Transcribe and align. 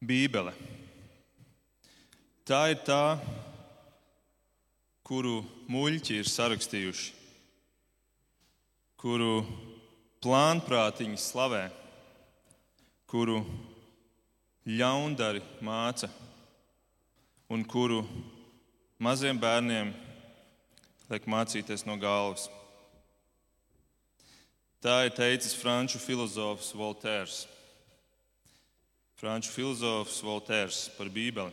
Bībele. 0.00 0.54
Tā 2.48 2.70
ir 2.72 2.78
tā, 2.86 3.20
kuru 5.04 5.42
muļķi 5.68 6.16
ir 6.22 6.30
sarakstījuši, 6.30 7.10
kuru 8.96 9.44
plānprātiņi 10.24 11.20
slavē, 11.20 11.66
kuru 13.12 13.42
ļaundari 14.64 15.44
māca 15.60 16.08
un 17.52 17.64
kuru 17.68 18.00
maziem 18.96 19.36
bērniem 19.40 19.92
liek 21.12 21.28
mācīties 21.28 21.84
no 21.84 22.00
galvas. 22.00 22.48
Tā 24.80 25.02
ir 25.04 25.12
teicis 25.12 25.52
franču 25.60 26.00
filozofs 26.00 26.72
Voltērs. 26.72 27.44
Franču 29.20 29.50
filozofs 29.52 30.22
Voltērs 30.24 30.86
par 30.96 31.10
Bībeli. 31.12 31.52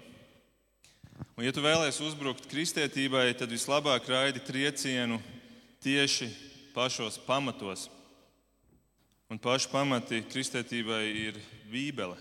Un, 1.35 1.41
ja 1.43 1.51
tu 1.51 1.59
vēlēsies 1.59 1.99
uzbrukt 1.99 2.45
kristietībai, 2.47 3.33
tad 3.35 3.51
vislabāk 3.51 4.07
raidi 4.07 4.39
triecienu 4.39 5.17
tieši 5.83 6.29
pašos 6.71 7.17
pamatos. 7.25 7.89
Un 9.27 9.35
paši 9.43 9.67
pamati 9.73 10.21
kristietībai 10.31 11.01
ir 11.25 11.41
Bībele. 11.67 12.15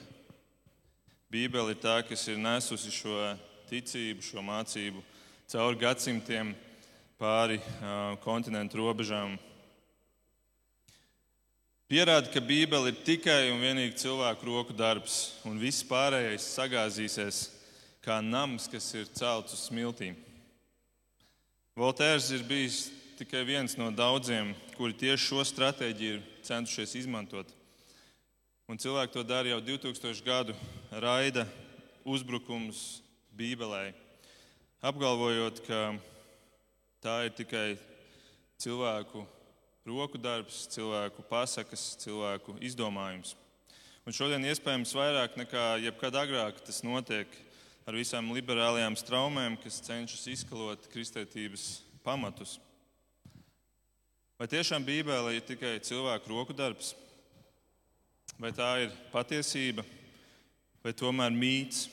Bībele 1.31 1.77
ir 1.77 1.79
tā, 1.79 2.01
kas 2.03 2.27
ir 2.27 2.43
nesusi 2.43 2.91
šo 2.91 3.15
ticību, 3.71 4.27
šo 4.27 4.43
mācību 4.43 5.05
cauri 5.47 5.79
gadsimtiem 5.85 6.57
pāri 7.23 7.63
uh, 7.63 8.19
kontinentu 8.27 8.83
robežām 8.83 9.39
pierāda, 11.91 12.31
ka 12.33 12.41
Bībele 12.43 12.91
ir 12.91 13.03
tikai 13.07 13.51
un 13.53 13.63
vienīgi 13.63 14.01
cilvēku 14.03 14.47
roku 14.49 14.75
darbs, 14.75 15.37
un 15.47 15.59
viss 15.61 15.87
pārējais 15.87 16.47
sagāzīsies 16.57 17.43
kā 18.03 18.19
nams, 18.23 18.67
kas 18.71 18.89
ir 18.95 19.11
celts 19.15 19.55
uz 19.55 19.67
smiltīm. 19.69 20.17
Voltērs 21.77 22.31
ir 22.35 22.47
bijis 22.49 22.87
tikai 23.19 23.45
viens 23.47 23.77
no 23.79 23.91
daudziem, 23.95 24.55
kuri 24.77 24.97
tieši 24.97 25.29
šo 25.29 25.45
stratēģiju 25.47 26.19
ir 26.19 26.27
centušies 26.47 26.97
izmantot. 27.03 27.51
Un 28.67 28.81
cilvēki 28.83 29.15
to 29.15 29.23
dara 29.23 29.53
jau 29.53 29.61
2000 29.63 30.25
gadu 30.27 30.57
raida 30.91 31.47
uzbrukums 32.03 33.01
Bībelē, 33.37 33.93
apgalvojot, 34.83 35.63
ka 35.69 35.81
tā 37.05 37.19
ir 37.29 37.35
tikai 37.37 37.67
cilvēku 38.59 39.27
roku 39.87 40.19
darbs, 40.19 40.65
cilvēku 40.75 41.23
pasakas, 41.31 41.95
cilvēku 42.03 42.57
izdomājums. 42.65 43.37
Un 44.07 44.15
šodien 44.15 44.43
iespējams 44.47 44.95
vairāk 44.99 45.37
nekā 45.39 45.65
jebkad 45.85 46.17
agrāk 46.19 46.59
tas 46.67 46.83
notiek 46.87 47.31
ar 47.87 47.95
visām 47.95 48.33
liberālajām 48.35 48.97
straumēm, 48.99 49.55
kas 49.63 49.79
cenšas 49.87 50.27
izkalot 50.33 50.89
kristietības 50.91 51.85
pamatus. 52.07 52.57
Vai 54.37 54.49
tiešām 54.51 54.85
Bībele 54.85 55.37
ir 55.37 55.47
tikai 55.47 55.79
cilvēku 55.79 56.35
roku 56.35 56.55
darbs? 56.55 56.95
Vai 58.43 58.51
tā 58.53 58.73
ir 58.85 58.91
patiesība, 59.15 59.87
vai 60.83 60.93
tomēr 60.93 61.31
mīts? 61.31 61.87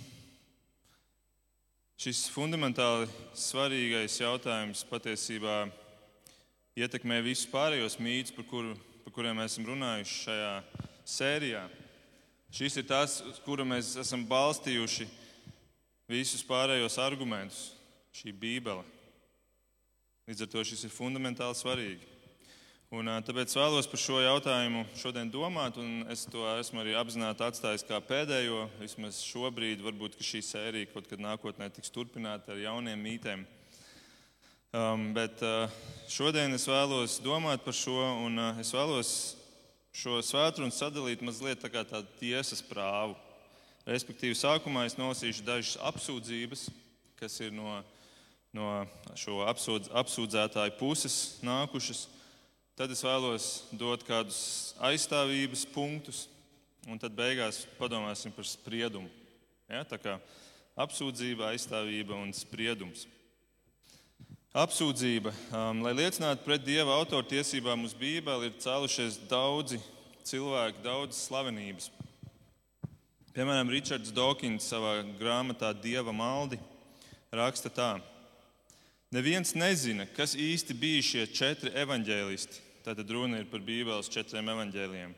Šis 2.04 2.26
fundamentāli 2.34 3.06
svarīgais 3.38 4.18
jautājums 4.20 4.82
patiesībā 4.90 5.62
ir 5.70 5.83
ietekmē 6.80 7.20
visus 7.26 7.50
pārējos 7.52 8.00
mītus, 8.02 8.34
par, 8.36 8.48
kuru, 8.50 8.74
par 9.06 9.14
kuriem 9.16 9.38
mēs 9.42 9.54
esam 9.54 9.68
runājuši 9.70 10.20
šajā 10.26 10.54
sērijā. 11.16 11.64
Šis 12.54 12.80
ir 12.82 12.88
tas, 12.90 13.20
uz 13.26 13.40
kura 13.42 13.66
mēs 13.66 13.96
esam 14.02 14.26
balstījuši 14.30 15.08
visus 16.10 16.44
pārējos 16.46 17.00
argumentus, 17.02 17.72
šī 18.14 18.34
Bībele. 18.38 18.84
Līdz 20.30 20.46
ar 20.46 20.52
to 20.54 20.66
šis 20.66 20.86
ir 20.88 20.94
fundamentāli 20.94 21.58
svarīgi. 21.58 22.10
Un, 22.94 23.10
tāpēc 23.26 23.56
vēlos 23.58 23.88
par 23.90 23.98
šo 23.98 24.20
jautājumu 24.22 24.84
šodien 25.02 25.32
domāt, 25.34 25.80
un 25.82 26.04
es 26.14 26.28
to 26.30 26.44
esmu 26.60 26.84
arī 26.84 26.94
apzināti 26.94 27.42
atstājis 27.42 27.86
kā 27.90 27.98
pēdējo. 28.06 28.68
Vismaz 28.78 29.18
šobrīd, 29.26 29.82
varbūt 29.82 30.20
šī 30.22 30.44
sērija 30.46 30.92
kaut 30.94 31.10
kad 31.10 31.22
nākotnē 31.22 31.72
tiks 31.74 31.90
turpināta 31.94 32.54
ar 32.54 32.62
jauniem 32.62 33.02
mītiem. 33.02 33.48
Um, 34.74 35.12
bet 35.14 35.38
uh, 35.46 35.70
šodien 36.10 36.50
es 36.58 36.64
vēlos 36.66 37.20
domāt 37.22 37.62
par 37.62 37.76
šo, 37.78 37.94
un 38.26 38.42
uh, 38.42 38.56
es 38.58 38.72
vēlos 38.74 39.12
šo 39.94 40.16
svētdienu 40.26 40.74
sadalīt 40.74 41.22
mazliet 41.22 41.62
tā 41.62 41.70
kā 41.70 41.84
tādu 41.86 42.10
tiesas 42.18 42.64
prāvu. 42.66 43.14
Respektīvi, 43.86 44.34
sākumā 44.34 44.88
es 44.90 44.98
nolasīšu 44.98 45.46
dažas 45.46 45.78
apsūdzības, 45.78 46.66
kas 47.22 47.38
ir 47.46 47.54
no, 47.54 47.78
no 48.50 48.72
šo 49.14 49.44
apsūdz, 49.54 49.94
apsūdzētāju 49.94 50.74
puses 50.82 51.22
nākušas. 51.46 52.08
Tad 52.74 52.98
es 52.98 53.06
vēlos 53.06 53.54
dot 53.78 54.02
kādus 54.10 54.74
aizstāvības 54.90 55.68
punktus, 55.70 56.26
un 56.90 56.98
tad 56.98 57.14
beigās 57.14 57.68
padomāsim 57.78 58.34
par 58.34 58.50
spriedumu. 58.50 59.14
Ja, 59.70 59.86
tā 59.86 60.02
kā 60.02 60.18
apsūdzība, 60.82 61.54
aizstāvība 61.54 62.18
un 62.18 62.34
spriedums. 62.34 63.06
Apsūdzība, 64.54 65.32
um, 65.50 65.80
lai 65.82 65.96
liecinātu 65.98 66.44
pret 66.46 66.62
Dieva 66.62 66.94
autortiesībām 67.00 67.88
uz 67.88 67.96
Bībeli, 67.98 68.52
ir 68.52 68.60
cēlušies 68.62 69.16
daudzi 69.26 69.80
cilvēki, 70.30 70.84
daudzas 70.86 71.24
slavenības. 71.26 71.88
Piemēram, 73.34 73.72
Ričards 73.74 74.14
Dawkins 74.14 74.68
savā 74.70 75.00
grāmatā 75.18 75.72
Dieva 75.74 76.14
maldi 76.14 76.60
raksta 77.34 77.72
tā: 77.74 77.90
Neviens 79.10 79.56
nezina, 79.58 80.06
kas 80.14 80.38
īsti 80.38 80.78
bija 80.78 81.02
šie 81.10 81.26
četri 81.34 81.74
evaņģēlisti. 81.74 82.62
Tātad 82.86 83.10
runa 83.10 83.42
ir 83.42 83.50
par 83.50 83.66
Bībeles 83.66 84.14
četriem 84.14 84.54
evaņģēliem. 84.54 85.18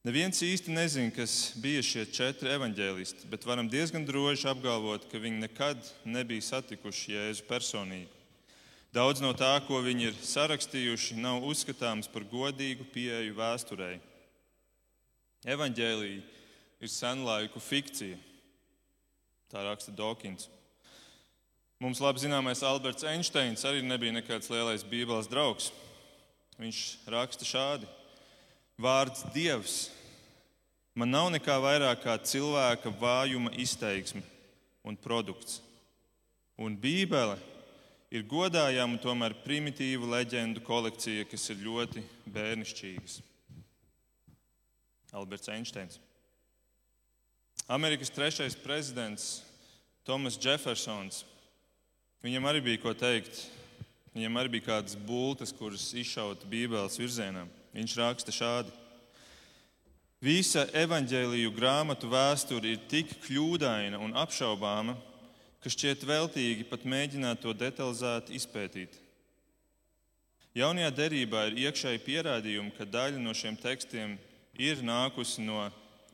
Neviens 0.00 0.38
īsti 0.40 0.72
nezina, 0.72 1.10
kas 1.12 1.50
bija 1.60 1.82
šie 1.84 2.06
četri 2.08 2.48
evaņģēlisti, 2.54 3.26
bet 3.28 3.42
varam 3.44 3.66
diezgan 3.68 4.06
droši 4.08 4.46
apgalvot, 4.48 5.04
ka 5.10 5.20
viņi 5.20 5.42
nekad 5.42 5.90
nebija 6.08 6.46
satikuši 6.46 7.12
Jēzu 7.18 7.44
personīgi. 7.44 8.08
Daudz 8.96 9.20
no 9.20 9.34
tā, 9.36 9.50
ko 9.66 9.82
viņi 9.84 10.08
ir 10.08 10.16
sarakstījuši, 10.24 11.18
nav 11.20 11.44
uzskatāms 11.44 12.08
par 12.08 12.24
godīgu 12.32 12.88
pieeju 12.94 13.36
vēsturei. 13.36 14.00
Evanģēlīja 15.44 16.24
ir 16.80 16.94
senlaiku 16.96 17.60
fikcija, 17.60 18.16
tā 19.52 19.68
raksta 19.68 19.92
Dawkins. 19.92 20.48
Mums 21.76 22.00
labi 22.00 22.24
zināmais 22.24 22.64
Alberts 22.64 23.04
Einsteins 23.04 23.68
arī 23.68 23.84
nebija 23.84 24.16
nekāds 24.16 24.48
lielais 24.48 24.80
Bībeles 24.80 25.28
draugs. 25.28 25.68
Viņš 26.56 26.84
raksta 27.12 27.44
šādi: 27.44 27.99
Vārds 28.80 29.26
Dievs 29.34 29.90
man 30.96 31.10
nav 31.12 31.26
nekā 31.34 31.58
vairāk 31.60 32.00
kā 32.00 32.14
cilvēka 32.24 32.92
vājuma 32.96 33.52
izteiksme 33.60 34.22
un 34.88 34.96
produkts. 34.96 35.58
Un 36.56 36.78
Bībele 36.80 37.36
ir 38.12 38.24
godājama, 38.28 38.96
tomēr 39.02 39.36
primitīva 39.44 40.08
leģendu 40.16 40.64
kolekcija, 40.64 41.28
kas 41.28 41.44
ir 41.52 41.60
ļoti 41.66 42.04
bērnišķīgas. 42.32 43.20
Alberts 45.12 45.52
Einsteins. 45.52 46.00
Amerikas 47.68 48.10
trešais 48.10 48.56
prezidents 48.56 49.42
Tomas 50.08 50.40
Jeffersons. 50.40 51.26
Viņam 52.24 52.48
arī 52.48 52.64
bija 52.64 52.80
ko 52.80 52.96
teikt. 52.96 53.44
Viņam 54.16 54.40
arī 54.40 54.56
bija 54.56 54.70
kādas 54.72 54.96
bultas, 54.96 55.52
kuras 55.52 55.90
izšauta 55.92 56.48
Bībeles 56.48 56.96
virzienā. 56.98 57.44
Viņš 57.76 57.96
raksta 58.00 58.34
šādi. 58.34 58.72
Visa 60.20 60.66
evaņģēlīju 60.76 61.52
grāmatu 61.56 62.10
vēsture 62.10 62.74
ir 62.74 62.80
tik 62.90 63.14
kļūdaina 63.24 64.00
un 64.04 64.12
apšaubāma, 64.20 64.96
ka 65.62 65.72
šķiet 65.72 66.02
veltīgi 66.08 66.66
pat 66.68 66.84
mēģināt 66.84 67.40
to 67.40 67.54
detalizēti 67.56 68.36
izpētīt. 68.36 68.98
Jaunajā 70.56 70.90
derībā 70.92 71.46
ir 71.48 71.60
iekšēji 71.68 72.02
pierādījumi, 72.04 72.74
ka 72.76 72.84
daļa 72.84 73.20
no 73.22 73.32
šiem 73.36 73.56
tekstiem 73.60 74.16
ir 74.58 74.82
nākusi 74.84 75.44
no 75.46 75.68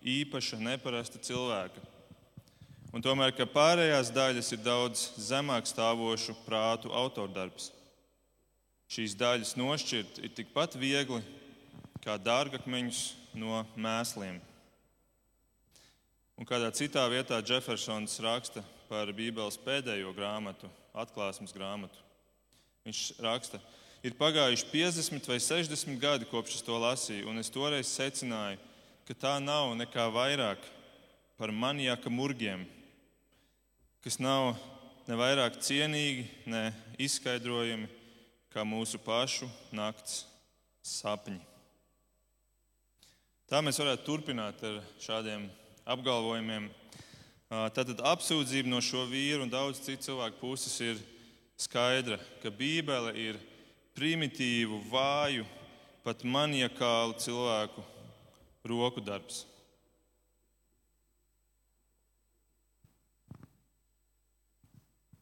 īpaša, 0.06 0.60
neparasta 0.60 1.18
cilvēka. 1.18 1.82
Un 2.94 3.02
tomēr, 3.02 3.32
ka 3.34 3.48
pārējās 3.48 4.12
daļas 4.14 4.52
ir 4.54 4.60
daudz 4.62 5.06
zemāk 5.18 5.66
stāvošu 5.66 6.36
prātu 6.44 6.92
autordarbs. 6.94 7.72
Šīs 8.92 9.16
daļas 9.18 9.56
nošķirt 9.58 10.20
ir 10.22 10.36
tikpat 10.36 10.76
viegli 10.78 11.24
kā 12.06 12.14
dārgakmeņus 12.22 13.00
no 13.34 13.64
mēsliem. 13.74 14.38
Un 16.38 16.46
kādā 16.46 16.68
citā 16.70 17.02
vietā 17.10 17.40
Jeffersons 17.42 18.20
raksta 18.22 18.62
par 18.86 19.10
Bībeles 19.16 19.56
pēdējo 19.58 20.12
grāmatu, 20.14 20.70
atklāsmes 20.94 21.54
grāmatu. 21.56 21.98
Viņš 22.86 23.00
raksta, 23.24 23.58
ir 24.06 24.14
pagājuši 24.14 24.68
50 24.70 25.26
vai 25.32 25.40
60 25.42 25.98
gadi, 25.98 26.28
kopš 26.30 26.60
es 26.60 26.66
to 26.66 26.78
lasīju, 26.78 27.26
un 27.26 27.42
es 27.42 27.50
toreiz 27.50 27.90
secināju, 27.90 28.60
ka 29.08 29.18
tā 29.26 29.34
nav 29.42 29.72
nekā 29.80 30.06
vairāk 30.14 30.62
par 31.40 31.50
maniaka 31.50 32.12
murgiem, 32.12 32.62
kas 34.06 34.20
nav 34.22 34.54
ne 35.10 35.18
vairāk 35.18 35.58
cienīgi, 35.58 36.28
ne 36.46 36.70
izskaidrojami 37.02 37.90
kā 38.54 38.62
mūsu 38.62 39.02
pašu 39.02 39.50
nakts 39.74 40.22
sapņi. 40.86 41.55
Tā 43.46 43.60
mēs 43.62 43.78
varētu 43.78 44.02
turpināt 44.02 44.62
ar 44.66 44.80
šādiem 44.98 45.44
apgalvojumiem. 45.86 46.64
Tātad 47.46 48.00
apsūdzība 48.10 48.72
no 48.72 48.80
šo 48.82 49.04
vīru 49.06 49.44
un 49.44 49.52
daudz 49.52 49.78
citu 49.84 50.08
cilvēku 50.08 50.40
puses 50.40 50.74
ir 50.82 50.98
skaidra, 51.54 52.18
ka 52.42 52.50
Bībele 52.50 53.12
ir 53.14 53.38
primitīvu, 53.94 54.80
vāju, 54.90 55.46
pat 56.02 56.26
maniakālu 56.26 57.14
cilvēku 57.22 57.86
roku 58.66 59.06
darbs. 59.06 59.44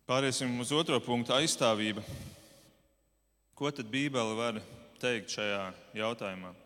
Pāriesim 0.09 0.57
uz 0.65 0.73
otro 0.73 0.97
punktu- 0.97 1.37
aizstāvība. 1.41 2.01
Ko 3.55 3.71
tad 3.71 3.93
Bībele 3.93 4.33
var 4.37 4.65
teikt 4.97 5.37
šajā 5.37 5.75
jautājumā? 5.93 6.64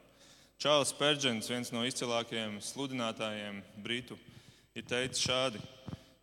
Čārlis 0.59 0.91
Pērģents, 0.99 1.47
viens 1.47 1.69
no 1.71 1.85
izcilākajiem 1.87 2.57
sludinātājiem, 2.67 3.61
Britu, 3.79 4.17
ir 4.75 4.83
teicis 4.91 5.23
šādi: 5.23 5.61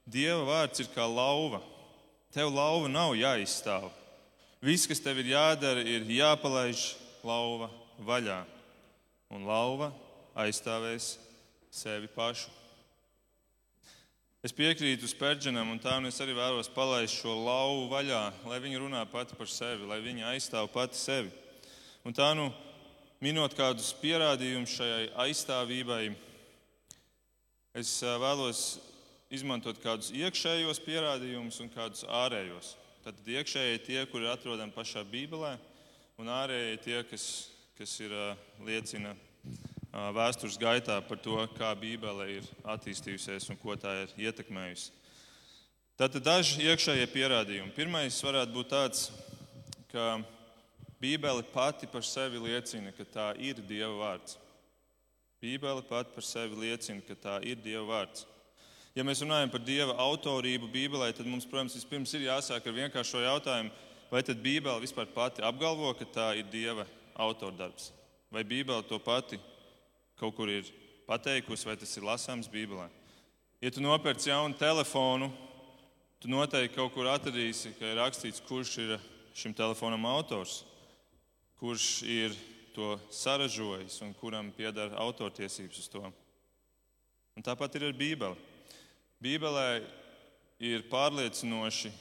Dieva 0.04 0.42
vārds 0.50 0.82
ir 0.84 0.90
kā 0.92 1.06
lauva. 1.08 1.62
Tev 2.36 2.52
lauva 2.52 2.90
nav 2.92 3.14
jāizstāv. 3.16 3.88
Viss, 4.60 4.90
kas 4.92 5.00
tev 5.00 5.22
ir 5.22 5.30
jādara, 5.32 5.86
ir 5.88 6.04
jāpalaiž 6.12 6.84
lauva 7.24 7.70
vaļā, 8.04 8.42
un 9.32 9.48
lauva 9.48 9.94
aizstāvēs 10.44 11.14
sevi 11.72 12.12
pašu. 12.12 12.52
Es 14.44 14.52
piekrītu 14.52 15.08
Spērģenam, 15.08 15.72
un 15.72 15.80
tā 15.80 15.96
nu 16.04 16.12
es 16.12 16.20
arī 16.20 16.36
vēlos 16.36 16.68
palaist 16.76 17.16
šo 17.22 17.40
lauvu 17.40 17.88
vaļā, 17.96 18.26
lai 18.52 18.60
viņa 18.68 18.84
runā 18.84 19.08
pati 19.08 19.40
par 19.40 19.48
sevi, 19.48 19.88
lai 19.88 20.04
viņa 20.04 20.34
aizstāv 20.36 20.68
pati 20.76 21.00
sevi. 21.00 21.32
Un 22.04 22.12
tā 22.12 22.34
nu, 22.36 22.52
minot 23.24 23.54
kādus 23.56 23.94
pierādījumus 24.02 24.76
šai 24.78 25.08
aizstāvībai, 25.26 26.10
es 27.76 27.92
vēlos 28.04 28.64
izmantot 29.34 29.80
kādus 29.84 30.12
iekšējos 30.16 30.82
pierādījumus 30.86 31.62
un 31.64 31.72
kādus 31.74 32.06
ārējos. 32.08 32.76
Tad 33.06 33.20
iekšējie 33.30 33.80
tie, 33.86 34.00
kuri 34.10 34.28
atrodami 34.32 34.74
pašā 34.74 35.04
Bībelē, 35.08 35.56
un 36.22 36.32
ārējie 36.32 36.78
tie, 36.84 37.00
kas, 37.10 37.26
kas 37.78 37.96
ir 38.02 38.14
liecina 38.66 39.14
vēstures 40.16 40.58
gaitā 40.60 41.00
par 41.08 41.20
to, 41.24 41.38
kā 41.56 41.72
Bībele 41.80 42.30
ir 42.40 42.48
attīstījusies 42.68 43.50
un 43.52 43.60
ko 43.62 43.78
tā 43.80 43.94
ir 44.04 44.16
ietekmējusi. 44.28 44.92
Tātad 45.96 46.26
daži 46.26 46.66
iekšējie 46.68 47.06
pierādījumi. 47.14 47.72
Pirmais 47.72 48.18
varētu 48.26 48.52
būt 48.52 48.72
tāds, 48.74 49.06
ka 49.94 50.18
Bībele 51.02 51.44
pati 51.54 51.88
par 51.88 52.04
sevi 52.08 52.40
liecina, 52.40 52.94
ka 52.96 53.04
tā 53.04 53.28
ir 53.42 53.60
Dieva 53.68 53.94
vārds. 54.00 54.38
Bībele 55.44 55.84
pati 55.86 56.16
par 56.16 56.24
sevi 56.24 56.56
liecina, 56.56 57.04
ka 57.06 57.16
tā 57.20 57.36
ir 57.44 57.60
Dieva 57.62 57.84
vārds. 57.90 58.26
Ja 58.96 59.04
mēs 59.04 59.20
runājam 59.26 59.52
par 59.52 59.60
Dieva 59.60 59.98
autorību 60.00 60.70
Bībelē, 60.72 61.10
tad 61.12 61.28
mums, 61.28 61.48
protams, 61.50 61.76
vispirms 61.76 62.14
ir 62.16 62.30
jāsāk 62.30 62.64
ar 62.64 62.78
vienkāršo 62.78 63.20
jautājumu, 63.26 63.74
vai 64.08 64.22
tad 64.24 64.40
Bībele 64.40 64.80
vispār 64.80 65.10
pati 65.12 65.44
apgalvo, 65.44 65.92
ka 66.00 66.08
tā 66.08 66.30
ir 66.40 66.48
Dieva 66.48 66.88
autordarbs? 67.20 67.92
Vai 68.32 68.46
Bībele 68.48 68.88
to 68.88 69.00
pati 69.04 69.40
kaut 70.16 70.38
kur 70.38 70.48
ir 70.48 70.70
pateikusi, 71.10 71.68
vai 71.68 71.76
tas 71.76 71.92
ir 71.98 72.08
lasāms 72.08 72.48
Bībelē. 72.48 72.88
Ja 73.60 73.72
tu 73.72 73.84
nopērci 73.84 74.32
jaunu 74.32 74.56
telefonu, 74.56 75.28
tu 76.24 76.32
noteikti 76.32 76.78
kaut 76.78 76.96
kur 76.96 77.12
atradīsi, 77.12 77.74
ka 77.76 77.92
ir 77.92 78.00
rakstīts, 78.00 78.44
kurš 78.48 78.78
ir 78.84 78.96
šim 79.36 79.54
telefonam 79.58 80.08
autors, 80.08 80.64
kurš 81.60 82.04
ir 82.04 82.36
to 82.76 82.96
saražojis 83.12 84.02
un 84.04 84.14
kuram 84.20 84.52
pieder 84.52 84.92
autortiesības 85.00 85.80
uz 85.80 85.88
to. 85.92 86.04
Un 87.36 87.44
tāpat 87.44 87.78
ir 87.78 87.88
ar 87.88 87.96
Bībeli. 87.96 88.36
Bībelē 89.24 89.70
ir 90.60 90.84
pārliecinoši 90.92 91.92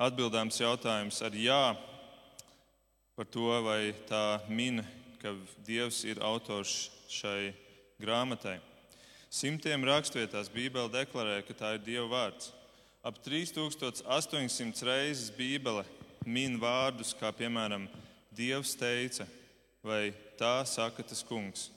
atbildāms 0.00 0.60
jautājums 0.60 1.20
ar 1.24 1.36
jā 1.36 1.62
par 3.16 3.28
to, 3.28 3.52
vai 3.64 3.92
tā 4.08 4.40
min 4.48 4.80
ka 5.20 5.34
Dievs 5.66 6.00
ir 6.08 6.22
autors 6.24 6.88
šai 7.12 7.52
grāmatai. 8.00 8.56
Simtiem 9.30 9.84
rakstvietās 9.84 10.48
Bībele 10.50 10.88
deklarē, 10.90 11.42
ka 11.44 11.54
tā 11.54 11.74
ir 11.76 11.84
Dieva 11.84 12.08
vārds. 12.08 12.50
Ap 13.04 13.20
3800 13.24 14.84
reizes 14.88 15.28
Bībele 15.36 15.84
min 16.26 16.58
vārdus, 16.60 17.14
kā 17.16 17.32
piemēram 17.36 17.88
Dievs 18.36 18.76
teica, 18.78 19.26
vai 19.82 20.12
tā 20.38 20.60
saka 20.68 21.02
tas 21.02 21.22
kungs. 21.26 21.68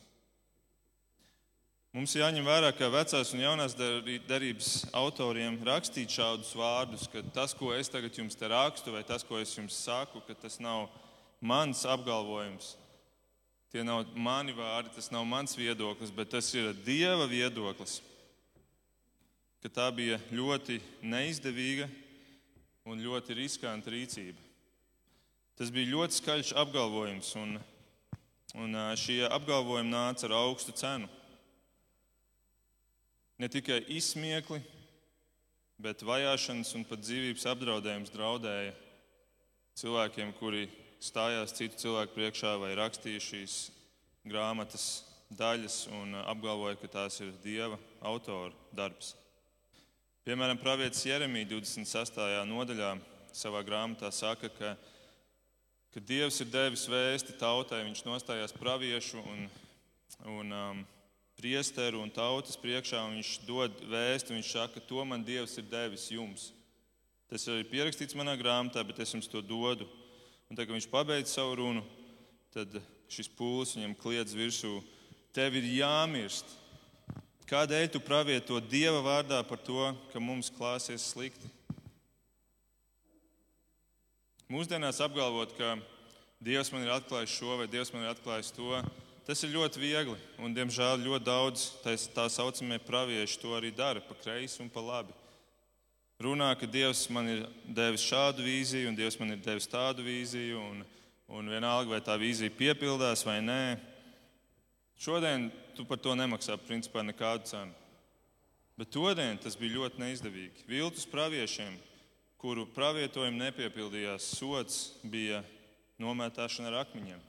Mums 1.93 2.15
jāņem 2.17 2.45
vērā, 2.45 2.71
ka 2.73 2.89
vecās 2.89 3.33
un 3.35 3.43
jaunās 3.43 3.75
darības 3.77 4.69
autoriem 4.97 5.59
rakstīt 5.65 6.15
šādus 6.15 6.55
vārdus, 6.57 7.05
ka 7.11 7.21
tas, 7.35 7.53
ko 7.53 7.73
es 7.75 7.91
tagad 7.93 8.17
jums 8.17 8.37
te 8.37 8.49
rakstu, 8.49 8.93
vai 8.95 9.03
tas, 9.05 9.25
ko 9.25 9.37
es 9.37 9.53
jums 9.53 9.77
saku, 9.85 10.23
ka 10.25 10.33
tas 10.33 10.57
nav 10.61 10.87
mans 11.41 11.85
apgalvojums, 11.85 12.73
Tie 13.73 13.81
nav 13.81 14.03
mani 14.13 14.53
vārdi, 14.53 14.91
tas 14.93 15.07
nav 15.09 15.23
mans 15.25 15.55
viedoklis, 15.57 16.11
bet 16.13 16.29
tas 16.29 16.45
ir 16.53 16.75
Dieva 16.85 17.25
viedoklis. 17.25 18.03
Ka 19.65 19.71
tā 19.73 19.87
bija 19.89 20.19
ļoti 20.29 20.77
neizdevīga 21.01 21.87
un 22.89 22.99
ļoti 23.03 23.37
riskanta 23.37 23.91
rīcība. 23.93 24.39
Tas 25.57 25.71
bija 25.71 25.91
ļoti 25.93 26.17
skaļš 26.17 26.53
apgalvojums, 26.63 27.29
un, 27.39 27.57
un 28.59 28.79
šie 28.99 29.21
apgalvojumi 29.29 29.93
nāca 29.93 30.27
ar 30.27 30.37
augstu 30.41 30.73
cenu. 30.75 31.09
Ne 33.37 33.49
tikai 33.51 33.83
izsmiekli, 33.93 34.59
bet 35.81 36.03
vajāšanas 36.05 36.73
un 36.77 36.85
pat 36.87 37.01
dzīvības 37.03 37.47
apdraudējums 37.53 38.13
draudēja 38.13 38.73
cilvēkiem, 39.79 40.33
kuri 40.37 40.67
stājās 41.03 41.55
citu 41.57 41.79
cilvēku 41.81 42.15
priekšā 42.17 42.53
vai 42.61 42.75
rakstīja 42.77 43.23
šīs 43.23 43.57
grāmatas 44.29 45.03
daļas 45.33 45.83
un 45.97 46.15
apgalvoja, 46.23 46.77
ka 46.79 46.91
tās 46.99 47.19
ir 47.23 47.33
Dieva 47.43 47.79
autora 48.05 48.53
darbs. 48.75 49.15
Piemēram, 50.23 50.55
Pāvietis 50.55 51.01
Jeremija 51.03 51.49
26. 51.49 52.15
nodaļā 52.47 52.93
savā 53.35 53.59
grāmatā 53.67 54.07
saka, 54.15 54.47
ka, 54.55 54.69
ka 55.91 55.99
Dievs 55.99 56.37
ir 56.39 56.47
devis 56.47 56.85
vēsti 56.87 57.35
tautai. 57.41 57.81
Viņš 57.83 58.05
nostājās 58.07 58.55
praviešu 58.55 59.19
un, 59.19 59.41
un 60.31 60.55
um, 60.55 60.79
priesteru 61.35 61.99
un 61.99 62.13
tautas 62.15 62.55
priekšā, 62.55 63.01
un 63.03 63.17
viņš 63.17 63.33
dod 63.43 63.83
vēstu. 63.91 64.31
Viņš 64.37 64.53
saka, 64.53 64.85
to 64.87 65.03
man 65.03 65.27
Dievs 65.27 65.57
ir 65.59 65.67
devis 65.67 66.07
jums. 66.15 66.53
Tas 67.27 67.43
ir 67.51 67.67
pierakstīts 67.67 68.15
manā 68.15 68.37
grāmatā, 68.39 68.79
bet 68.87 69.03
es 69.03 69.11
jums 69.11 69.27
to 69.27 69.43
dodu. 69.43 69.91
Un 70.47 70.55
tad, 70.55 70.69
kad 70.69 70.77
viņš 70.77 70.87
pabeidz 70.87 71.35
savu 71.35 71.59
runu, 71.65 71.83
tad 72.55 72.79
šis 73.11 73.27
pūlis 73.27 73.75
viņam 73.75 73.99
kliedz 73.99 74.39
virsū. 74.39 74.77
Tev 75.35 75.59
ir 75.59 75.67
jāmirst. 75.81 76.61
Kādēļ 77.53 77.91
tu 77.93 77.99
pravieto 78.01 78.57
Dieva 78.57 79.03
vārdā 79.05 79.43
par 79.45 79.59
to, 79.61 79.91
ka 80.09 80.17
mums 80.17 80.49
klāsies 80.49 81.05
slikti? 81.11 81.45
Mūsdienās 84.49 84.97
apgalvot, 85.05 85.53
ka 85.59 85.75
Dievs 86.41 86.73
man 86.73 86.87
ir 86.87 86.93
atklājis 86.95 87.37
šo 87.37 87.59
vai 87.61 87.69
Dievs 87.69 87.93
man 87.93 88.07
ir 88.07 88.15
atklājis 88.15 88.49
to, 88.57 88.81
tas 89.27 89.45
ir 89.45 89.53
ļoti 89.53 89.83
viegli. 89.85 90.17
Un, 90.41 90.57
diemžēl 90.57 91.05
ļoti 91.05 91.29
daudz 91.29 91.67
tā 91.85 92.25
saucamie 92.25 92.81
pravieši 92.81 93.37
to 93.45 93.53
arī 93.53 93.69
dara 93.69 94.01
pa 94.01 94.17
kreisi 94.17 94.63
un 94.65 94.73
pa 94.73 94.81
labi 94.81 95.13
runā, 96.23 96.53
ka 96.55 96.67
Dievs 96.69 97.05
man 97.11 97.27
ir 97.27 97.45
devis 97.67 98.03
šādu 98.07 98.45
vīziju, 98.45 98.89
un 98.89 98.97
Dievs 98.97 99.17
man 99.19 99.33
ir 99.33 99.41
devis 99.43 99.67
tādu 99.69 100.05
vīziju, 100.05 100.61
un, 100.61 100.83
un 101.35 101.49
vienalga, 101.51 101.91
vai 101.91 102.01
tā 102.03 102.15
vīzija 102.19 102.53
piepildās 102.57 103.25
vai 103.27 103.41
nē. 103.43 103.63
Šodien 104.99 105.49
tu 105.77 105.85
par 105.85 105.99
to 106.01 106.13
nemaksā 106.15 106.57
principā 106.61 107.03
nekādu 107.05 107.49
cenu. 107.49 107.73
Bet 108.77 108.89
todien 108.93 109.37
tas 109.37 109.57
bija 109.59 109.77
ļoti 109.77 110.01
neizdevīgi. 110.01 110.65
Viltus 110.69 111.05
praviešiem, 111.09 111.75
kuru 112.41 112.65
pravietojumi 112.73 113.37
nepiepildījās, 113.45 114.31
sots 114.37 114.79
bija 115.05 115.43
nomētāšana 116.01 116.71
ar 116.71 116.79
akmeņiem. 116.81 117.21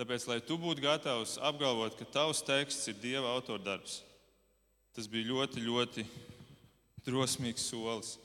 Tāpēc, 0.00 0.24
lai 0.30 0.40
tu 0.40 0.56
būtu 0.58 0.82
gatavs 0.82 1.36
apgalvot, 1.44 1.94
ka 1.98 2.08
tavs 2.08 2.40
teksts 2.46 2.88
ir 2.90 2.98
Dieva 3.02 3.34
autordarbs, 3.36 4.00
tas 4.96 5.06
bija 5.10 5.28
ļoti, 5.28 5.62
ļoti 5.66 6.06
drosmīgs 7.06 7.66
solis. 7.68 8.16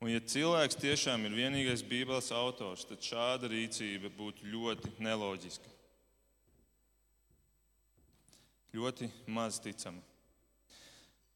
Un, 0.00 0.08
ja 0.14 0.20
cilvēks 0.22 0.78
tiešām 0.80 1.26
ir 1.28 1.34
vienīgais 1.36 1.82
Bībeles 1.84 2.30
autors, 2.32 2.86
tad 2.88 3.02
šāda 3.04 3.50
rīcība 3.52 4.08
būtu 4.16 4.48
ļoti 4.48 4.94
neloģiska. 5.02 5.74
Ļoti 8.70 9.08
maz 9.26 9.58
ticama. 9.58 9.98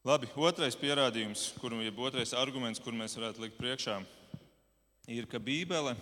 Labi, 0.07 0.29
otrais 0.38 0.76
pierādījums, 0.79 1.49
kuru, 1.59 1.81
jeb 1.83 1.97
otrais 1.99 2.35
arguments, 2.37 2.79
kur 2.79 2.95
mēs 2.95 3.17
varētu 3.19 3.43
likt 3.43 3.57
priekšā, 3.59 3.97
ir, 5.11 5.26
ka 5.26 5.41
Bībele 5.43 5.97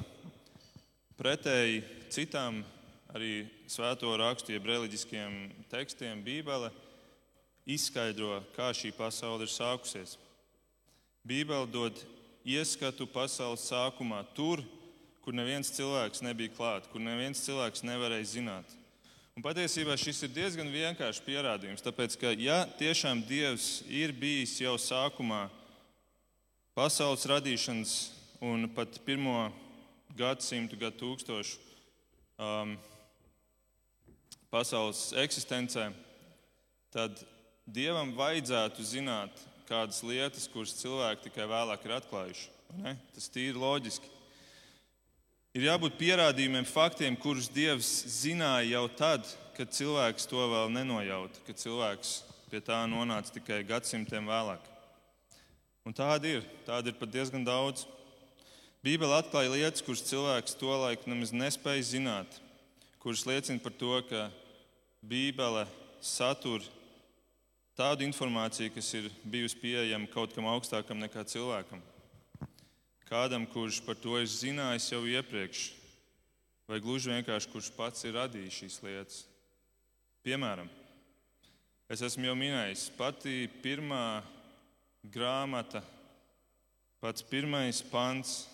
pretēji 1.17 1.81
citām 2.13 2.61
arī 3.15 3.47
svēto 3.71 4.13
rakstu, 4.21 4.53
jeb 4.53 4.69
reliģiskiem 4.69 5.39
tekstiem, 5.73 6.21
Bībele 6.27 6.69
izskaidro, 7.65 8.43
kā 8.57 8.69
šī 8.77 8.93
pasaule 8.99 9.47
ir 9.47 9.55
sākusies. 9.55 10.19
Bībele 11.25 11.71
dod 11.71 12.05
ieskatu 12.45 13.07
pasaules 13.09 13.65
sākumā, 13.71 14.21
tur, 14.37 14.61
kur 15.25 15.33
neviens 15.33 15.73
cilvēks 15.73 16.27
nebija 16.27 16.53
klāts, 16.59 16.93
kur 16.93 17.01
neviens 17.01 17.41
cilvēks 17.47 17.87
nevarēja 17.89 18.33
zināt. 18.37 18.82
Un 19.33 19.41
patiesībā 19.41 19.95
šis 19.97 20.19
ir 20.27 20.33
diezgan 20.35 20.69
vienkāršs 20.69 21.23
pierādījums, 21.25 21.81
tāpēc 21.81 22.19
ka, 22.21 22.35
ja 22.37 22.67
tiešām 22.77 23.23
Dievs 23.25 23.81
ir 23.89 24.13
bijis 24.13 24.59
jau 24.61 24.75
sākumā 24.77 25.47
pasaules 26.77 27.25
radīšanas 27.31 27.95
un 28.45 28.69
pat 28.77 28.99
pirmo 29.07 29.47
gadsimtu, 30.19 30.77
gadu 30.77 31.01
tūkstošu 31.01 31.57
um, 32.37 32.77
pasaules 34.53 35.01
eksistencē, 35.25 35.89
tad 36.93 37.25
Dievam 37.65 38.13
vajadzētu 38.13 38.85
zināt 38.85 39.47
kādas 39.65 40.05
lietas, 40.05 40.45
kuras 40.53 40.77
cilvēki 40.77 41.31
tikai 41.31 41.49
vēlāk 41.49 41.89
ir 41.89 41.97
atklājuši. 42.03 42.51
Tas 43.17 43.33
ir 43.41 43.57
loģiski. 43.57 44.12
Ir 45.53 45.67
jābūt 45.67 45.99
pierādījumiem, 46.01 46.65
faktiem, 46.65 47.17
kurus 47.21 47.51
Dievs 47.53 47.89
zināja 48.09 48.71
jau 48.71 48.87
tad, 48.97 49.27
kad 49.53 49.69
cilvēks 49.77 50.25
to 50.31 50.47
vēl 50.49 50.71
nenojauta, 50.73 51.43
kad 51.45 51.61
cilvēks 51.61 52.13
pie 52.49 52.63
tā 52.65 52.79
nonāca 52.89 53.35
tikai 53.35 53.59
gadsimtiem 53.69 54.31
vēlāk. 54.33 54.65
Un 55.85 55.93
tāda 55.93 56.39
ir, 56.39 56.49
tāda 56.65 56.89
ir 56.89 56.97
pat 56.97 57.13
diezgan 57.13 57.45
daudz. 57.45 57.85
Bībele 58.81 59.19
atklāja 59.19 59.53
lietas, 59.53 59.85
kuras 59.85 60.07
cilvēks 60.09 60.57
tolaik 60.57 61.05
nemaz 61.05 61.37
nespēja 61.37 61.85
zināt, 61.91 62.41
kuras 63.05 63.29
liecina 63.29 63.61
par 63.61 63.77
to, 63.77 63.93
ka 64.09 64.31
Bībele 65.05 65.67
satur 66.01 66.65
tādu 67.77 68.09
informāciju, 68.09 68.73
kas 68.73 68.89
ir 68.97 69.13
bijusi 69.21 69.61
pieejama 69.61 70.09
kaut 70.17 70.33
kam 70.33 70.49
augstākam 70.49 71.05
nekā 71.05 71.29
cilvēkam 71.29 71.85
kādam, 73.13 73.45
kurš 73.45 73.83
par 73.85 73.99
to 74.01 74.17
ir 74.17 74.29
zinājis 74.31 74.89
jau 74.95 75.03
iepriekš, 75.05 75.67
vai 76.69 76.81
gluži 76.81 77.13
vienkārši 77.13 77.51
kurš 77.53 77.69
pats 77.77 78.07
ir 78.09 78.17
radījis 78.17 78.61
šīs 78.63 78.79
lietas. 78.87 79.19
Piemēram, 80.25 80.71
es 81.93 82.05
esmu 82.07 82.31
jau 82.31 82.37
minējis, 82.39 82.87
pati 82.97 83.51
pirmā 83.61 84.23
grāmata, 85.13 85.83
pats 87.03 87.27
pirmais 87.27 87.83
pants, 87.93 88.47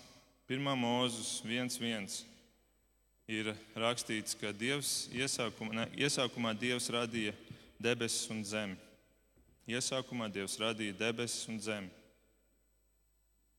pirmā 0.49 0.75
mūzus 0.75 1.39
1.1. 1.45 2.09
Ir 3.29 3.51
rakstīts, 3.77 4.33
ka 4.33 4.49
Dievs 4.49 5.05
iesākumā, 5.13 5.75
ne, 5.77 5.83
iesākumā 6.01 6.55
Dievs 6.57 6.89
radīja 6.89 7.35
debesis 7.77 8.25
un 8.33 8.41
zemi. 8.41 8.79
Iesākumā 9.69 10.31
Dievs 10.33 10.57
radīja 10.57 10.97
debesis 10.97 11.45
un 11.51 11.61
zemi. 11.61 11.91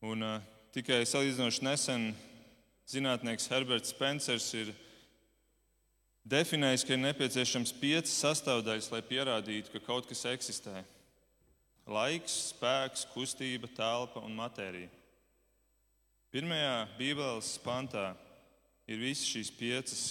Un, 0.03 0.25
uh, 0.27 0.50
Tikai 0.71 1.01
salīdzinoši 1.03 1.65
nesen 1.67 2.03
zinātnieks 2.87 3.49
Herberts 3.51 3.91
Spencers 3.91 4.45
ir 4.55 4.69
definējis, 6.31 6.85
ka 6.87 6.93
ir 6.95 7.01
nepieciešams 7.01 7.73
piecas 7.81 8.13
sastāvdaļas, 8.21 8.87
lai 8.93 9.01
pierādītu, 9.03 9.73
ka 9.73 9.81
kaut 9.83 10.07
kas 10.07 10.23
eksistē. 10.31 10.85
Laiks, 11.91 12.37
spēks, 12.53 13.03
kustība, 13.11 13.67
telpa 13.75 14.23
un 14.23 14.37
matērija. 14.37 14.87
Pirmajā 16.31 16.77
Bībeles 16.95 17.49
pantā 17.65 18.13
ir 18.87 19.01
visas 19.01 19.27
šīs 19.27 19.51
piecas 19.51 20.05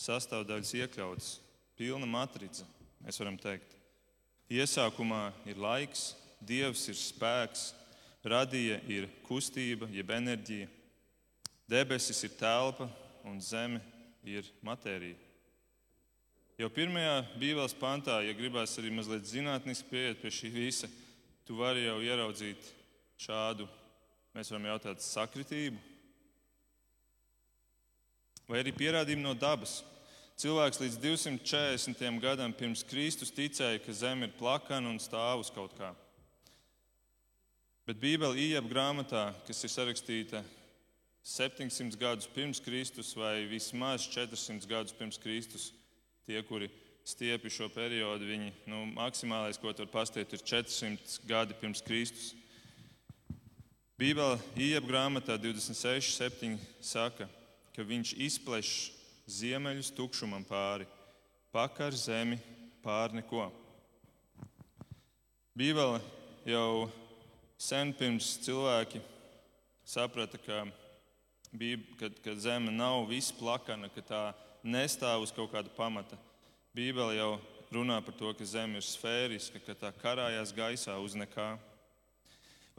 sastāvdaļas 0.00 0.72
iekļautas. 0.80 1.34
Pilna 1.76 2.08
matrica, 2.08 2.64
mēs 3.04 3.20
varam 3.20 3.36
teikt. 3.36 3.76
Iesākumā 4.48 5.26
ir 5.44 5.60
laiks, 5.60 6.14
Dievs 6.40 6.86
ir 6.88 6.96
spēks, 6.96 7.74
radīja, 8.24 8.80
ir 8.90 9.08
kustība, 9.26 9.88
jeb 9.92 10.10
enerģija, 10.12 10.68
debesis 11.70 12.22
ir 12.26 12.36
telpa 12.38 12.88
un 13.24 13.40
zeme 13.40 13.80
ir 14.26 14.48
matērija. 14.64 15.16
Jau 16.60 16.68
pirmajā 16.68 17.14
Bībeles 17.40 17.72
pantā, 17.78 18.18
ja 18.20 18.34
gribās 18.36 18.74
arī 18.76 18.90
mazliet 18.92 19.24
zinātniski 19.24 19.88
pieiet 19.88 20.18
pie 20.20 20.32
šī 20.34 20.50
visa, 20.52 20.90
tu 21.48 21.56
vari 21.56 21.86
jau 21.86 21.96
ieraudzīt 22.04 22.66
šādu, 23.20 23.64
mēs 24.36 24.52
varam 24.52 24.68
jautāt, 24.68 25.00
sakritību. 25.00 25.80
Vai 28.50 28.60
arī 28.60 28.74
pierādījumu 28.76 29.24
no 29.24 29.32
dabas. 29.38 29.78
Cilvēks 30.40 30.80
līdz 30.82 31.00
240 31.00 32.20
gadam 32.20 32.52
pirms 32.56 32.82
Kristus 32.88 33.32
ticēja, 33.32 33.80
ka 33.84 33.92
zeme 33.96 34.28
ir 34.28 34.36
plakana 34.36 34.90
un 34.90 35.00
stāv 35.00 35.44
uz 35.44 35.50
kaut 35.54 35.72
kā. 35.78 35.94
Bet 37.90 37.98
Bībele 37.98 38.38
iep 38.38 38.68
grāmatā, 38.70 39.32
kas 39.48 39.64
ir 39.66 39.70
sarakstīta 39.72 40.44
700 41.26 41.96
gadus 41.98 42.28
pirms 42.30 42.60
Kristus 42.62 43.08
vai 43.18 43.48
vismaz 43.50 44.04
400 44.06 44.68
gadus 44.70 44.94
pirms 44.94 45.18
Kristus, 45.18 45.64
tie, 46.22 46.38
kuri 46.46 46.68
stiepi 47.02 47.50
šo 47.50 47.66
periodu, 47.74 48.28
viņi 48.28 48.52
nu, 48.70 48.84
maksimālais, 48.94 49.58
ko 49.58 49.74
var 49.74 49.90
pastiet, 49.90 50.30
ir 50.30 50.44
400 50.52 51.26
gadi 51.26 51.58
pirms 51.58 51.82
Kristus. 51.82 52.28
Bībele 53.98 54.38
iep 54.54 54.86
grāmatā 54.86 55.34
26, 55.34 56.14
7 56.14 56.54
saka, 56.78 57.26
ka 57.74 57.88
viņš 57.90 58.14
izpleš 58.22 58.72
ziemeļus 59.26 59.90
tukšumam 59.98 60.46
pāri, 60.46 60.86
pakar 61.50 61.90
zemi 61.90 62.38
pār 62.86 63.18
neko. 63.18 63.50
Bībele 65.58 65.98
jau 66.46 66.86
sen 67.60 67.92
pirms 67.92 68.38
cilvēki 68.40 69.02
saprata, 69.84 70.38
ka, 70.40 70.64
bija, 71.52 71.80
ka, 72.00 72.08
ka 72.24 72.34
zeme 72.40 72.72
nav 72.72 73.04
viss 73.10 73.34
plakana, 73.36 73.90
ka 73.92 74.04
tā 74.06 74.20
nestāv 74.64 75.26
uz 75.26 75.32
kaut 75.34 75.52
kāda 75.52 75.72
pamata. 75.76 76.16
Bībele 76.76 77.18
jau 77.18 77.32
runā 77.74 77.98
par 78.04 78.16
to, 78.16 78.32
ka 78.34 78.46
zeme 78.46 78.80
ir 78.80 78.86
sfēriska, 78.86 79.60
ka 79.66 79.76
tā 79.76 79.90
karājās 80.00 80.54
gaisā 80.56 80.96
uz 81.02 81.16
nekā. 81.18 81.52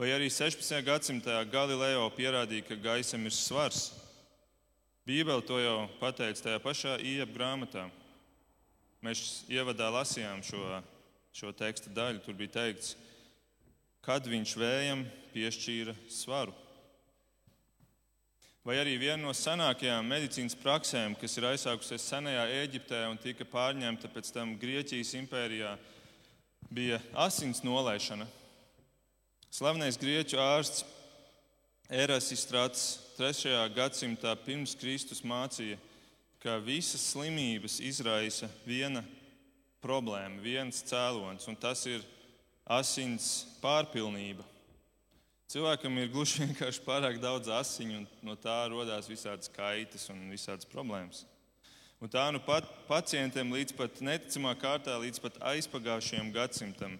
Vai 0.00 0.10
arī 0.10 0.26
16. 0.32 0.72
gadsimtā 0.82 1.36
Galileo 1.52 2.08
pierādīja, 2.16 2.66
ka 2.66 2.80
gaisam 2.80 3.28
ir 3.28 3.36
svars. 3.36 3.92
Bībele 5.06 5.44
to 5.46 5.60
jau 5.60 5.78
pateica 6.00 6.48
tajā 6.48 6.62
pašā 6.64 6.96
iepa 6.98 7.30
grāmatā. 7.36 7.86
Mēs 9.02 9.42
ievadā 9.50 9.90
lasījām 9.94 10.42
šo, 10.46 10.62
šo 11.34 11.50
teksta 11.58 11.90
daļu. 11.90 12.22
Tur 12.24 12.38
bija 12.38 12.54
teikts, 12.56 12.94
ka 12.94 13.11
kad 14.02 14.26
viņš 14.26 14.56
vējam 14.58 15.06
piešķīra 15.32 15.94
svaru. 16.10 16.54
Vai 18.62 18.76
arī 18.78 18.94
viena 18.98 19.18
no 19.24 19.32
senākajām 19.34 20.06
medicīnas 20.06 20.54
praksēm, 20.58 21.16
kas 21.18 21.34
ir 21.34 21.48
aizsākusies 21.48 22.04
senajā 22.06 22.44
Eģiptē 22.60 23.00
un 23.10 23.18
tika 23.18 23.46
pārņemta 23.50 24.10
pēc 24.12 24.30
tam 24.34 24.54
Grieķijas 24.58 25.16
impērijā, 25.18 25.72
bija 26.70 27.00
asins 27.24 27.64
nolaišana. 27.66 28.28
Slavenais 29.52 29.98
grieķu 30.00 30.38
ārsts 30.40 30.84
Erasistrāts 31.92 32.84
3. 33.18 33.50
gadsimtā 33.74 34.32
pirms 34.46 34.72
Kristus 34.80 35.20
mācīja, 35.26 35.76
ka 36.40 36.56
visas 36.62 37.02
slimības 37.12 37.76
izraisa 37.84 38.48
viena 38.64 39.02
problēma, 39.82 40.40
viens 40.40 40.80
cēlonis, 40.86 41.50
un 41.50 41.58
tas 41.58 41.82
ir 41.90 42.00
asins 42.66 43.46
pārpilnība. 43.62 44.44
Cilvēkam 45.52 45.98
ir 46.00 46.08
gluži 46.12 46.40
vienkārši 46.46 46.82
pārāk 46.86 47.18
daudz 47.20 47.50
asiņu, 47.52 48.02
un 48.02 48.08
no 48.24 48.36
tā 48.40 48.62
radās 48.72 49.10
visādas 49.10 49.50
kaitas 49.52 50.08
un 50.12 50.24
visādas 50.32 50.68
problēmas. 50.68 51.26
Un 52.02 52.10
tā 52.10 52.24
nu 52.34 52.40
pat 52.42 52.66
pacientiem 52.88 53.52
līdz 53.54 53.76
pat 53.78 54.00
neticamā 54.02 54.56
kārtā, 54.58 54.96
līdz 54.98 55.20
pat 55.22 55.36
aizpagājušajam 55.52 56.32
gadsimtam, 56.34 56.96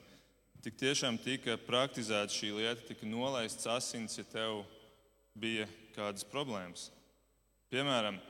tik 0.63 0.77
tiešām 0.79 1.17
tika 1.19 1.57
praktizēta 1.67 2.31
šī 2.31 2.53
lieta, 2.61 2.85
tika 2.87 3.09
nolaists 3.09 3.67
asins, 3.67 4.15
ja 4.21 4.23
tev 4.31 4.61
bija 5.35 5.67
kādas 5.97 6.23
problēmas. 6.29 6.91
Piemēram, 7.73 8.21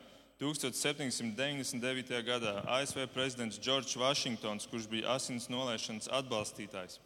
1799. 0.41 2.15
gadā 2.25 2.55
ASV 2.79 3.05
prezidents 3.13 3.61
Džordžs 3.61 3.99
Vašingtons, 4.01 4.67
kurš 4.71 4.89
bija 4.91 5.13
asins 5.19 5.51
nolaišanas 5.53 6.09
atbalstītājs, 6.23 6.99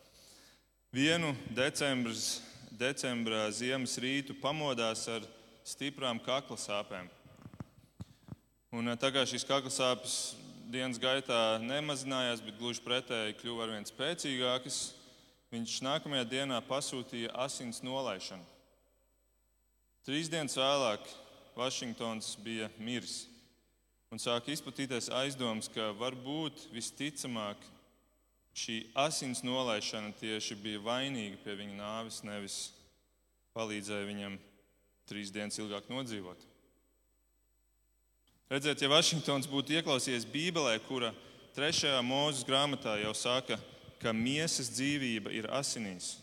Vienu 0.94 1.34
decembras, 1.50 2.42
decembra 2.70 3.50
ziemas 3.50 3.96
rītu 3.98 4.36
pamodās 4.38 5.02
ar 5.10 5.24
stiprām 5.66 6.20
kakla 6.22 6.56
sāpēm. 6.56 7.08
Un, 8.70 8.92
tā 8.94 9.10
kā 9.10 9.24
šīs 9.26 9.44
kakla 9.48 9.72
sāpes 9.72 10.36
dienas 10.70 11.00
gaitā 11.02 11.58
nemazinājās, 11.62 12.42
bet 12.44 12.58
gluži 12.60 12.84
pretēji 12.86 13.34
kļuva 13.40 13.66
arvien 13.66 13.86
spēcīgākas, 13.88 14.80
viņš 15.50 15.76
nākamajā 15.86 16.28
dienā 16.30 16.62
pasūtīja 16.70 17.34
asins 17.44 17.82
nolaišanu. 17.82 18.46
Trīs 20.06 20.30
dienas 20.30 20.54
vēlāk 20.54 21.02
Vašingtons 21.58 22.36
bija 22.46 22.70
miris 22.78 23.24
un 24.14 24.22
sāka 24.22 24.54
izplatīties 24.54 25.10
aizdoms, 25.10 25.66
ka 25.72 25.90
varbūt 25.98 26.68
visticamāk 26.70 27.58
šī 28.56 28.80
asins 28.96 29.42
nolaišana 29.44 30.14
tieši 30.16 30.56
bija 30.60 30.80
vainīga 30.84 31.38
pie 31.44 31.56
viņa 31.58 31.76
nāves, 31.76 32.22
nevis 32.24 32.58
palīdzēja 33.56 34.08
viņam 34.08 34.38
trīs 35.08 35.32
dienas 35.32 35.58
ilgāk 35.60 35.90
nodzīvot. 35.92 36.40
Redziet, 38.50 38.82
ja 38.82 38.88
Vašingtons 38.90 39.48
būtu 39.50 39.74
ieklausījies 39.76 40.26
Bībelē, 40.30 40.76
kura 40.86 41.10
trešajā 41.56 41.98
mūzes 42.06 42.46
grāmatā 42.46 42.94
jau 43.02 43.12
saka, 43.16 43.58
ka 43.98 44.12
miesas 44.14 44.70
dzīvība 44.70 45.32
ir 45.34 45.48
asinīs, 45.50 46.14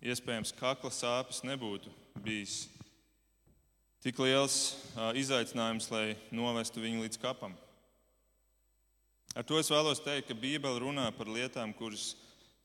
iespējams, 0.00 0.54
kakla 0.56 0.92
sāpes 0.94 1.42
nebūtu 1.44 1.92
bijis 2.24 2.64
tik 4.00 4.18
liels 4.24 4.78
izaicinājums, 5.20 5.90
lai 5.92 6.14
novestu 6.32 6.80
viņu 6.80 7.04
līdz 7.04 7.20
kapam. 7.20 7.52
Ar 9.38 9.46
to 9.46 9.60
es 9.60 9.70
vēlos 9.70 10.02
teikt, 10.02 10.26
ka 10.28 10.34
Bībele 10.34 10.82
runā 10.82 11.06
par 11.14 11.28
lietām, 11.30 11.70
kuras 11.76 12.14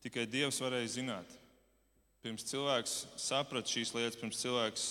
tikai 0.02 0.26
Dievs 0.26 0.58
varēja 0.64 0.96
zināt. 0.98 1.36
Pirms 2.26 2.48
cilvēks 2.50 2.96
saprata 3.22 3.70
šīs 3.70 3.94
lietas, 3.94 4.18
pirms 4.18 4.40
cilvēks 4.42 4.86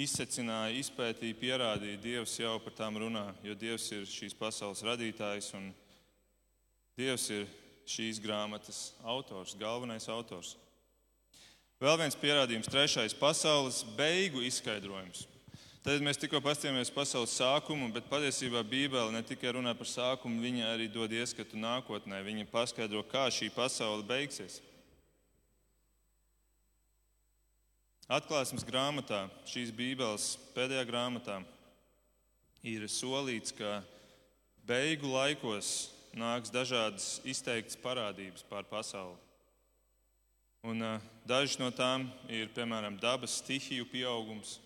izsecināja, 0.00 0.72
izpētīja, 0.80 1.36
pierādīja, 1.38 2.00
Dievs 2.00 2.38
jau 2.40 2.54
par 2.64 2.72
tām 2.78 2.96
runā, 3.02 3.26
jo 3.44 3.52
Dievs 3.58 3.90
ir 3.92 4.08
šīs 4.08 4.36
pasaules 4.38 4.82
radītājs 4.86 5.52
un 5.58 5.68
Dievs 6.96 7.28
ir 7.36 7.44
šīs 7.84 8.22
grāmatas 8.24 8.94
autors, 9.04 9.52
galvenais 9.60 10.08
autors. 10.08 10.54
Vēl 11.84 11.98
viens 12.00 12.16
pierādījums, 12.16 12.70
trešais 12.70 13.12
pasaules 13.18 13.82
beigu 13.98 14.40
izskaidrojums. 14.46 15.26
Tad 15.84 16.00
mēs 16.00 16.16
tikko 16.16 16.38
paskatījāmies 16.40 16.88
pasaules 16.96 17.34
sākumu, 17.36 17.90
bet 17.92 18.06
patiesībā 18.08 18.62
Bībele 18.64 19.12
ne 19.12 19.20
tikai 19.20 19.50
runā 19.52 19.74
par 19.76 19.84
sākumu, 19.84 20.40
viņa 20.40 20.70
arī 20.70 20.86
dod 20.88 21.12
ieskatu 21.12 21.60
nākotnē. 21.60 22.22
Viņa 22.24 22.46
paskaidro, 22.48 23.02
kā 23.04 23.26
šī 23.28 23.50
pasaule 23.52 24.06
beigsies. 24.08 24.62
Atklāsmes 28.08 28.64
grāmatā, 28.64 29.26
šīs 29.44 29.76
Bībeles 29.76 30.30
pēdējā 30.56 30.88
grāmatā, 30.88 31.38
ir 32.64 32.88
solīts, 32.88 33.52
ka 33.52 33.82
beigu 34.64 35.12
laikos 35.12 35.90
nāks 36.16 36.52
dažādas 36.52 37.18
izteiktas 37.28 37.76
parādības 37.76 38.48
pār 38.48 38.64
pasauli. 38.72 39.20
Un, 40.64 40.80
uh, 40.80 41.08
dažas 41.28 41.60
no 41.60 41.68
tām 41.68 42.08
ir 42.32 42.48
piemēram 42.56 42.96
dabas 42.96 43.42
stihiju 43.44 43.84
pieaugums, 43.92 44.62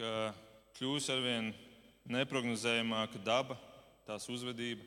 ka 0.00 0.32
kļūs 0.78 1.10
arvien 1.12 1.50
neparedzējamāka 2.08 3.20
daba, 3.20 3.58
tās 4.08 4.24
uzvedība. 4.32 4.86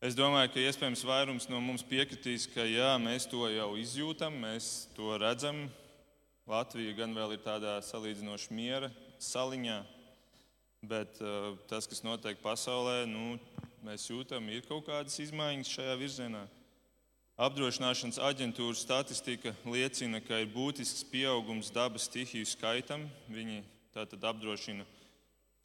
Es 0.00 0.16
domāju, 0.16 0.54
ka 0.54 0.62
iespējams 0.64 1.02
vairums 1.04 1.46
no 1.52 1.58
mums 1.60 1.84
piekritīs, 1.84 2.46
ka 2.48 2.64
jā, 2.64 2.94
mēs 2.96 3.26
to 3.28 3.44
jau 3.52 3.74
izjūtam, 3.76 4.38
mēs 4.40 4.88
to 4.96 5.12
redzam, 5.20 5.66
Latvija 6.48 6.94
gan 6.96 7.12
vēl 7.14 7.36
ir 7.36 7.42
tādā 7.44 7.76
salīdzinoši 7.84 8.54
miera 8.56 8.88
saliņā, 9.20 9.76
bet 10.88 11.20
uh, 11.20 11.52
tas, 11.68 11.84
kas 11.86 12.00
notiek 12.00 12.40
pasaulē, 12.40 13.04
nu, 13.06 13.36
mēs 13.84 14.08
jūtam, 14.08 14.48
ir 14.48 14.64
kaut 14.64 14.86
kādas 14.88 15.20
izmaiņas 15.20 15.74
šajā 15.76 15.98
virzienā. 16.00 16.40
Apdrošināšanas 17.40 18.18
aģentūra 18.24 18.76
statistika 18.76 19.52
liecina, 19.68 20.22
ka 20.24 20.40
ir 20.40 20.48
būtisks 20.56 21.04
pieaugums 21.12 21.70
dabas 21.72 22.08
stihiju 22.08 22.48
skaitam. 22.48 23.04
Viņi 23.32 23.60
tātad 23.94 24.24
apdrošina 24.24 24.84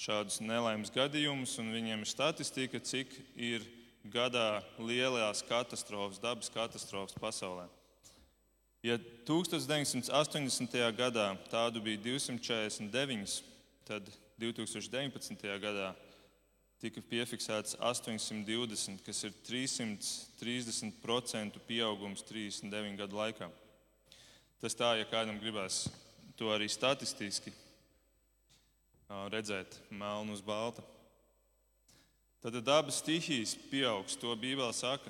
šādus 0.01 0.41
nelaimes 0.43 0.91
gadījumus, 0.93 1.59
un 1.61 1.71
viņiem 1.73 2.03
ir 2.03 2.09
statistika, 2.09 2.79
cik 2.79 3.13
ir 3.35 3.65
gadā 4.11 4.63
lielās 4.77 5.43
katastrofas, 5.45 6.19
dabas 6.21 6.49
katastrofas 6.53 7.15
pasaulē. 7.21 7.67
Ja 8.85 8.99
1980. 9.25 10.75
gadā 10.93 11.37
tādu 11.49 11.81
bija 11.81 11.97
249, 12.05 13.41
tad 13.87 14.03
2019. 14.37 15.47
gadā 15.63 15.95
tika 16.83 17.01
piefiksēts 17.01 17.75
820, 17.79 19.01
kas 19.01 19.23
ir 19.25 19.33
330% 19.47 21.59
pieaugums 21.65 22.21
39 22.29 22.97
gadu 22.99 23.15
laikā. 23.17 23.49
Tas 24.61 24.77
tā, 24.77 24.99
ja 24.99 25.05
kādam 25.09 25.39
gribās 25.41 25.87
to 26.37 26.53
arī 26.53 26.69
statistiski 26.69 27.64
redzēt 29.09 29.79
melnu 29.89 30.33
uz 30.33 30.41
balta. 30.41 30.83
Tad 32.41 32.57
dabas 32.61 32.99
stihijas 33.01 33.55
pieaugs, 33.71 34.17
to 34.17 34.35
Bībelē 34.37 34.73
saka. 34.73 35.09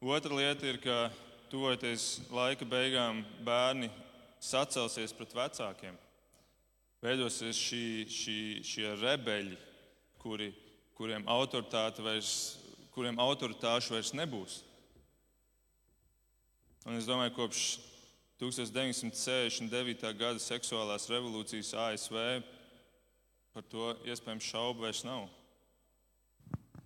Otra 0.00 0.34
lieta 0.34 0.66
ir, 0.66 0.78
ka 0.80 1.10
tuvojoties 1.52 2.22
laika 2.32 2.64
beigām, 2.64 3.22
bērni 3.44 3.90
sacelsies 4.40 5.12
pret 5.12 5.34
vecākiem. 5.36 5.98
Veidosies 7.02 7.58
šī, 7.58 7.84
šī, 8.08 8.38
šie 8.64 8.94
rebeļi, 9.02 9.56
kuri, 10.22 10.52
kuriem, 10.96 11.26
vairs, 11.26 12.32
kuriem 12.94 13.18
autoritāšu 13.20 13.94
vairs 13.94 14.12
nebūs. 14.14 14.62
Un 16.86 16.96
es 16.98 17.06
domāju, 17.06 17.34
kopš 17.36 17.66
1969. 18.42 20.08
gada 20.18 20.40
seksuālās 20.42 21.06
revolūcijas 21.10 21.74
ASV 21.78 22.16
par 23.52 23.64
to 23.68 23.92
iespējams 24.08 24.48
šaubu 24.48 24.86
vairs 24.86 25.02
nav. 25.04 25.26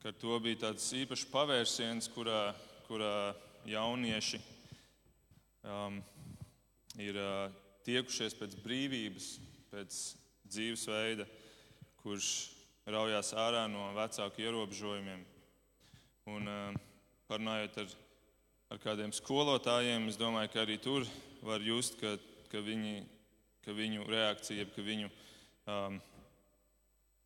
Ka 0.03 0.13
to 0.15 0.39
bija 0.43 0.67
tāds 0.67 0.87
īpašs 0.99 1.27
pavērsiens, 1.31 2.09
kurā, 2.15 2.51
kurā 2.87 3.35
jaunieši 3.67 4.41
um, 5.67 6.01
ir 7.03 7.19
uh, 7.19 7.47
tiekušies 7.87 8.35
pēc 8.39 8.57
brīvības, 8.65 9.29
pēc 9.71 10.01
dzīvesveida, 10.51 11.27
kurš 12.03 12.31
raujās 12.87 13.33
ārā 13.39 13.67
no 13.71 13.93
vecāku 13.97 14.43
ierobežojumiem. 14.47 15.23
Un, 16.31 16.51
uh, 16.51 16.83
parunājot 17.31 17.79
ar, 17.83 17.95
ar 18.75 18.83
kādiem 18.83 19.15
skolotājiem, 19.15 20.11
es 20.11 20.19
domāju, 20.19 20.51
ka 20.53 20.63
arī 20.67 20.79
tur 20.83 21.07
var 21.47 21.63
just, 21.63 21.99
ka, 22.03 22.17
ka, 22.51 22.63
viņi, 22.63 23.01
ka 23.63 23.75
viņu 23.75 24.07
reakcija, 24.11 24.67
ka 24.75 24.83
viņu 24.87 25.11
um, 25.11 25.99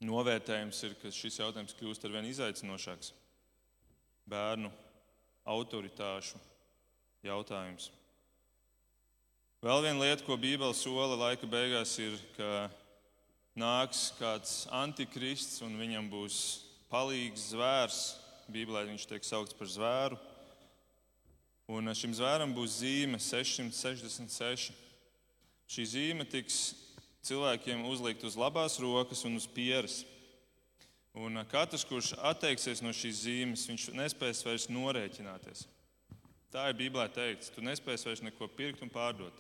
novērtējums 0.05 0.83
ir, 0.89 0.95
ka 1.01 1.13
šis 1.13 1.41
jautājums 1.43 1.77
kļūst 1.77 2.05
ar 2.07 2.15
vien 2.15 2.29
izaicinošāks. 2.31 3.13
Bērnu 4.31 4.71
autoritāšu 5.49 6.41
jautājums. 7.27 7.91
Vēl 9.61 9.83
viena 9.85 10.01
lieta, 10.01 10.25
ko 10.25 10.39
Bībele 10.41 10.73
sola 10.73 11.19
laika 11.21 11.49
beigās, 11.51 11.99
ir, 12.01 12.17
ka 12.39 12.71
nāks 13.61 14.07
kāds 14.17 14.65
antikrists 14.73 15.61
un 15.67 15.77
viņam 15.77 16.09
būs 16.09 16.37
palīgs 16.89 17.51
zvērs. 17.53 18.01
Bībelē 18.51 18.87
viņš 18.89 19.05
tiek 19.11 19.27
saukts 19.27 19.55
par 19.55 19.69
zvēru. 19.69 20.17
Un 21.71 21.93
šim 21.95 22.17
zvēram 22.17 22.55
būs 22.57 22.81
zīme 22.81 23.21
666. 23.23 24.73
Šī 25.71 25.85
zīme 25.87 26.25
tiks 26.27 26.73
cilvēkiem 27.27 27.85
uzlikt 27.91 28.25
uz 28.25 28.39
labās 28.39 28.79
rokas 28.81 29.25
un 29.29 29.37
uz 29.41 29.47
pieres. 29.51 30.03
Un 31.17 31.41
katrs, 31.51 31.85
kurš 31.85 32.13
atteiksies 32.23 32.83
no 32.85 32.93
šīs 32.95 33.25
zīmes, 33.25 33.67
viņš 33.67 33.89
nespēs 33.99 34.45
vairs 34.47 34.69
norēķināties. 34.71 35.67
Tā 36.51 36.69
ir 36.71 36.79
Bībelē 36.79 37.07
teikts. 37.15 37.51
Tu 37.55 37.63
nespēsi 37.63 38.09
vairs 38.09 38.23
neko 38.27 38.49
pirkt 38.55 38.83
un 38.83 38.91
pārdot. 38.91 39.35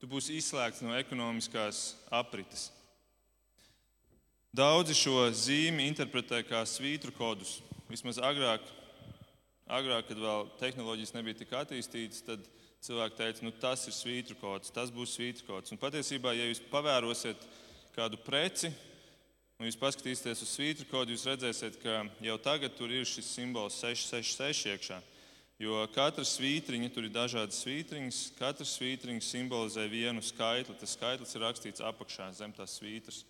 Tu 0.00 0.08
būsi 0.08 0.36
izslēgts 0.40 0.82
no 0.84 0.96
ekonomiskās 0.98 1.92
aprites. 2.12 2.70
Daudzi 4.52 4.96
šo 4.96 5.30
zīmi 5.32 5.86
interpretē 5.88 6.42
kā 6.44 6.60
svītru 6.68 7.12
kodus. 7.16 7.60
Vismaz 7.88 8.18
agrāk, 8.20 8.64
agrāk, 9.64 10.10
kad 10.10 10.20
vēl 10.20 10.50
tehnoloģijas 10.60 11.14
nebija 11.14 11.38
tik 11.38 11.54
attīstītas, 11.56 12.24
tad 12.26 12.44
cilvēki 12.82 13.18
teica, 13.18 13.44
nu, 13.46 13.52
tas 13.62 13.84
ir 13.86 13.94
svītru 13.94 14.34
kods, 14.40 14.72
tas 14.74 14.90
būs 14.90 15.14
svītru 15.14 15.46
kods. 15.46 15.70
Un 15.70 15.78
patiesībā, 15.78 16.32
ja 16.34 16.48
jūs 16.48 16.62
pavērosiet 16.72 17.44
kādu 17.94 18.18
preci 18.18 18.72
un 19.60 19.68
jūs 19.68 19.78
paskatīsieties 19.78 20.42
uz 20.42 20.50
svītru 20.56 20.88
kodu, 20.90 21.14
jūs 21.14 21.28
redzēsiet, 21.30 21.78
ka 21.82 22.00
jau 22.26 22.38
tagad 22.42 22.74
tur 22.74 22.90
ir 22.90 23.06
šis 23.06 23.28
simbols 23.36 23.78
666 23.78 24.72
iekšā. 24.72 24.98
Jo 25.62 25.84
katra 25.94 26.24
svītriņa, 26.26 26.88
tur 26.90 27.06
ir 27.06 27.12
dažādas 27.14 27.60
svītriņas, 27.62 28.22
katra 28.34 28.66
svītriņa 28.66 29.22
simbolizē 29.22 29.84
vienu 29.86 30.24
skaitli. 30.24 30.74
Tas 30.80 30.96
skaitlis 30.96 31.36
ir 31.36 31.44
rakstīts 31.44 31.84
apakšā 31.86 32.32
zem 32.34 32.54
tās 32.56 32.80
svītras. 32.80 33.20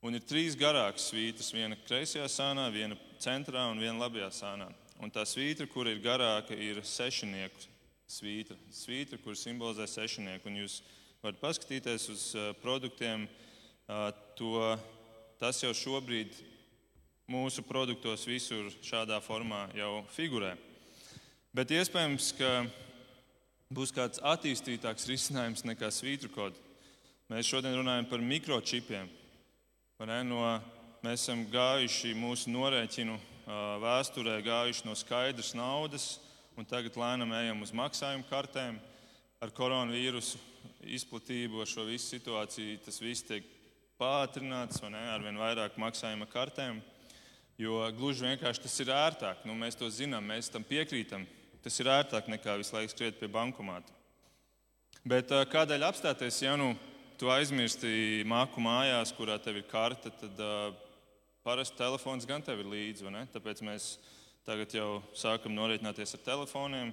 Un 0.00 0.16
ir 0.16 0.24
trīs 0.24 0.56
garākas 0.56 1.10
svītras. 1.10 1.50
Viena 1.52 1.76
kreisajā 1.84 2.30
sānā, 2.32 2.70
viena 2.72 2.96
centrā 3.20 3.66
un 3.68 3.82
viena 3.82 4.06
labajā 4.06 4.30
sānā. 4.38 4.70
Un 5.04 5.12
tā 5.12 5.26
svītra, 5.28 5.68
kur 5.68 5.90
ir 5.90 6.00
garāka, 6.00 6.56
ir 6.56 6.80
sešinieku 6.80 7.69
svītra. 8.10 8.56
Svītra, 8.74 9.18
kur 9.22 9.38
simbolizē 9.38 9.86
sešinieku. 9.86 10.50
Un 10.50 10.60
jūs 10.64 10.80
varat 11.22 11.38
paskatīties 11.42 12.08
uz 12.10 12.24
produktiem. 12.62 13.28
To, 14.38 14.54
tas 15.40 15.62
jau 15.62 15.70
šobrīd 15.74 16.34
mūsu 17.30 17.62
produktos 17.66 18.26
visur 18.26 18.70
šādā 18.82 19.20
formā 19.22 19.68
jau 19.78 20.02
figurē. 20.14 20.56
Bet 21.54 21.70
iespējams, 21.74 22.32
ka 22.38 22.50
būs 23.74 23.94
kāds 23.94 24.22
attīstītāks 24.22 25.08
risinājums 25.10 25.66
nekā 25.66 25.90
svītru 25.94 26.30
kods. 26.34 26.58
Mēs 27.30 27.46
šodien 27.46 27.76
runājam 27.78 28.08
par 28.10 28.22
mikročipiem. 28.22 29.06
No, 30.26 30.40
mēs 31.04 31.22
esam 31.22 31.44
gājuši 31.50 32.14
mūsu 32.18 32.50
norēķinu 32.50 33.18
vēsturē, 33.82 34.40
gājuši 34.46 34.86
no 34.88 34.94
skaidras 34.98 35.52
naudas, 35.58 36.16
un 36.60 36.66
tagad 36.68 36.96
lēnām 37.00 37.30
ejam 37.38 37.62
uz 37.64 37.70
maksājumu 37.72 38.26
kartēm. 38.28 38.76
Ar 39.40 39.52
koronavīrusu 39.56 40.36
izplatību, 40.92 41.62
ar 41.62 41.68
šo 41.70 41.86
visu 41.88 42.10
situāciju, 42.12 42.82
tas 42.84 43.00
viss 43.00 43.24
tiek 43.24 43.46
pātrināts 44.00 44.82
ne, 44.84 45.00
ar 45.14 45.24
vien 45.24 45.40
vairāk 45.40 45.78
maksājuma 45.80 46.28
kartēm. 46.28 46.82
Jo 47.60 47.80
gluži 47.96 48.26
vienkārši 48.26 48.64
tas 48.66 48.76
ir 48.84 48.92
ērtāk. 48.92 49.40
Nu, 49.48 49.56
mēs 49.56 49.78
to 49.80 49.88
zinām, 49.92 50.28
mēs 50.28 50.52
tam 50.52 50.64
piekrītam. 50.64 51.24
Tas 51.64 51.80
ir 51.80 51.88
ērtāk 51.92 52.28
nekā 52.32 52.58
visu 52.60 52.76
laiku 52.76 52.92
skriet 52.92 53.16
pie 53.20 53.28
bankomāta. 53.32 53.96
Bet 55.04 55.32
kādēļ 55.52 55.88
apstāties, 55.88 56.42
ja 56.44 56.58
nu 56.60 56.74
tu 57.20 57.32
aizmirsti 57.32 58.20
māku 58.28 58.60
mājās, 58.64 59.12
kurā 59.16 59.40
tev 59.40 59.60
ir 59.60 59.68
karte, 59.68 60.12
tad 60.12 60.40
uh, 60.44 60.72
parasti 61.44 61.80
telefons 61.80 62.28
gan 62.28 62.44
tev 62.44 62.60
ir 62.60 62.68
līdzi. 62.68 63.08
Tāpēc 63.32 63.64
mēs 63.64 63.94
tagad 64.50 64.72
jau 64.74 64.98
sākam 65.14 65.52
norēķināties 65.54 66.16
ar 66.16 66.22
telefoniem. 66.26 66.88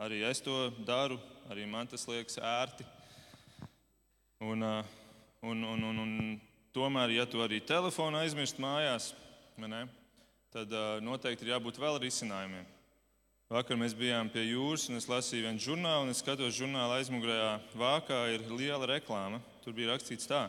Arī 0.00 0.22
es 0.24 0.40
to 0.40 0.70
daru, 0.88 1.18
arī 1.52 1.66
man 1.68 1.88
tas 1.90 2.06
liekas 2.08 2.38
ērti. 2.40 2.86
Un, 4.40 4.64
un, 5.42 5.66
un, 5.68 5.82
un, 5.90 5.98
un 6.04 6.14
tomēr, 6.72 7.12
ja 7.18 7.26
tu 7.28 7.42
arī 7.44 7.58
telefonu 7.60 8.22
aizmirsti 8.22 8.64
mājās, 8.64 9.10
ne, 9.60 9.82
tad 10.54 10.72
noteikti 11.04 11.44
ir 11.44 11.52
jābūt 11.56 11.80
vēl 11.82 12.00
risinājumiem. 12.06 12.64
Vakar 13.52 13.76
mēs 13.80 13.96
bijām 13.96 14.32
pie 14.32 14.46
jūras, 14.46 14.86
un 14.88 14.96
es 14.96 15.10
lasīju 15.10 15.44
vienu 15.44 15.64
žurnālu, 15.66 16.06
un 16.06 16.14
es 16.14 16.22
skatos, 16.24 16.56
žurnāla 16.56 17.02
aizmugurējā 17.02 17.52
vākā 17.76 18.22
ir 18.32 18.48
liela 18.48 18.88
reklāma. 18.94 19.42
Tur 19.64 19.76
bija 19.76 19.92
rakstīts 19.92 20.28
tā: 20.30 20.46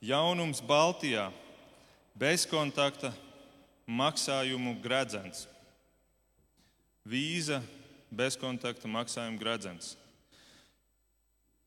Jaunums 0.00 0.64
Baltijā- 0.64 1.28
bezkontakta 2.24 3.12
maksājumu 3.88 4.78
gredzens. 4.80 5.46
Vīza 7.08 7.62
bezkontakta 8.12 8.88
maksājuma 8.90 9.40
gredzens. 9.40 9.94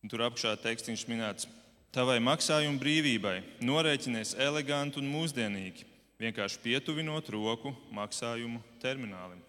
Un 0.01 0.09
tur 0.09 0.21
apakšā 0.25 0.53
tekstīns 0.61 1.07
minēts: 1.09 1.47
Tavai 1.93 2.19
maksājuma 2.23 2.79
brīvībai 2.81 3.39
norēķinies 3.65 4.35
eleganti 4.41 5.01
un 5.01 5.09
mūsdienīgi, 5.11 5.87
vienkārši 6.21 6.61
pietuvinot 6.63 7.29
roku 7.33 7.73
maksājumu 7.93 8.61
terminālim. 8.83 9.41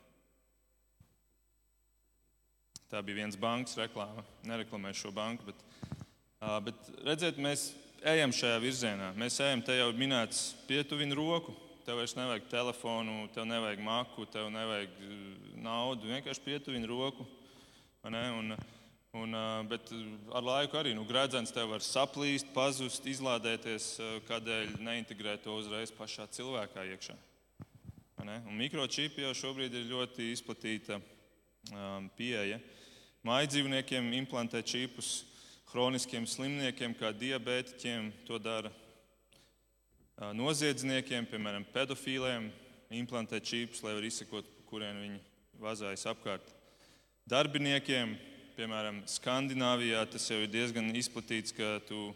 Tā 2.93 3.01
bija 3.01 3.23
viens 3.23 3.39
bankas 3.41 3.79
reklāma. 3.81 4.25
Nereklamēšu 4.45 5.07
šo 5.07 5.13
banku, 5.17 5.47
bet, 5.49 5.63
bet 6.67 6.91
redziet, 7.07 7.39
mēs 7.41 7.71
ejam 8.05 8.35
šajā 8.37 8.59
virzienā. 8.61 9.13
Mēs 9.17 9.39
ejam, 9.41 9.63
te 9.65 9.79
jau 9.79 9.93
minēts, 9.97 10.51
pietuvini 10.69 11.17
roku. 11.17 11.55
Tev 11.87 11.99
vairs 11.99 12.13
nevajag 12.15 12.45
telefonu, 12.51 13.25
tev 13.35 13.47
nevajag 13.49 13.81
maku, 13.83 14.27
tev 14.31 14.51
nevajag 14.55 14.93
naudu. 15.63 16.11
Vienkārši 16.11 16.43
pietuvini 16.45 16.89
roku. 16.91 17.27
Un, 18.03 18.55
un, 19.15 19.37
bet 19.71 19.93
ar 20.35 20.43
laiku 20.43 20.79
arī 20.81 20.95
nu, 20.97 21.05
gredzens 21.07 21.55
tev 21.55 21.71
var 21.71 21.85
saplīst, 21.87 22.51
pazust, 22.55 23.07
izlādēties, 23.07 23.95
kādēļ 24.29 24.77
neintegrēt 24.83 25.45
to 25.47 25.55
uzreiz 25.61 25.95
pašā 25.95 26.27
cilvēkā 26.35 26.87
iekšā. 26.95 27.17
Mikročipi 28.55 29.25
jau 29.25 29.33
šobrīd 29.35 29.75
ir 29.75 29.89
ļoti 29.91 30.29
izplatīta 30.31 30.99
um, 30.99 32.07
pieeja. 32.19 32.61
Mājdzīvniekiem 33.27 34.13
implantē 34.19 34.63
čipus, 34.67 35.25
chroniskiem 35.71 36.27
slimniekiem, 36.27 36.95
kā 36.99 37.11
diabētiķiem, 37.15 38.13
to 38.29 38.39
dara 38.43 38.71
noziedzniekiem, 40.39 41.27
piemēram, 41.31 41.67
pedofīliem, 41.75 42.51
implantē 42.95 43.41
čipus, 43.43 43.83
lai 43.83 43.97
varētu 43.97 44.11
izsekot, 44.11 44.57
kurien 44.71 44.99
viņi 45.03 45.21
vazājas 45.63 46.05
apkārt. 46.11 46.51
Darbiniekiem, 47.31 48.17
piemēram, 48.57 49.03
Skandināvijā, 49.09 50.03
tas 50.11 50.27
jau 50.31 50.41
ir 50.43 50.51
diezgan 50.51 50.91
izplatīts, 50.99 51.55
ka 51.55 51.77
tu, 51.87 52.11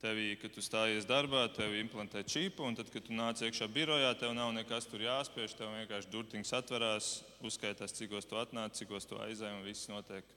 tevī, 0.00 0.30
kad 0.40 0.54
tu 0.54 0.64
stājies 0.64 1.06
darbā, 1.08 1.46
tev 1.56 1.74
implantē 1.76 2.22
čipu, 2.26 2.64
un 2.66 2.76
tad, 2.78 2.90
kad 2.92 3.04
tu 3.06 3.14
nāc 3.16 3.42
iekšā 3.44 3.68
birojā, 3.72 4.14
tev 4.18 4.34
nav 4.36 4.52
nekas 4.56 4.88
tur 4.90 5.04
jāspiež, 5.04 5.54
tev 5.58 5.72
vienkārši 5.74 6.12
durtiņš 6.12 6.52
atverās, 6.60 7.12
uzskaitās, 7.44 7.94
cikos 7.96 8.28
tu 8.28 8.40
atnāc, 8.40 8.76
cikos 8.80 9.08
tu 9.08 9.20
aizēji, 9.20 9.60
un 9.60 9.66
viss 9.66 9.90
notiek 9.92 10.36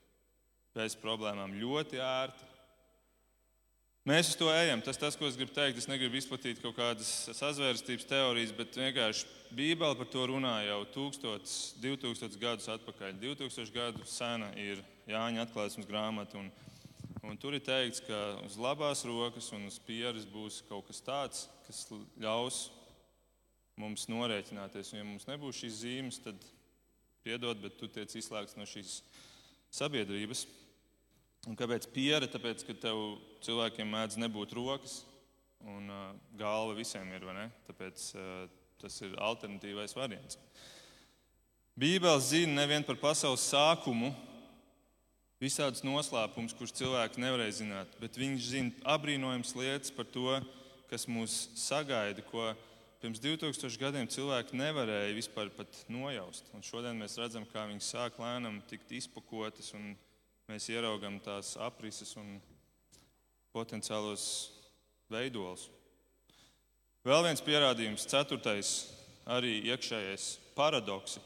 bez 0.76 0.96
problēmām, 1.00 1.58
ļoti 1.60 2.02
ērti. 2.04 2.49
Mēs 4.10 4.32
uz 4.32 4.38
to 4.40 4.48
ejam. 4.50 4.80
Tas, 4.82 4.98
tas, 4.98 5.14
ko 5.14 5.28
es 5.30 5.36
gribu 5.38 5.52
teikt, 5.54 5.78
es 5.78 5.86
negribu 5.86 6.18
izplatīt 6.18 6.58
kaut 6.64 6.74
kādas 6.80 7.10
sazvērstības 7.38 8.08
teorijas, 8.10 8.54
bet 8.58 8.78
vienkārši 8.80 9.28
Bībele 9.54 9.98
par 10.00 10.08
to 10.10 10.24
runā 10.32 10.54
jau 10.66 10.80
1000, 10.96 11.52
2000 11.84 12.40
gadus 12.42 12.72
atpakaļ. 12.74 13.20
2000 13.22 13.70
gadu 13.76 14.08
sena 14.10 14.48
ir 14.58 14.82
Jāņa 15.12 15.44
atklāsmes 15.46 15.86
grāmata. 15.86 16.42
Un, 16.42 16.50
un 17.22 17.38
tur 17.38 17.54
ir 17.54 17.62
teikts, 17.62 18.02
ka 18.08 18.24
uz 18.48 18.56
labās 18.58 19.06
rokas 19.06 19.52
un 19.54 19.68
uz 19.70 19.78
pieres 19.86 20.26
būs 20.26 20.64
kaut 20.72 20.90
kas 20.90 21.06
tāds, 21.06 21.46
kas 21.68 21.84
ļaus 22.18 22.64
mums 23.78 24.08
norēķināties. 24.10 24.96
Un, 24.96 25.04
ja 25.04 25.06
mums 25.12 25.30
nebūs 25.30 25.62
šīs 25.62 25.84
zīmes, 25.84 26.18
tad 26.26 26.50
piedod, 27.22 27.62
bet 27.62 27.78
tu 27.78 27.86
tiec 27.86 28.18
izslēgts 28.18 28.58
no 28.58 28.66
šīs 28.66 29.04
sabiedrības. 29.70 30.48
Un 31.48 31.56
kāpēc 31.56 31.88
piera? 31.94 32.28
Tāpēc, 32.28 32.66
ka 32.68 32.76
tev 32.76 33.20
cilvēkiem 33.46 33.88
mēdz 33.88 34.18
nebūt 34.20 34.56
rokas, 34.58 35.04
un 35.64 35.88
uh, 35.88 36.10
galva 36.40 36.76
visiem 36.76 37.08
ir. 37.16 37.24
Tāpēc 37.70 38.10
uh, 38.18 38.48
tas 38.82 39.00
ir 39.06 39.16
alternatīvais 39.24 39.96
variants. 39.96 40.40
Bībele 41.80 42.20
zina 42.20 42.58
nevien 42.62 42.84
par 42.84 42.98
pasaules 43.00 43.46
sākumu, 43.48 44.12
visādus 45.40 45.86
noslēpumus, 45.88 46.56
kurus 46.58 46.76
cilvēki 46.76 47.22
nevarēja 47.24 47.62
zināt, 47.62 47.94
bet 48.02 48.20
viņš 48.20 48.48
zina 48.52 48.90
apbrīnojams 48.96 49.56
lietas 49.56 49.94
par 49.96 50.10
to, 50.12 50.42
kas 50.92 51.08
mūs 51.08 51.46
sagaida, 51.56 52.24
ko 52.28 52.50
pirms 53.00 53.22
2000 53.24 53.80
gadiem 53.80 54.10
cilvēki 54.12 54.60
nevarēja 54.60 55.16
vispār 55.16 55.54
nojaust. 55.88 56.52
Un 56.52 56.66
šodien 56.68 57.00
mēs 57.00 57.16
redzam, 57.22 57.48
kā 57.48 57.64
viņas 57.70 57.94
sāk 57.96 58.20
lēnām 58.20 58.60
tikt 58.68 58.92
izpakotas 59.00 59.72
un 59.78 59.94
mēs 60.50 60.66
ieraugam 60.74 61.20
tās 61.22 61.54
aprises 61.62 62.16
un 62.18 62.40
potenciālos 63.54 64.24
veidolus. 65.12 65.68
Vēl 67.06 67.22
viens 67.28 67.44
pierādījums, 67.46 68.08
ceturtais, 68.10 68.72
arī 69.30 69.60
iekšējais 69.70 70.32
paradoks. 70.58 71.20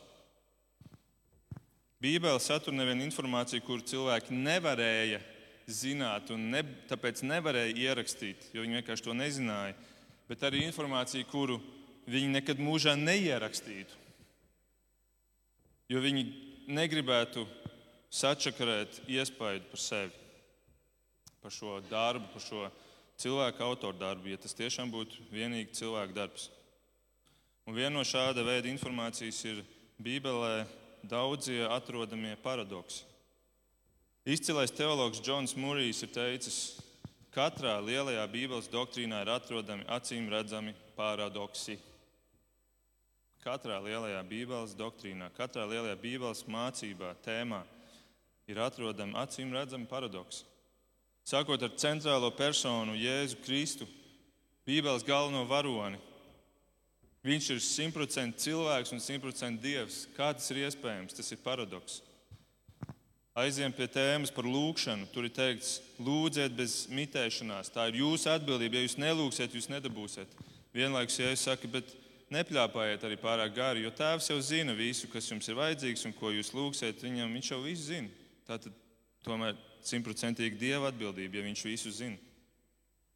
Bībele 2.04 2.42
satur 2.44 2.76
nevienu 2.76 3.06
informāciju, 3.08 3.64
kur 3.64 3.86
cilvēki 3.88 4.36
nevarēja 4.36 5.22
zināt, 5.72 6.28
un 6.36 6.50
ne, 6.52 6.66
tāpēc 6.92 7.24
nevarēja 7.24 7.78
ierakstīt, 7.80 8.50
jo 8.52 8.66
viņi 8.66 8.82
vienkārši 8.82 9.08
to 9.08 9.16
nezināja, 9.16 9.78
bet 10.28 10.44
arī 10.44 10.66
informāciju, 10.68 11.30
kuru 11.32 11.62
viņi 12.12 12.36
nekad 12.36 12.60
mūžā 12.60 12.98
neierakstītu. 13.00 14.02
Jo 15.92 16.04
viņi 16.04 16.28
negribētu 16.76 17.48
sačakarēt 18.14 19.02
iespaidu 19.10 19.66
par 19.72 19.82
sevi, 19.82 20.14
par 21.42 21.54
šo 21.54 21.80
darbu, 21.90 22.28
par 22.34 22.44
šo 22.44 22.68
cilvēku 23.20 23.64
autoru 23.66 23.98
darbu, 23.98 24.30
ja 24.30 24.38
tas 24.42 24.54
tiešām 24.58 24.92
būtu 24.94 25.26
vienīgi 25.34 25.74
cilvēku 25.80 26.16
darbs. 26.16 26.50
Un 27.66 27.78
viena 27.78 27.96
no 27.96 28.04
šāda 28.06 28.44
veida 28.46 28.70
informācijas 28.70 29.40
ir 29.48 29.64
Bībelē 30.04 30.66
daudzie 31.08 31.64
atrodamie 31.72 32.36
paradoksi. 32.44 33.04
Izcilais 34.24 34.72
teologs 34.72 35.20
Džons 35.20 35.56
Mūrijs 35.60 36.04
ir 36.06 36.12
teicis, 36.16 36.60
ka 37.34 37.50
katrā 37.50 37.80
lielajā 37.84 38.24
Bībeles 38.32 38.70
doktrīnā 38.72 39.24
ir 39.24 39.32
atrodami 39.34 39.88
acīm 39.92 40.30
redzami 40.32 40.76
paradoksi. 40.96 41.80
Katrā 43.44 43.82
lielajā 43.84 44.22
Bībeles 44.30 44.76
doktrīnā, 44.80 45.32
katrā 45.36 45.66
lielajā 45.68 45.98
Bībeles 46.00 46.46
mācībā, 46.48 47.16
tēmā 47.26 47.64
ir 48.48 48.60
atrodami 48.60 49.18
acīm 49.20 49.54
redzami 49.56 49.88
paradoksi. 49.90 50.44
Sākot 51.24 51.62
ar 51.64 51.76
centrālo 51.80 52.32
personu 52.36 52.98
Jēzu 53.00 53.40
Kristu, 53.46 53.88
Bībeles 54.68 55.06
galveno 55.08 55.44
varoni. 55.48 56.00
Viņš 57.24 57.50
ir 57.54 57.62
simtprocentīgi 57.64 58.44
cilvēks 58.44 58.92
un 58.92 59.00
simtprocentīgi 59.04 59.64
dievs. 59.64 60.02
Kā 60.16 60.34
tas 60.36 60.50
ir 60.52 60.66
iespējams? 60.66 61.16
Tas 61.16 61.32
ir 61.32 61.40
paradoks. 61.44 62.02
Aiziem 63.40 63.72
pie 63.74 63.88
tēmas 63.88 64.32
par 64.32 64.46
lūgšanu. 64.46 65.08
Tur 65.12 65.30
ir 65.30 65.34
teikts, 65.34 65.78
lūdziet 66.04 66.52
bez 66.56 66.84
mitēšanās. 66.92 67.72
Tā 67.72 67.88
ir 67.90 68.02
jūsu 68.04 68.28
atbildība. 68.34 68.78
Ja 68.78 68.88
jūs 68.88 69.00
nelūgsiet, 69.00 69.56
jūs 69.56 69.72
nedabūsiet. 69.72 70.36
Vienlaikus, 70.76 71.20
ja 71.22 71.32
jūs 71.32 71.46
sakat, 71.48 71.72
bet 71.72 71.96
nepļāpājiet 72.34 73.08
arī 73.08 73.20
pārāk 73.22 73.56
gari, 73.56 73.86
jo 73.86 73.92
Tēvs 73.96 74.30
jau 74.32 74.40
zina 74.44 74.76
visu, 74.76 75.08
kas 75.12 75.28
jums 75.32 75.48
ir 75.48 75.60
vajadzīgs 75.60 76.08
un 76.10 76.16
ko 76.18 76.32
jūs 76.34 76.52
lūgsiet. 76.56 77.04
Viņam 77.04 77.32
viņš 77.40 77.54
jau 77.56 77.62
visu 77.64 77.88
zina. 77.88 78.23
Tātad 78.48 78.76
tomēr 79.24 79.56
simtprocentīgi 79.88 80.60
Dieva 80.60 80.92
atbildība, 80.92 81.40
ja 81.40 81.48
viņš 81.48 81.64
visu 81.68 81.94
zina. 81.96 82.20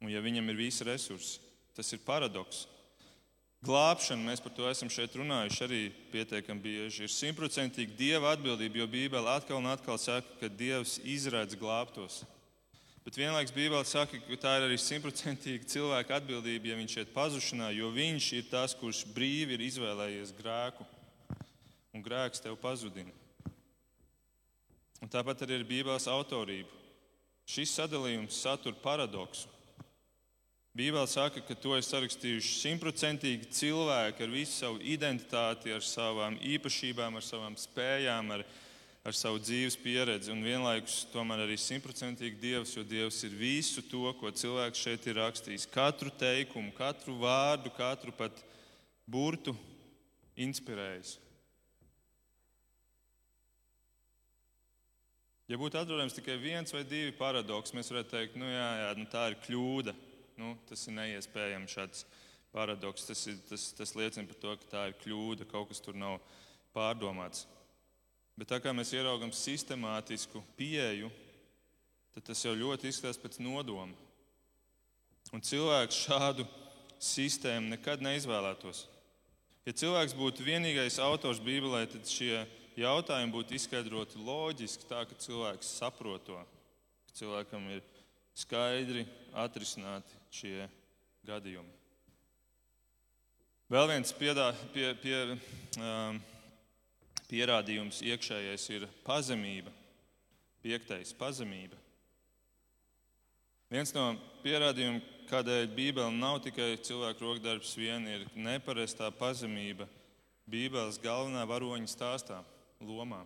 Un 0.00 0.12
ja 0.12 0.22
viņam 0.22 0.48
ir 0.52 0.60
visi 0.60 0.86
resursi, 0.86 1.40
tas 1.76 1.90
ir 1.92 2.04
paradoks. 2.06 2.66
Glābšana, 3.66 4.22
mēs 4.22 4.38
par 4.38 4.52
to 4.54 4.68
esam 4.70 4.90
šeit 4.92 5.16
runājuši 5.18 5.62
arī 5.66 5.80
pietiekami 6.12 6.62
bieži, 6.62 7.08
ir 7.08 7.10
simtprocentīgi 7.10 7.96
Dieva 7.98 8.36
atbildība, 8.36 8.78
jo 8.78 8.86
Bībele 8.86 9.32
atkal 9.32 9.58
un 9.58 9.66
atkal 9.66 9.98
saka, 9.98 10.36
ka 10.38 10.50
Dievs 10.60 11.00
izradz 11.02 11.58
glābtos. 11.58 12.20
Bet 13.02 13.18
vienlaikus 13.18 13.56
Bībele 13.56 13.82
saka, 13.88 14.20
ka 14.22 14.38
tā 14.38 14.54
ir 14.60 14.68
arī 14.68 14.78
simtprocentīgi 14.78 15.66
cilvēka 15.74 16.20
atbildība, 16.20 16.70
ja 16.70 16.78
viņš 16.78 16.96
iet 17.00 17.10
pazušanā, 17.16 17.72
jo 17.74 17.90
viņš 17.90 18.30
ir 18.38 18.46
tas, 18.52 18.78
kurš 18.78 19.02
brīvi 19.16 19.58
ir 19.58 19.66
izvēlējies 19.66 20.36
grēku. 20.38 20.86
Un 21.96 22.04
grēks 22.04 22.44
tev 22.44 22.54
pazudina. 22.62 23.17
Un 25.02 25.10
tāpat 25.12 25.44
arī 25.46 25.60
ir 25.60 25.68
Bībeles 25.68 26.08
autorība. 26.10 26.74
Šis 27.48 27.72
sadalījums 27.78 28.42
satur 28.42 28.74
paradoksu. 28.82 29.48
Bībele 30.78 31.08
saka, 31.10 31.40
ka 31.42 31.56
to 31.58 31.72
ir 31.74 31.82
sarakstījuši 31.82 32.50
simtprocentīgi 32.60 33.48
cilvēki 33.50 34.22
ar 34.22 34.30
visu 34.30 34.52
savu 34.52 34.76
identitāti, 34.84 35.72
ar 35.74 35.82
savām 35.82 36.36
īpašībām, 36.44 37.16
ar 37.18 37.24
savām 37.24 37.56
spējām, 37.58 38.30
ar, 38.36 38.44
ar 39.02 39.16
savu 39.16 39.40
dzīves 39.42 39.74
pieredzi. 39.82 40.30
Un 40.30 40.44
vienlaikus 40.46 41.00
tomēr 41.10 41.46
arī 41.48 41.56
simtprocentīgi 41.58 42.38
Dievs, 42.38 42.76
jo 42.76 42.84
Dievs 42.86 43.18
ir 43.26 43.34
visu 43.40 43.82
to, 43.90 44.04
ko 44.20 44.30
cilvēks 44.30 44.84
šeit 44.84 45.08
ir 45.10 45.18
rakstījis. 45.18 45.66
Katru 45.72 46.12
teikumu, 46.14 46.70
katru 46.76 47.16
vārdu, 47.24 47.74
katru 47.74 48.14
pat 48.14 48.38
burtu 49.02 49.56
inspirējis. 50.38 51.16
Ja 55.48 55.56
būtu 55.56 55.78
atrodams 55.80 56.12
tikai 56.12 56.36
viens 56.36 56.74
vai 56.74 56.82
divi 56.84 57.12
paradoksi, 57.16 57.72
mēs 57.76 57.88
varētu 57.88 58.12
teikt, 58.12 58.34
nu 58.36 58.48
jā, 58.50 58.66
jā 58.82 58.88
nu 58.98 59.06
tā 59.08 59.30
ir 59.30 59.38
kļūda. 59.46 59.94
Nu, 60.38 60.52
tas 60.68 60.84
ir 60.86 60.94
neiespējams 60.94 61.72
šāds 61.74 62.02
paradoks. 62.52 63.06
Tas, 63.08 63.22
ir, 63.30 63.38
tas, 63.48 63.70
tas 63.74 63.94
liecina 63.96 64.28
par 64.28 64.36
to, 64.42 64.52
ka 64.60 64.68
tā 64.74 64.82
ir 64.90 64.98
kļūda, 65.00 65.48
kaut 65.48 65.72
kas 65.72 65.80
tur 65.82 65.96
nav 65.98 66.18
pārdomāts. 66.76 67.46
Bet 68.38 68.52
tā 68.52 68.60
kā 68.62 68.74
mēs 68.76 68.92
ieraugām 68.94 69.32
sistemātisku 69.34 70.44
pieeju, 70.60 71.08
tad 72.14 72.28
tas 72.28 72.44
jau 72.44 72.52
ļoti 72.54 72.92
izskatās 72.92 73.18
pēc 73.18 73.40
nodoma. 73.42 73.96
Un 75.34 75.42
cilvēks 75.44 76.04
šādu 76.06 76.46
sistēmu 77.02 77.72
nekad 77.72 78.04
neizvēlētos. 78.04 78.84
Ja 79.66 79.74
cilvēks 79.76 80.14
būtu 80.16 80.46
vienīgais 80.46 81.00
autors 81.02 81.42
Bībelē, 81.44 81.82
tad 81.90 82.06
šie 82.08 82.44
jautājumi 82.78 83.34
būtu 83.34 83.56
izskaidroti 83.58 84.20
loģiski, 84.22 84.86
tā 84.88 85.02
ka 85.08 85.18
cilvēks 85.18 85.74
saprot 85.80 86.24
to, 86.26 86.38
ka 87.08 87.18
cilvēkam 87.20 87.66
ir 87.74 87.82
skaidri 88.38 89.04
atrisināti 89.34 90.14
šie 90.30 90.68
gadījumi. 91.26 91.74
Vēl 93.68 93.90
viens 93.90 94.14
piedā, 94.16 94.46
pie, 94.72 94.86
pie, 95.02 95.16
um, 95.76 96.20
pierādījums 97.28 98.00
iekšējais 98.00 98.64
ir 98.72 98.86
pazemība. 99.04 99.74
Piektais- 100.64 101.12
pazemība. 101.22 101.76
Viens 103.68 103.92
no 103.92 104.16
pierādījumiem, 104.42 105.02
kādēļ 105.28 105.68
Bībele 105.76 106.14
nav 106.16 106.40
tikai 106.40 106.78
cilvēku 106.80 107.20
rokdarbs, 107.20 107.76
vien 107.76 108.06
ir 108.08 108.24
neparastā 108.34 109.10
pazemība 109.12 109.86
Bībeles 110.48 110.96
galvenā 111.02 111.44
varoņa 111.44 111.90
stāstā, 111.92 112.40
lomā. 112.84 113.24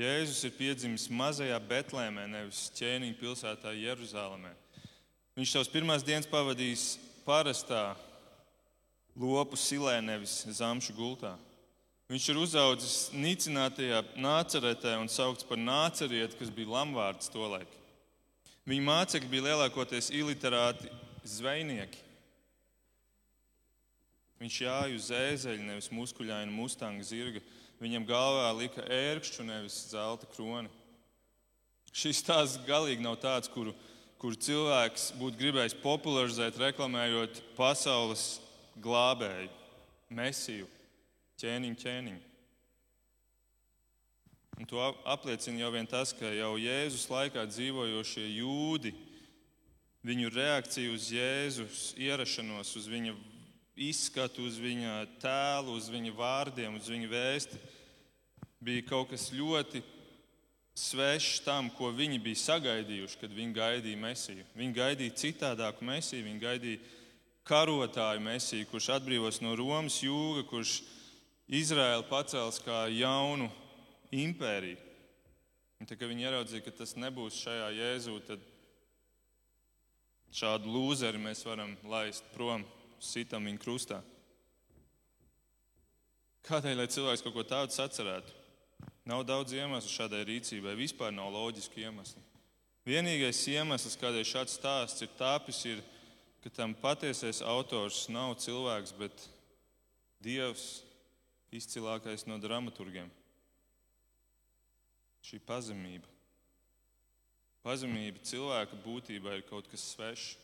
Jēzus 0.00 0.44
ir 0.46 0.54
piedzimis 0.56 1.08
mazajā 1.12 1.58
Betlēmē, 1.68 2.24
nevis 2.30 2.68
ķēniņa 2.78 3.18
pilsētā 3.20 3.74
Jeruzalemē. 3.76 4.54
Viņš 5.36 5.52
savus 5.52 5.70
pirmās 5.72 6.04
dienas 6.06 6.28
pavadījis 6.30 6.94
parastā 7.26 7.94
lopu 9.18 9.58
silē, 9.60 9.98
nevis 10.00 10.40
zamšu 10.56 10.94
gultā. 10.96 11.34
Viņš 12.10 12.24
ir 12.32 12.40
uzaugusi 12.40 13.20
nīcinātajā 13.22 14.00
nāceretē 14.18 14.96
un 14.98 15.10
saukts 15.12 15.46
par 15.46 15.60
nācerieti, 15.60 16.38
kas 16.40 16.50
bija 16.50 16.72
lamvārds 16.78 17.30
tolaik. 17.30 17.70
Viņa 18.66 18.86
mācekļi 18.86 19.30
bija 19.30 19.50
lielākoties 19.50 20.10
iliterāti 20.14 20.90
zvejnieki. 21.26 22.02
Viņš 24.40 24.58
jāja 24.64 24.96
uz 24.96 25.10
ēzeļa, 25.12 25.64
nevis 25.68 25.90
muskuļaina 25.92 26.50
mustanga 26.50 27.04
zirga. 27.04 27.42
Viņam 27.80 28.04
galvā 28.08 28.50
lika 28.58 28.84
ērkšķu, 28.84 29.46
nevis 29.48 29.78
zelta 29.88 30.28
kroni. 30.34 30.68
Šis 31.96 32.20
stāsts 32.20 32.60
galīgi 32.68 33.02
nav 33.02 33.16
tāds, 33.22 33.48
kuru 33.50 33.72
kur 34.20 34.36
cilvēks 34.36 35.14
būtu 35.16 35.38
gribējis 35.40 35.78
popularizēt, 35.80 36.58
reklamējot 36.60 37.40
pasaules 37.56 38.34
glābēju, 38.84 39.48
mesiju, 40.12 40.66
ķēniņu, 41.40 41.78
ķēniņu. 41.80 42.26
Un 44.60 44.68
to 44.68 44.82
apliecina 45.08 45.62
jau 45.62 45.84
tas, 45.88 46.12
ka 46.12 46.28
jau 46.36 46.52
Jēzus 46.60 47.06
laikā 47.08 47.46
dzīvojošie 47.48 48.26
jūdi, 48.42 48.92
viņu 50.04 50.34
reakcija 50.34 50.92
uz 50.92 51.08
Jēzus 51.16 51.94
ierašanos, 51.96 52.74
uz 52.76 52.90
viņa 52.92 53.16
izskatu, 53.80 54.44
uz 54.44 54.60
viņa 54.60 54.98
tēlu, 55.22 55.78
uz 55.80 55.88
viņa 55.88 56.12
vārdiem, 56.12 56.76
uz 56.76 56.92
viņa 56.92 57.08
vēsti, 57.08 57.62
bija 58.60 58.84
kaut 58.88 59.10
kas 59.10 59.30
ļoti 59.32 59.82
svešs 60.76 61.42
tam, 61.44 61.70
ko 61.76 61.90
viņi 61.92 62.20
bija 62.22 62.40
sagaidījuši, 62.44 63.18
kad 63.20 63.32
viņi 63.34 63.56
gaidīja 63.56 64.00
mesiju. 64.00 64.46
Viņi 64.56 64.76
gaidīja 64.76 65.16
citādāku 65.24 65.84
mesiju, 65.84 66.26
viņi 66.28 66.42
gaidīja 66.44 66.82
karotāju 67.48 68.22
mesiju, 68.22 68.68
kurš 68.70 68.92
atbrīvos 68.96 69.40
no 69.44 69.56
Romas 69.58 69.98
jūga, 70.04 70.44
kurš 70.48 70.80
Izraēlu 71.50 72.06
pacels 72.08 72.60
kā 72.62 72.84
jaunu 72.94 73.48
impēriju. 74.14 74.78
Un 75.80 75.88
tā, 75.88 75.96
viņi 75.96 76.26
ieraudzīja, 76.28 76.64
ka 76.66 76.74
tas 76.82 76.92
nebūs 77.00 77.40
šajā 77.40 77.70
jēzū, 77.72 78.18
tad 78.28 78.42
šādu 80.36 80.68
lūzeri 80.70 81.18
mēs 81.18 81.40
varam 81.48 81.72
laist 81.88 82.26
prom, 82.34 82.66
sitam 83.00 83.48
viņu 83.48 83.62
krustā. 83.62 84.02
Kādēļ, 86.46 86.76
lai 86.82 86.88
cilvēks 86.92 87.24
kaut 87.24 87.34
ko 87.36 87.46
tādu 87.48 87.74
sacerētu? 87.74 88.39
Nav 89.08 89.24
daudz 89.24 89.54
iemeslu 89.56 89.90
šādai 89.90 90.24
rīcībai, 90.28 90.76
vispār 90.78 91.14
nav 91.14 91.32
loģiski 91.32 91.86
iemesli. 91.86 92.22
Vienīgais 92.88 93.40
iemesls, 93.52 93.96
kādēļ 94.00 94.26
šāds 94.28 94.56
stāsts 94.58 95.04
ir 95.04 95.10
tāpis, 95.18 95.60
ir, 95.68 95.80
ka 96.44 96.52
tam 96.52 96.74
patiesais 96.76 97.42
autors 97.44 98.06
nav 98.12 98.36
cilvēks, 98.40 98.94
bet 99.00 99.26
Dievs, 100.20 100.82
izcilākais 101.48 102.26
no 102.28 102.36
dramaturgiem. 102.40 103.08
Šī 105.24 105.40
pazemība. 105.44 106.08
Pazemība 107.64 108.20
cilvēka 108.24 108.76
būtībā 108.84 109.36
ir 109.36 109.46
kaut 109.48 109.68
kas 109.68 109.84
svešs. 109.94 110.36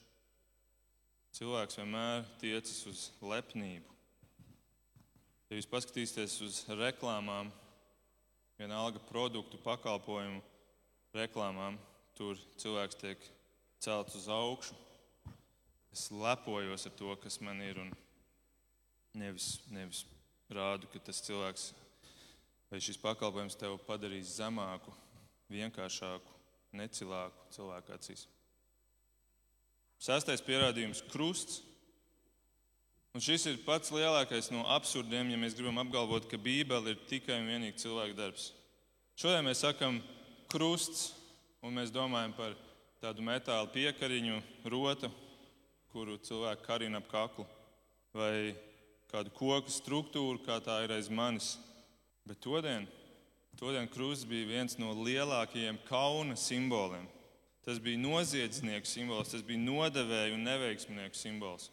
Cilvēks 1.36 1.76
vienmēr 1.76 2.24
tiecas 2.40 2.78
uz 2.88 3.00
lepnību. 3.20 3.92
Ja 5.50 5.58
jūs 5.58 5.68
paskatīsieties 5.68 6.38
uz 6.44 6.62
reklāmām, 6.72 7.52
vienalga 8.58 9.00
produktu, 9.08 9.58
pakalpojumu 9.60 10.42
reklāmām, 11.16 11.78
tur 12.16 12.38
cilvēks 12.60 12.98
tiek 13.00 13.30
celts 13.82 14.16
uz 14.16 14.28
augšu. 14.32 14.76
Es 15.92 16.08
lepojos 16.12 16.86
ar 16.88 16.94
to, 16.96 17.14
kas 17.22 17.40
man 17.40 17.60
ir, 17.64 17.80
un 17.80 17.92
nevis, 19.16 19.56
nevis 19.72 20.04
rādu, 20.52 20.88
ka 20.92 21.00
tas 21.00 21.22
cilvēks 21.24 21.70
vai 22.70 22.80
šis 22.82 22.98
pakalpojums 23.00 23.56
tev 23.58 23.78
padarīs 23.86 24.36
zemāku, 24.36 24.92
vienkāršāku, 25.52 26.34
necilāku 26.76 27.52
cilvēku 27.54 27.94
acīs. 27.94 28.26
Sestais 30.02 30.42
pierādījums- 30.44 31.02
krusts. 31.12 31.62
Un 33.16 33.22
šis 33.24 33.46
ir 33.48 33.62
pats 33.64 33.88
lielākais 33.94 34.50
no 34.52 34.66
absurdiem, 34.74 35.31
ja 35.33 35.38
mēs 35.40 35.55
gribam 35.57 35.81
apgalvot, 35.81 36.26
ka 36.29 36.37
Bībele 36.37 36.92
ir 36.92 36.98
tikai 37.09 37.38
un 37.40 37.48
vienīgi 37.48 37.81
cilvēka 37.81 38.12
darbs. 38.18 38.50
Šodien 39.16 39.46
mēs 39.46 39.62
sakam 39.64 40.02
krusts, 40.52 41.14
un 41.64 41.72
mēs 41.79 41.94
domājam 41.94 42.35
par 42.37 42.52
tādu 43.00 43.24
metāla 43.24 43.70
piekariņu, 43.72 44.42
rotu, 44.68 45.09
kuru 45.94 46.18
cilvēku 46.29 46.66
karina 46.68 47.00
ap 47.00 47.09
kaklu, 47.09 47.48
vai 48.12 48.52
kādu 49.09 49.33
koku 49.33 49.72
struktūru, 49.72 50.42
kā 50.44 50.61
tā 50.61 50.83
ir 50.85 50.92
aiz 50.98 51.09
manis. 51.09 51.55
Bet 52.29 52.44
todien 52.44 52.85
Todien 53.57 53.88
krusts 53.88 54.29
bija 54.29 54.44
viens 54.50 54.76
no 54.76 54.90
lielākajiem 54.92 55.79
kauna 55.88 56.37
simboliem. 56.37 57.07
Tas 57.64 57.79
bija 57.81 57.98
noziedznieku 57.98 58.87
simbols, 58.87 59.33
tas 59.33 59.42
bija 59.42 59.62
nodevēju 59.62 60.37
un 60.37 60.44
neveiksmnieku 60.44 61.16
simbols. 61.16 61.70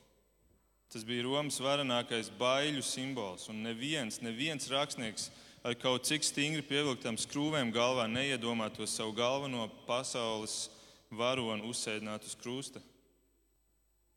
Tas 0.93 1.01
bija 1.01 1.23
Romas 1.25 1.56
varenākais 1.58 2.27
baiļu 2.38 2.84
simbols, 2.86 3.47
un 3.49 3.63
neviens, 3.65 4.19
neviens 4.21 4.67
rakstnieks 4.69 5.32
ar 5.65 5.73
kaut 5.82 6.06
cik 6.06 6.21
stingri 6.21 6.62
pievilktām 6.69 7.17
skrūvēm 7.17 7.71
galvā 7.73 8.03
neiedomātos 8.12 8.93
savu 8.93 9.15
galveno 9.17 9.65
pasaules 9.88 10.67
varonu 11.10 11.71
uzsēdināt 11.71 12.27
uz 12.29 12.36
krusta. 12.38 12.82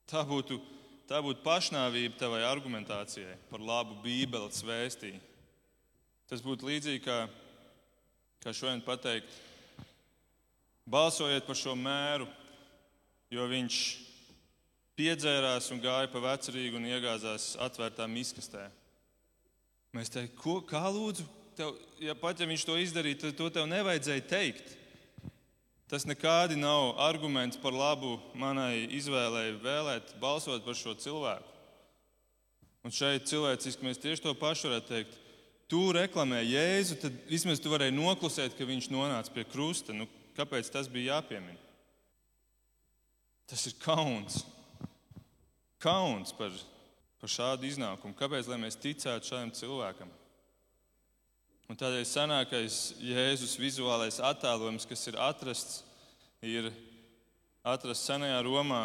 Tā 0.05 0.21
būtu, 0.29 0.59
tā 1.09 1.23
būtu 1.25 1.41
pašnāvība 1.47 2.21
tavai 2.21 2.43
argumentācijai 2.45 3.39
par 3.49 3.65
labu 3.65 3.97
Bībeles 4.05 4.61
vēstījumu. 4.61 5.23
Tas 6.29 6.45
būtu 6.45 6.69
līdzīgi 6.69 7.01
kā, 7.07 7.23
kā 8.45 8.53
šodien 8.53 8.85
pateikt, 8.85 9.33
balsojiet 10.85 11.49
par 11.49 11.57
šo 11.57 11.73
mēru, 11.79 12.29
jo 13.33 13.49
viņš 13.49 13.81
piedzērās 14.97 15.69
un 15.75 15.83
gāja 15.85 16.09
pa 16.13 16.23
vecrīgu 16.25 16.81
un 16.81 16.89
iegāzās 16.89 17.55
atvērtā 17.63 18.09
miskastē. 18.11 18.67
Mēs 19.97 20.13
teiktu, 20.13 20.37
ko, 20.41 20.57
kā 20.65 20.83
lūdzu, 20.93 21.25
tev, 21.57 21.77
ja 22.03 22.17
pat 22.19 22.41
ja 22.41 22.49
viņš 22.49 22.65
to 22.69 22.77
izdarīja, 22.81 23.21
tad 23.25 23.37
to 23.39 23.51
tev 23.53 23.69
nevajadzēja 23.71 24.25
teikt. 24.29 24.75
Tas 25.87 26.03
nekādi 26.09 26.59
nav 26.59 26.97
arguments 26.99 27.61
par 27.63 27.77
labu 27.77 28.17
manai 28.35 28.89
izvēlei 28.97 29.53
vēlēt 29.63 30.17
balsot 30.21 30.65
par 30.67 30.75
šo 30.75 30.97
cilvēku. 30.99 31.53
Un 32.87 32.95
šeit 32.95 33.29
cilvēciski 33.31 33.87
mēs 33.87 34.01
tieši 34.03 34.25
to 34.25 34.35
pašu 34.39 34.69
varētu 34.69 34.91
teikt. 34.91 35.15
Tu 35.71 35.81
reklamē 35.95 36.43
Jēzu, 36.47 36.99
tad 37.03 37.15
vismaz 37.27 37.59
tu 37.63 37.71
varēji 37.73 37.95
noklusēt, 37.97 38.55
ka 38.55 38.67
viņš 38.67 38.91
nonāca 38.95 39.33
pie 39.35 39.43
krusta. 39.47 39.95
Nu, 39.95 40.07
kāpēc 40.39 40.71
tas 40.71 40.91
bija 40.91 41.17
jāpiemina? 41.17 41.59
Tas 43.51 43.65
ir 43.67 43.75
kauns. 43.83 44.45
Kauns 45.83 46.33
par, 46.37 46.55
par 47.21 47.31
šādu 47.31 47.69
iznākumu. 47.69 48.17
Kāpēc 48.17 48.49
mēs 48.57 48.79
ticētu 48.81 49.29
šādam 49.29 49.53
cilvēkam? 49.57 50.13
Un 51.67 51.79
tādēļ 51.79 52.05
senākais 52.07 52.77
Jēzus 53.03 53.57
vizuālais 53.59 54.21
attēlojums, 54.23 54.87
kas 54.87 55.03
ir 55.11 55.19
atrasts, 55.19 55.81
ir 56.41 56.71
atrasts 57.67 58.07
senajā 58.07 58.39
Romā, 58.47 58.85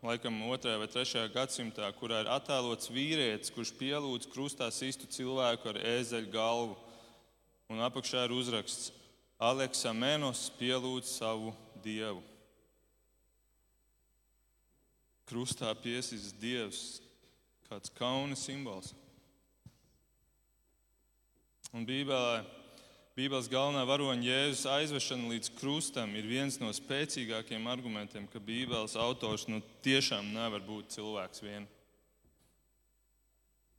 laikam 0.00 0.38
2. 0.40 0.76
vai 0.80 0.88
3. 0.88 1.26
gadsimtā, 1.34 1.90
kurā 1.98 2.22
ir 2.24 2.30
attēlots 2.32 2.88
vīrietis, 2.88 3.52
kurš 3.52 3.74
pielūdz 3.76 4.30
krustā 4.32 4.70
sistu 4.72 5.08
cilvēku 5.12 5.70
ar 5.74 5.82
ēzeļu 5.96 6.32
galvu. 6.32 6.78
Un 7.68 7.84
apakšā 7.84 8.24
ir 8.24 8.34
uzraksts: 8.34 8.94
Aleksa 9.36 9.92
Menos 9.92 10.46
pielūdz 10.56 11.18
savu 11.18 11.52
dievu. 11.84 12.22
Krustā 15.26 15.72
piesīs 15.74 16.30
dievs, 16.38 17.00
kāds 17.66 17.90
kauna 17.98 18.36
simbols. 18.38 18.92
Un 21.74 21.86
Bībelē, 21.86 22.44
Bībeles 23.16 23.48
galvenā 23.48 23.82
varoņa 23.88 24.26
Jēzus 24.28 24.66
aizvešana 24.68 25.30
līdz 25.32 25.50
krustam 25.56 26.10
ir 26.18 26.28
viens 26.28 26.58
no 26.60 26.68
spēcīgākajiem 26.76 27.66
argumentiem, 27.72 28.26
ka 28.28 28.42
Bībeles 28.44 28.94
autors 29.00 29.46
nu, 29.48 29.62
tiešām 29.84 30.28
nevar 30.34 30.60
būt 30.64 30.92
cilvēks 30.98 31.42
vien. 31.42 31.66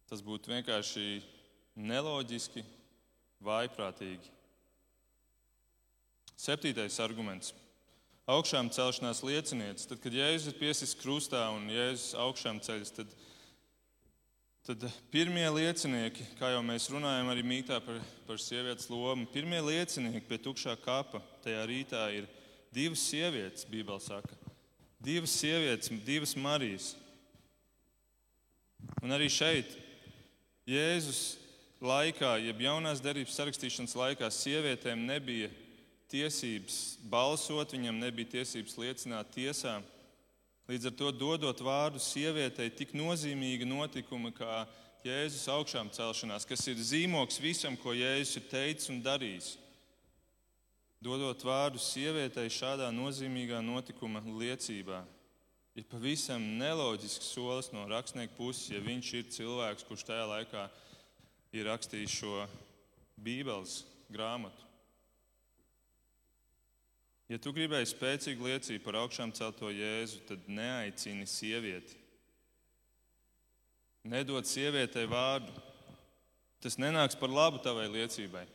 Tas 0.10 0.24
būtu 0.26 0.50
vienkārši 0.52 1.22
neloģiski, 1.78 2.64
vaiprātīgi. 3.46 4.34
Septītais 6.38 6.98
arguments. 7.04 7.54
Augšām 8.28 8.70
celšanās 8.76 9.24
liecinietis. 9.24 9.88
Tad, 9.88 10.02
kad 10.04 10.14
Jēzus 10.14 10.52
ir 10.52 10.60
piesis 10.60 10.96
krustā 11.00 11.46
un 11.56 11.70
Jēzus 11.72 12.12
augšām 12.20 12.60
ceļas, 12.64 12.92
tad 12.98 13.14
Tad 14.68 14.82
pirmie 15.14 15.46
liecinieki, 15.48 16.26
kā 16.36 16.50
jau 16.52 16.60
mēs 16.60 16.90
runājam, 16.92 17.30
arī 17.32 17.40
mītā 17.48 17.78
par, 17.80 18.02
par 18.28 18.40
sievietes 18.44 18.90
lomu, 18.92 19.24
pirmie 19.32 19.62
liecinieki 19.64 20.28
pie 20.28 20.40
tukšā 20.44 20.74
kapa 20.84 21.22
tajā 21.46 21.62
rītā 21.70 22.02
ir 22.18 22.26
divas 22.76 23.06
sievietes, 23.08 23.64
Bībelē 23.64 24.02
saka. 24.04 24.36
Divas 25.00 25.38
sievietes, 25.40 25.88
divas 26.04 26.36
Marijas. 26.36 26.90
Un 29.00 29.16
arī 29.16 29.30
šeit, 29.32 29.72
Jēzus 30.68 31.38
laikā, 31.80 32.34
jeb 32.50 32.68
jaunās 32.68 33.00
darbības 33.00 33.40
sarakstīšanas 33.40 33.96
laikā, 33.96 34.28
sievietēm 34.36 35.08
nebija 35.08 35.48
tiesības 36.12 36.98
balsot, 37.12 37.76
viņam 37.76 38.00
nebija 38.02 38.38
tiesības 38.38 38.78
liecināt 38.80 39.32
tiesā. 39.36 39.78
Līdz 40.68 40.90
ar 40.90 40.96
to 41.00 41.12
dodot 41.16 41.62
vārdu 41.64 42.02
sievietei 42.04 42.68
tik 42.76 42.92
nozīmīga 42.98 43.68
notikuma 43.68 44.34
kā 44.36 44.66
Jēzus 45.06 45.46
augšām 45.54 45.92
celšanās, 45.96 46.44
kas 46.48 46.66
ir 46.68 46.82
zīmoks 46.84 47.40
visam, 47.40 47.78
ko 47.80 47.94
Jēzus 47.96 48.42
ir 48.42 48.48
teicis 48.52 48.92
un 48.92 49.00
darījis. 49.06 49.54
Dodot 51.00 51.44
vārdu 51.46 51.80
sievietei 51.80 52.50
šādā 52.52 52.90
nozīmīgā 52.92 53.62
notikuma 53.64 54.20
liecībā, 54.26 55.04
ir 55.78 55.86
pavisam 55.88 56.44
neloģisks 56.60 57.32
solis 57.36 57.70
no 57.72 57.86
rakstnieka 57.88 58.34
puses, 58.36 58.72
ja 58.74 58.82
viņš 58.84 59.14
ir 59.20 59.34
cilvēks, 59.38 59.86
kurš 59.88 60.08
tajā 60.10 60.26
laikā 60.34 60.68
ir 61.56 61.70
rakstījis 61.70 62.18
šo 62.18 62.48
Bībeles 63.24 63.84
grāmatu. 64.12 64.67
Ja 67.28 67.40
tu 67.44 67.52
gribēji 67.52 67.90
spēcīgu 67.92 68.48
liecību 68.48 68.86
par 68.86 69.02
augšām 69.02 69.34
celto 69.36 69.68
Jēzu, 69.74 70.22
tad 70.30 70.46
neaicini 70.48 71.28
sievieti. 71.28 71.98
Nedod 74.08 74.48
sievietei 74.48 75.04
vārdu. 75.12 75.52
Tas 76.64 76.80
nenāks 76.80 77.18
par 77.20 77.30
labu 77.30 77.60
tavai 77.62 77.90
liecībai. 77.92 78.46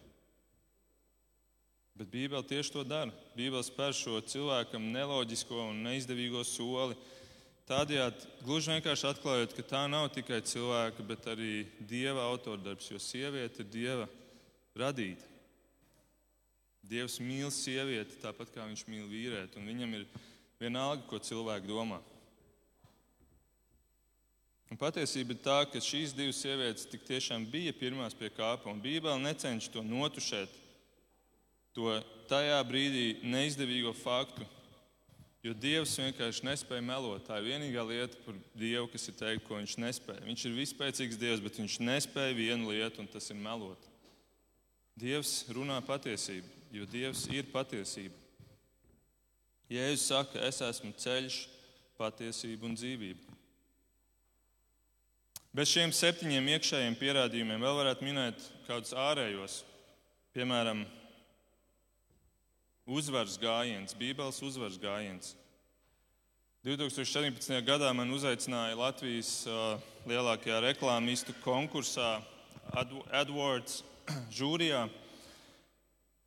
Bet 2.01 2.09
Bībele 2.09 2.43
tieši 2.49 2.73
to 2.73 2.85
dara. 2.89 3.13
Bībele 3.37 3.61
spēr 3.67 3.93
šo 3.95 4.23
cilvēkam 4.25 4.89
neloģisko 4.95 5.69
un 5.69 5.83
neizdevīgo 5.85 6.41
soli. 6.49 6.97
Tādējādi 7.69 8.31
gluži 8.43 8.73
vienkārši 8.73 9.07
atklājot, 9.11 9.53
ka 9.55 9.67
tā 9.69 9.83
nav 9.93 10.09
tikai 10.17 10.41
cilvēka, 10.49 11.05
bet 11.07 11.29
arī 11.31 11.53
dieva 11.79 12.25
autordarbs, 12.33 12.89
jo 12.91 12.99
sieviete 12.99 13.63
ir 13.63 13.71
dieva 13.71 14.09
radīta. 14.81 15.32
Dievs 16.93 17.19
mīl 17.25 17.49
sievieti 17.55 18.21
tāpat 18.21 18.53
kā 18.53 18.67
viņš 18.69 18.85
mīl 18.91 19.07
vīrieti, 19.09 19.57
un 19.57 19.69
viņam 19.71 19.95
ir 19.97 20.09
vienalga, 20.61 21.07
ko 21.09 21.21
cilvēki 21.23 21.71
domā. 21.71 22.03
Un 24.73 24.79
patiesība 24.81 25.35
ir 25.35 25.41
tā, 25.45 25.59
ka 25.69 25.81
šīs 25.85 26.15
divas 26.17 26.39
sievietes 26.41 26.87
tiešām 26.89 27.45
bija 27.53 27.75
pirmās 27.77 28.17
pie 28.17 28.31
kāpa, 28.33 28.71
un 28.73 28.81
Bībele 28.81 29.21
necenšas 29.21 29.69
to 29.73 29.83
notušēt, 29.85 30.55
to 31.77 31.99
tajā 32.31 32.57
brīdī 32.65 33.07
neizdevīgo 33.21 33.93
faktu, 33.97 34.47
jo 35.45 35.53
Dievs 35.53 35.99
vienkārši 36.01 36.47
nespēja 36.49 36.85
melot. 36.89 37.25
Tā 37.27 37.41
ir 37.41 37.51
vienīgā 37.51 37.85
lieta 37.85 38.21
par 38.25 38.39
Dievu, 38.57 38.89
kas 38.95 39.09
ir 39.11 39.19
teikt, 39.21 39.45
ko 39.45 39.61
viņš 39.61 39.77
nespēja. 39.83 40.25
Viņš 40.29 40.47
ir 40.49 40.57
vispēcīgs 40.63 41.21
Dievs, 41.21 41.45
bet 41.45 41.61
viņš 41.61 41.79
nespēja 41.85 42.39
vienu 42.39 42.73
lietu, 42.73 43.05
un 43.05 43.13
tas 43.13 43.29
ir 43.29 43.41
melot. 43.41 43.89
Dievs 44.97 45.35
runā 45.53 45.83
patiesību, 45.85 46.49
jo 46.73 46.87
Dievs 46.89 47.27
ir 47.33 47.49
patiesība. 47.53 48.17
Jēzus 49.73 50.09
saka, 50.09 50.41
es 50.49 50.61
esmu 50.65 50.93
ceļš, 51.01 51.37
patiesība 52.01 52.69
un 52.69 52.77
dzīvība. 52.77 53.39
Bez 55.53 55.69
šiem 55.69 55.93
septiņiem 55.93 56.49
iekšējiem 56.55 56.97
pierādījumiem 56.97 57.61
vēl 57.61 57.77
varētu 57.77 58.07
minēt 58.07 58.45
kādus 58.65 58.95
ārējos, 58.97 59.59
piemēram, 60.33 60.87
uzvaras 62.89 63.37
gājiens, 63.41 63.93
Bībeles 63.97 64.41
uzvaras 64.45 64.81
gājiens. 64.81 65.35
2017. 66.65 67.57
gadā 67.67 67.91
man 67.93 68.13
uzaicināja 68.15 68.79
Latvijas 68.79 69.43
uh, 69.51 69.77
lielākajā 70.07 70.61
reklāmistu 70.63 71.35
konkursā 71.43 72.21
AdWords 72.73 73.83
žūrijā. 74.39 74.87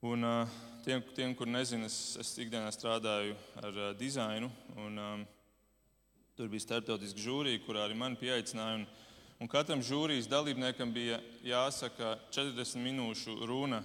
Un, 0.04 0.24
uh, 0.24 0.48
tiem, 0.84 1.02
tiem, 1.16 1.34
kur 1.36 1.48
nezina, 1.48 1.88
es, 1.88 2.18
es 2.20 2.34
ikdienā 2.44 2.68
strādāju 2.76 3.36
ar 3.64 3.78
uh, 3.80 3.92
dizainu. 3.96 4.50
Un, 4.76 4.98
um, 5.00 5.22
tur 6.36 6.50
bija 6.52 6.66
starptautiska 6.66 7.22
žūrija, 7.24 7.62
kurā 7.64 7.86
arī 7.86 7.96
mani 7.96 8.20
pieaicināja. 8.20 8.82
Un, 8.82 8.84
un 9.40 9.50
katram 9.52 9.80
žūrijas 9.80 10.28
dalībniekam 10.28 10.92
bija 10.94 11.22
jāsaka 11.48 12.18
40 12.36 12.84
minūšu 12.84 13.38
runa 13.48 13.80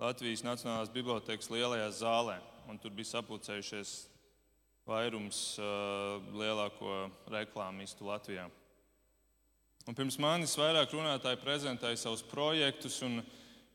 Latvijas 0.00 0.46
Nacionālās 0.48 0.92
Bibliotēkas 0.94 1.52
lielajā 1.52 1.90
zālē. 2.00 2.38
Un 2.72 2.80
tur 2.80 2.94
bija 2.96 3.12
sapulcējušies 3.12 3.92
vairums 4.88 5.42
uh, 5.60 6.24
lielāko 6.40 7.10
reklāmistu 7.28 8.08
Latvijā. 8.08 8.48
Un 9.84 9.96
pirms 9.96 10.16
manis 10.20 10.56
vairāk 10.56 10.96
runātāji 10.96 11.42
prezentēja 11.44 12.00
savus 12.00 12.24
projektus 12.24 12.96
un, 13.04 13.20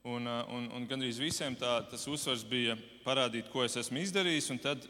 Un, 0.06 0.28
un, 0.30 0.68
un 0.70 0.84
gandrīz 0.86 1.18
visiem 1.18 1.56
tā, 1.58 1.80
tas 1.89 2.03
uzsvars 2.06 2.43
bija 2.45 2.76
parādīt, 3.01 3.47
ko 3.49 3.64
es 3.66 3.74
esmu 3.82 4.03
izdarījis, 4.03 4.51
un 4.53 4.60
tad 4.62 4.84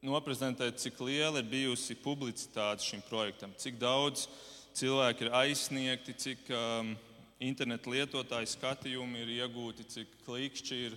noprezentēt, 0.00 0.78
cik 0.80 1.02
liela 1.04 1.42
ir 1.42 1.50
bijusi 1.50 1.96
publicitāte 2.00 2.86
šim 2.86 3.02
projektam, 3.04 3.52
cik 3.60 3.76
daudz 3.82 4.24
cilvēku 4.76 5.26
ir 5.26 5.36
aizsniegti, 5.42 6.14
cik 6.22 6.48
um, 6.56 6.94
interneta 7.36 7.92
lietotāju 7.92 8.48
skatījumi 8.54 9.26
ir 9.26 9.34
iegūti, 9.42 9.84
cik 9.92 10.16
klikšķi 10.24 10.80
ir 10.86 10.96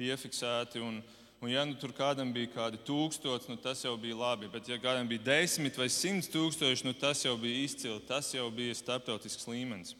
piefiksēti. 0.00 0.82
Un, 0.82 0.98
un 1.38 1.54
ja 1.54 1.62
nu 1.70 1.78
tur 1.78 1.94
kādam 1.94 2.34
bija 2.34 2.50
kādi 2.56 2.82
tūkstoši, 2.82 3.52
nu 3.52 3.60
tas 3.62 3.84
jau 3.86 3.94
bija 3.94 4.18
labi. 4.18 4.50
Bet 4.50 4.74
ja 4.74 4.80
kādam 4.82 5.06
bija 5.06 5.22
desmit 5.30 5.78
vai 5.78 5.86
simts 5.86 6.34
tūkstoši, 6.34 6.90
nu 6.90 6.98
tas 6.98 7.22
jau 7.22 7.38
bija 7.38 7.62
izcili, 7.62 8.02
tas 8.10 8.34
jau 8.34 8.50
bija 8.50 8.74
starptautisks 8.82 9.46
līmenis. 9.46 9.94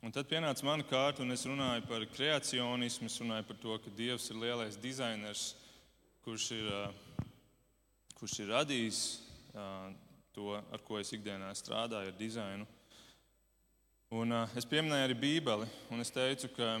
Un 0.00 0.08
tad 0.08 0.24
pienāca 0.30 0.64
mana 0.64 0.80
kārta, 0.88 1.20
un 1.20 1.34
es 1.34 1.42
runāju 1.44 1.82
par 1.84 2.04
kreacionismu, 2.08 3.04
es 3.10 3.18
runāju 3.20 3.44
par 3.50 3.56
to, 3.60 3.74
ka 3.84 3.90
Dievs 3.98 4.30
ir 4.32 4.38
lielais 4.40 4.78
dizainers, 4.80 5.42
kurš 6.24 6.46
ir, 6.56 6.70
kurš 8.16 8.38
ir 8.40 8.48
radījis 8.48 9.00
to, 10.32 10.54
ar 10.56 10.80
ko 10.86 10.96
es 10.96 11.12
ikdienā 11.12 11.50
strādāju, 11.52 12.14
ar 12.14 12.16
dizainu. 12.16 12.64
Un 14.16 14.32
es 14.56 14.64
pieminēju 14.70 15.10
arī 15.10 15.18
Bībeli, 15.20 15.68
un 15.92 16.00
es 16.00 16.14
teicu, 16.16 16.48
ka 16.56 16.78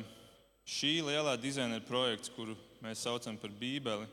šī 0.64 0.96
lielā 1.10 1.36
dizaina 1.36 1.76
projekts, 1.84 2.32
kuru 2.32 2.56
mēs 2.80 3.04
saucam 3.04 3.36
par 3.36 3.52
Bībeli, 3.52 4.08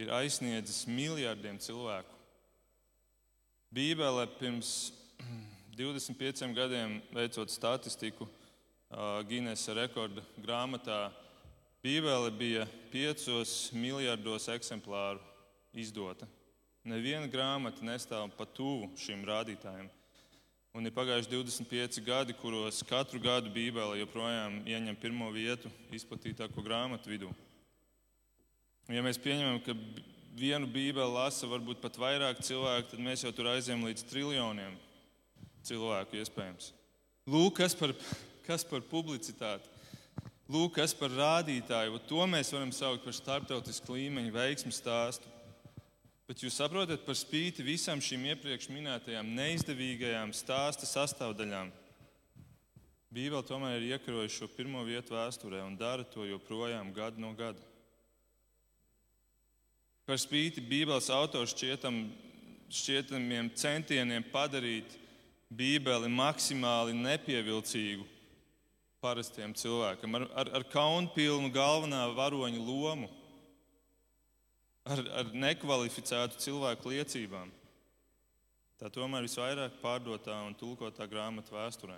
ir 0.00 0.14
aizsniedzis 0.22 0.86
miljardiem 0.88 1.60
cilvēku. 1.60 2.16
Bībele 3.76 4.24
pirms 4.40 4.72
25 5.76 6.54
gadiem 6.56 7.02
veicot 7.12 7.50
statistiku 7.52 8.24
Ginesa 9.28 9.74
rekorda 9.76 10.22
grāmatā 10.40 11.10
Bībele 11.84 12.30
bija 12.32 12.62
piecos 12.88 13.68
miljardos 13.76 14.48
eksemplāru 14.48 15.20
izdota. 15.76 16.24
Neviena 16.86 17.28
grāmata 17.28 17.84
nestāv 17.84 18.30
pa 18.38 18.46
tuvu 18.56 18.88
šim 18.96 19.26
rādītājam. 19.28 19.90
Un 20.72 20.88
ir 20.88 20.96
pagājuši 20.96 21.34
25 21.34 22.00
gadi, 22.08 22.32
kuros 22.40 22.80
katru 22.88 23.20
gadu 23.20 23.52
Bībele 23.52 24.00
joprojām 24.00 24.62
ieņem 24.64 24.96
pirmo 25.02 25.28
vietu 25.34 25.68
izplatītāko 25.92 26.64
grāmatu 26.64 27.12
vidū. 27.12 27.34
Ja 28.88 29.04
mēs 29.04 29.20
pieņemam, 29.20 29.60
ka 29.60 29.76
vienu 30.40 30.72
Bībeli 30.72 31.12
lasa 31.12 31.52
varbūt 31.52 31.84
pat 31.84 32.00
vairāk 32.00 32.40
cilvēku, 32.48 32.94
tad 32.94 33.06
mēs 33.12 33.28
jau 33.28 33.36
tur 33.36 33.52
aizējām 33.52 33.84
līdz 33.90 34.08
triljoniem 34.08 34.85
cilvēku 35.66 36.20
iespējams. 36.20 36.72
Lūk, 37.30 37.56
kas 37.60 37.74
par, 37.78 37.94
kas 38.46 38.64
par 38.66 38.84
publicitāti. 38.86 39.70
Lūk, 40.50 40.76
kas 40.78 40.94
par 40.94 41.10
rādītāju. 41.10 41.98
To 42.10 42.26
mēs 42.30 42.52
varam 42.54 42.70
saukt 42.74 43.02
par 43.04 43.16
starptautisku 43.16 43.96
līmeņa 43.96 44.34
veiksmu 44.34 44.74
stāstu. 44.74 45.32
Bet 46.26 46.42
jūs 46.42 46.58
saprotat, 46.58 47.04
par 47.06 47.18
spīti 47.18 47.66
visam 47.66 48.00
šīm 48.02 48.24
iepriekš 48.32 48.70
minētajām 48.74 49.28
neizdevīgajām 49.34 50.32
stāsta 50.34 50.86
sastāvdaļām, 50.86 51.70
Bībele 53.16 53.46
tomēr 53.46 53.78
ir 53.78 53.94
iekarojusi 53.94 54.42
šo 54.42 54.46
pirmo 54.52 54.82
vietu 54.84 55.14
vēsturē 55.14 55.62
un 55.64 55.76
dara 55.78 56.04
to 56.04 56.26
joprojām 56.26 56.90
gadu 56.92 57.22
no 57.22 57.30
gada. 57.38 57.62
Par 60.06 60.18
spīti 60.20 60.60
Bībeles 60.60 61.08
autors 61.14 61.54
šķietam, 61.54 62.02
šķietamiem 62.68 63.48
centieniem 63.56 64.26
padarīt 64.34 64.98
Bībeli 65.46 66.08
maksimāli 66.10 66.96
nepievilcīgu, 66.98 68.06
parastiem 69.02 69.52
cilvēkam, 69.54 70.18
ar, 70.18 70.26
ar, 70.34 70.50
ar 70.58 70.64
kaunpilnu 70.72 71.52
galvenā 71.54 72.02
varoņa 72.16 72.62
lomu, 72.66 73.06
ar, 74.82 75.02
ar 75.22 75.30
nekvalificētu 75.34 76.40
cilvēku 76.42 76.90
liecībām. 76.96 77.52
Tā 78.76 78.90
tomēr 78.92 79.24
ir 79.24 79.30
visvairāk 79.30 79.78
pārdotā 79.80 80.34
un 80.44 80.56
tulkotā 80.58 81.06
grāmata 81.08 81.54
vēsturē. 81.54 81.96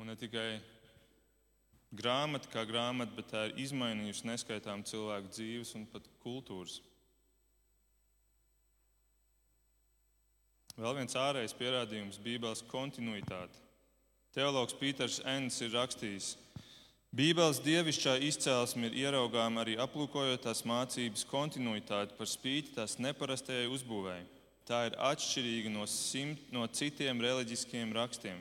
Un 0.00 0.08
ne 0.10 0.16
tikai 0.18 0.56
grāmata 1.94 2.48
kā 2.50 2.64
grāmata, 2.66 3.12
bet 3.14 3.28
tā 3.30 3.44
ir 3.46 3.60
izmainījusi 3.66 4.26
neskaitām 4.26 4.82
cilvēku 4.88 5.30
dzīves 5.36 5.76
un 5.78 5.84
pat 5.92 6.08
kultūras. 6.24 6.80
Vēl 10.80 10.96
viens 10.96 11.16
ārējs 11.18 11.52
pierādījums- 11.58 12.20
Bībeles 12.24 12.64
kontinuitāte. 12.70 13.60
Teologs 14.32 14.72
Pīters 14.72 15.20
Enns 15.28 15.60
ir 15.60 15.74
rakstījis, 15.74 16.36
Bībeles 17.12 17.58
dievišķā 17.60 18.14
izcelsme 18.24 18.88
ir 18.88 18.94
ieraugāma 19.02 19.60
arī 19.60 19.74
aplūkojot 19.76 20.46
tās 20.46 20.62
mācības 20.64 21.26
kontinuitāti 21.28 22.16
par 22.16 22.30
spīti 22.30 22.72
tās 22.72 22.96
neparastajai 22.96 23.66
uzbūvēji. 23.68 24.24
Tā 24.64 24.86
ir 24.88 24.96
atšķirīga 24.96 25.68
no, 25.74 25.84
simt, 25.84 26.40
no 26.48 26.64
citiem 26.72 27.20
reliģiskiem 27.20 27.92
rakstiem. 27.92 28.40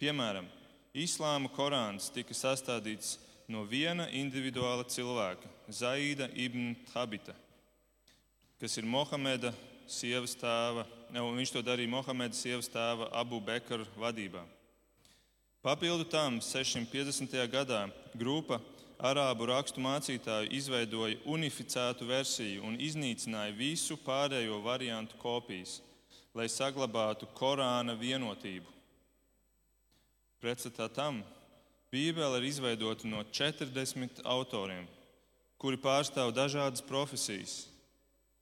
Piemēram, 0.00 0.48
Islāma 0.96 1.52
Korāns 1.52 2.08
tika 2.14 2.32
sastādīts 2.32 3.18
no 3.44 3.66
viena 3.68 4.08
individuāla 4.08 4.88
cilvēka, 4.88 5.50
Zaida 5.68 6.30
ibn 6.32 6.72
Habita, 6.94 7.36
kas 8.56 8.80
ir 8.80 8.88
Mohameda 8.88 9.52
sievas 9.84 10.32
tēva, 10.40 10.88
un 11.16 11.36
viņš 11.38 11.52
to 11.54 11.62
darīja 11.64 11.90
Mohameda 11.92 12.36
sievas 12.36 12.68
tēva 12.68 13.08
Abu 13.16 13.40
Bekara 13.40 13.86
vadībā. 13.96 14.42
Papildu 15.64 16.04
tam 16.06 16.38
650. 16.44 17.34
gadā 17.50 17.88
grupa 18.14 18.60
arābu 18.98 19.48
rakstu 19.50 19.82
mācītāju 19.82 20.50
izveidoja 20.54 21.18
unificētu 21.26 22.06
versiju 22.06 22.64
un 22.66 22.76
iznīcināja 22.78 23.54
visu 23.56 23.96
pārējo 24.04 24.60
variantu 24.62 25.18
kopijas, 25.22 25.80
lai 26.34 26.46
saglabātu 26.50 27.26
Korāna 27.34 27.96
vienotību. 27.98 28.70
Pretstatā 30.38 30.86
tam 30.94 31.24
Bībele 31.90 32.38
ir 32.38 32.50
izveidota 32.50 33.08
no 33.08 33.24
40 33.24 34.20
autoriem, 34.28 34.84
kuri 35.58 35.80
pārstāv 35.80 36.34
dažādas 36.36 36.84
profesijas. 36.84 37.64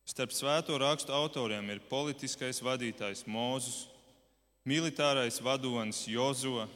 Starp 0.07 0.31
svēto 0.31 0.77
rakstu 0.79 1.11
autoriem 1.11 1.67
ir 1.75 1.81
politiskais 1.91 2.61
vadītājs 2.63 3.25
Mūzus, 3.27 3.89
militārais 4.63 5.41
vadonis 5.43 6.05
Jozua, 6.07 6.69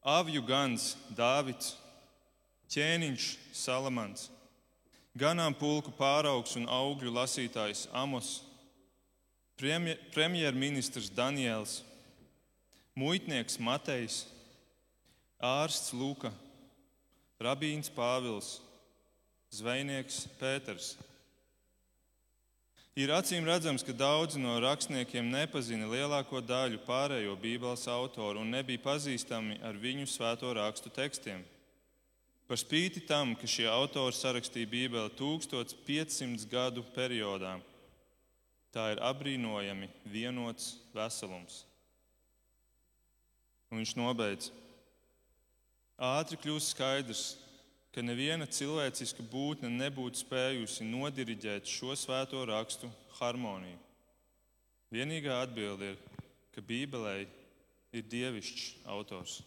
avju 0.00 0.40
gans 0.48 0.94
Dāvids, 1.12 1.74
ķēniņš 2.72 3.26
Salamans, 3.52 4.30
ganāmpulku 5.12 5.92
pāraugs 5.98 6.56
un 6.56 6.64
augļu 6.72 7.12
lasītājs 7.18 7.84
Amos, 7.92 8.38
premjerministrs 9.60 11.10
Daniels, 11.12 11.82
muitnieks 12.96 13.58
Matejs, 13.60 14.22
ārsts 15.36 15.92
Luka, 15.92 16.32
rabīns 17.44 17.92
Pāvils, 17.92 18.56
zvejnieks 19.52 20.24
Pēters. 20.40 20.94
Ir 22.98 23.12
acīm 23.14 23.44
redzams, 23.46 23.84
ka 23.86 23.92
daudzi 23.94 24.40
no 24.42 24.56
rakstniekiem 24.58 25.28
nepazina 25.30 25.86
lielāko 25.86 26.40
daļu 26.42 26.80
pārējo 26.82 27.36
Bībeles 27.38 27.84
autoru 27.86 28.40
un 28.42 28.50
nebija 28.50 28.82
pazīstami 28.82 29.60
ar 29.62 29.78
viņu 29.78 30.08
svēto 30.10 30.50
rakstu 30.58 30.90
tekstiem. 30.90 31.44
Par 32.50 32.58
spīti 32.58 33.04
tam, 33.06 33.36
ka 33.38 33.46
šie 33.46 33.68
autori 33.70 34.16
sarakstīja 34.18 34.66
Bībeli 34.72 35.14
1500 35.14 36.48
gadu 36.50 36.82
periodā, 36.96 37.54
tā 38.74 38.88
ir 38.96 39.04
apbrīnojami 39.06 39.92
vienots 40.10 40.72
veselums. 40.90 41.62
Un 43.70 43.78
viņš 43.78 43.94
nobeidz. 44.00 44.50
Ātri 46.02 46.40
kļūst 46.42 46.74
skaidrs, 46.74 47.28
ka 47.98 48.02
neviena 48.06 48.46
cilvēciska 48.46 49.24
būtne 49.26 49.66
nebūtu 49.74 50.20
spējusi 50.20 50.84
nodiriģēt 50.86 51.66
šo 51.66 51.96
svēto 51.98 52.44
rakstu 52.46 52.86
harmoniju. 53.18 53.74
Vienīgā 54.94 55.40
atbilde 55.42 55.88
ir, 55.96 55.96
ka 56.54 56.62
Bībelē 56.62 57.16
ir 57.98 58.06
dievišķs 58.06 58.86
autors. 58.94 59.40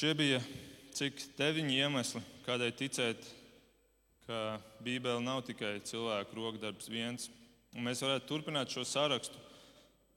Šie 0.00 0.16
bija 0.16 0.40
cik 0.96 1.20
deviņi 1.36 1.76
iemesli, 1.84 2.24
kādēļ 2.48 2.74
ticēt, 2.80 3.30
ka 4.24 4.42
Bībele 4.80 5.20
nav 5.20 5.44
tikai 5.44 5.76
cilvēku 5.84 6.40
rokdarbs 6.40 6.88
viens. 6.88 7.28
Un 7.76 7.84
mēs 7.84 8.00
varētu 8.00 8.32
turpināt 8.32 8.72
šo 8.72 8.88
sarakstu, 8.88 9.36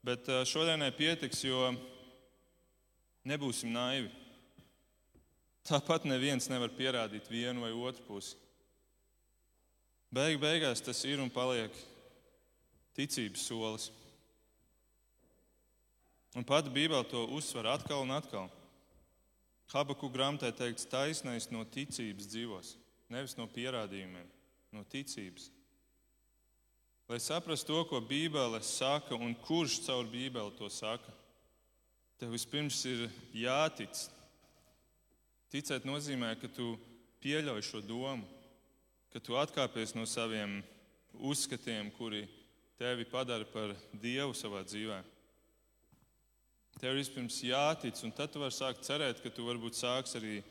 bet 0.08 0.32
eh, 0.32 0.46
šodienai 0.48 0.94
pietiks, 0.96 1.44
jo 1.44 1.74
Nebūsim 3.28 3.72
naivi. 3.74 4.12
Tāpat 5.68 6.08
neviens 6.08 6.48
nevar 6.50 6.72
pierādīt 6.74 7.28
vienu 7.30 7.66
vai 7.66 7.74
otru 7.76 8.06
pusi. 8.08 8.38
Beig 10.10 10.40
beigās 10.42 10.82
tas 10.82 11.04
ir 11.06 11.22
un 11.22 11.30
paliek 11.30 11.74
ticības 12.98 13.44
solis. 13.46 13.90
Un 16.38 16.46
pati 16.46 16.72
Bībele 16.74 17.06
to 17.10 17.26
uzsver 17.36 17.68
atkal 17.70 18.02
un 18.06 18.16
atkal. 18.16 18.50
Habaku 19.70 20.10
grāmatā 20.10 20.50
teikts, 20.56 20.88
taisnais 20.90 21.50
no 21.54 21.62
ticības 21.62 22.26
dzīvos, 22.32 22.74
nevis 23.14 23.36
no 23.38 23.46
pierādījumiem, 23.50 24.26
no 24.74 24.82
ticības. 24.90 25.52
Lai 27.10 27.20
saprastu 27.22 27.74
to, 27.74 27.84
ko 27.90 28.02
Bībele 28.02 28.62
saka 28.66 29.18
un 29.18 29.36
kurš 29.46 29.80
caur 29.86 30.10
Bībeli 30.10 30.54
to 30.58 30.70
saka, 30.74 31.14
tev 32.20 32.34
vispirms 32.36 32.82
ir 32.90 33.06
jātic. 33.32 34.02
Ticēt 35.50 35.86
nozīmē, 35.88 36.34
ka 36.42 36.50
tu 36.52 36.74
pieļauj 37.24 37.64
šo 37.66 37.80
domu, 37.82 38.28
ka 39.14 39.22
tu 39.24 39.38
atkāpies 39.40 39.96
no 39.96 40.04
saviem 40.06 40.60
uzskatiem, 41.16 41.90
kuri 41.96 42.26
tevi 42.80 43.08
padara 43.08 43.48
par 43.48 43.72
dievu 44.04 44.36
savā 44.36 44.66
dzīvē. 44.68 45.00
Tev 46.80 46.94
ir 46.94 47.02
vispirms 47.02 47.40
jātic, 47.44 48.04
un 48.04 48.14
tad 48.16 48.32
tu 48.32 48.44
vari 48.44 48.56
sākt 48.56 48.86
cerēt, 48.88 49.24
ka 49.24 49.32
tu 49.34 49.48
varbūt 49.48 49.80
sāks 49.80 50.16
arī 50.20 50.42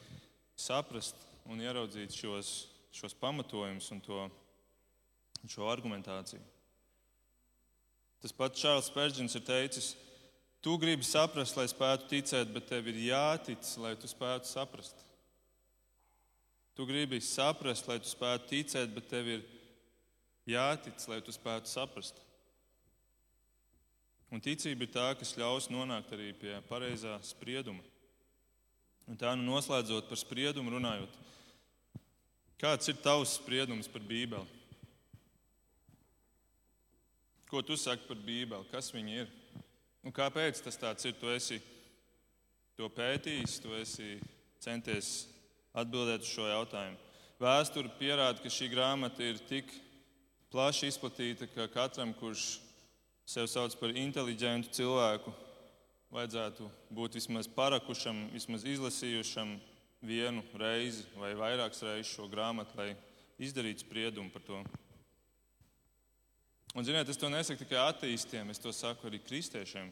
saprast 0.59 1.21
un 1.49 1.61
ieraudzīt 1.65 2.17
šos, 2.17 2.67
šos 2.97 3.15
pamatojumus 3.21 3.93
un 3.95 4.03
to, 4.05 4.27
šo 5.49 5.69
argumentāciju. 5.71 6.43
Tas 8.19 8.35
pats 8.35 8.61
Čārls 8.61 8.91
Pērģins 8.93 9.37
ir 9.39 9.45
teicis, 9.47 9.95
tu 10.63 10.77
gribi 10.81 11.07
saprast, 11.07 11.57
lai 11.57 11.67
spētu 11.71 12.09
ticēt, 12.11 12.51
bet 12.55 12.67
tev 12.71 12.89
ir 12.91 13.03
jātic, 13.09 13.67
lai 13.83 13.95
tu 13.99 14.11
spētu 14.11 14.51
saprast. 14.51 15.05
Tu 16.79 16.87
gribi 16.87 17.21
saprast, 17.25 17.89
lai 17.91 17.99
tu 17.99 18.11
spētu 18.11 18.51
ticēt, 18.53 18.91
bet 18.95 19.09
tev 19.11 19.27
ir 19.27 19.45
jātic, 20.47 20.99
lai 21.11 21.21
tu 21.25 21.35
spētu 21.35 21.71
saprast. 21.71 22.21
Un 24.31 24.43
ticība 24.45 24.85
ir 24.85 24.93
tā, 24.93 25.07
kas 25.17 25.37
ļaus 25.41 25.71
nonākt 25.73 26.13
arī 26.13 26.35
pie 26.37 26.59
pareizā 26.69 27.17
sprieduma. 27.25 27.83
Un 29.09 29.17
tā 29.17 29.33
nu 29.35 29.47
noslēdzot 29.49 30.11
par 30.11 30.21
spriedumu 30.21 30.75
runājot, 30.75 31.15
kāds 32.61 32.91
ir 32.93 32.99
tavs 33.01 33.39
spriedums 33.39 33.89
par 33.89 34.05
Bībeli? 34.05 34.45
Ko 37.49 37.63
tu 37.65 37.79
saki 37.81 38.05
par 38.05 38.21
Bībeli? 38.21 38.69
Kas 38.69 38.93
viņa 38.93 39.23
ir? 39.23 39.31
Un 40.07 40.15
kāpēc 40.15 40.63
tas 40.63 40.79
tāds 40.79 41.09
ir? 41.09 41.17
Tu 41.19 41.31
esi 41.35 41.59
to 42.79 42.89
pētījis, 42.95 43.59
tu 43.63 43.75
esi 43.79 44.19
centies 44.63 45.27
atbildēt 45.79 46.23
uz 46.23 46.31
šo 46.31 46.47
jautājumu. 46.47 46.99
Vēsture 47.39 47.91
pierāda, 47.99 48.41
ka 48.43 48.51
šī 48.51 48.71
grāmata 48.73 49.23
ir 49.23 49.39
tik 49.51 49.71
plaši 50.51 50.91
izplatīta, 50.91 51.47
ka 51.51 51.69
katram, 51.71 52.15
kurš 52.19 52.59
sevi 53.29 53.51
sauc 53.51 53.75
par 53.79 53.93
inteliģentu 53.95 54.73
cilvēku, 54.75 55.35
vajadzētu 56.15 56.67
būt 56.95 57.19
vismaz 57.19 57.51
parakušam, 57.53 58.29
vismaz 58.33 58.65
izlasījušam 58.67 59.59
vienu 60.09 60.43
reizi 60.59 61.05
vai 61.19 61.35
vairākas 61.37 61.85
reizes 61.85 62.15
šo 62.15 62.29
grāmatu, 62.33 62.79
lai 62.79 62.95
izdarītu 63.39 63.85
spriedumu 63.85 64.33
par 64.33 64.47
to. 64.47 64.63
Un, 66.79 66.85
ziniet, 66.87 67.09
es 67.11 67.19
to 67.19 67.27
nesaku 67.27 67.65
tikai 67.65 67.81
ateistiem, 67.89 68.53
es 68.55 68.61
to 68.63 68.71
saku 68.71 69.09
arī 69.09 69.19
kristiešiem. 69.19 69.89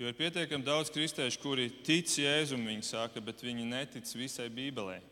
Jo 0.00 0.08
ir 0.08 0.16
pietiekami 0.16 0.64
daudz 0.64 0.88
kristiešu, 0.88 1.36
kuri 1.42 1.66
tic 1.84 2.08
Jēzum, 2.16 2.64
viņi 2.64 2.86
saka, 2.88 3.20
bet 3.20 3.44
viņi 3.44 3.66
netic 3.68 4.08
visai 4.16 4.48
Bībelē. 4.48 5.02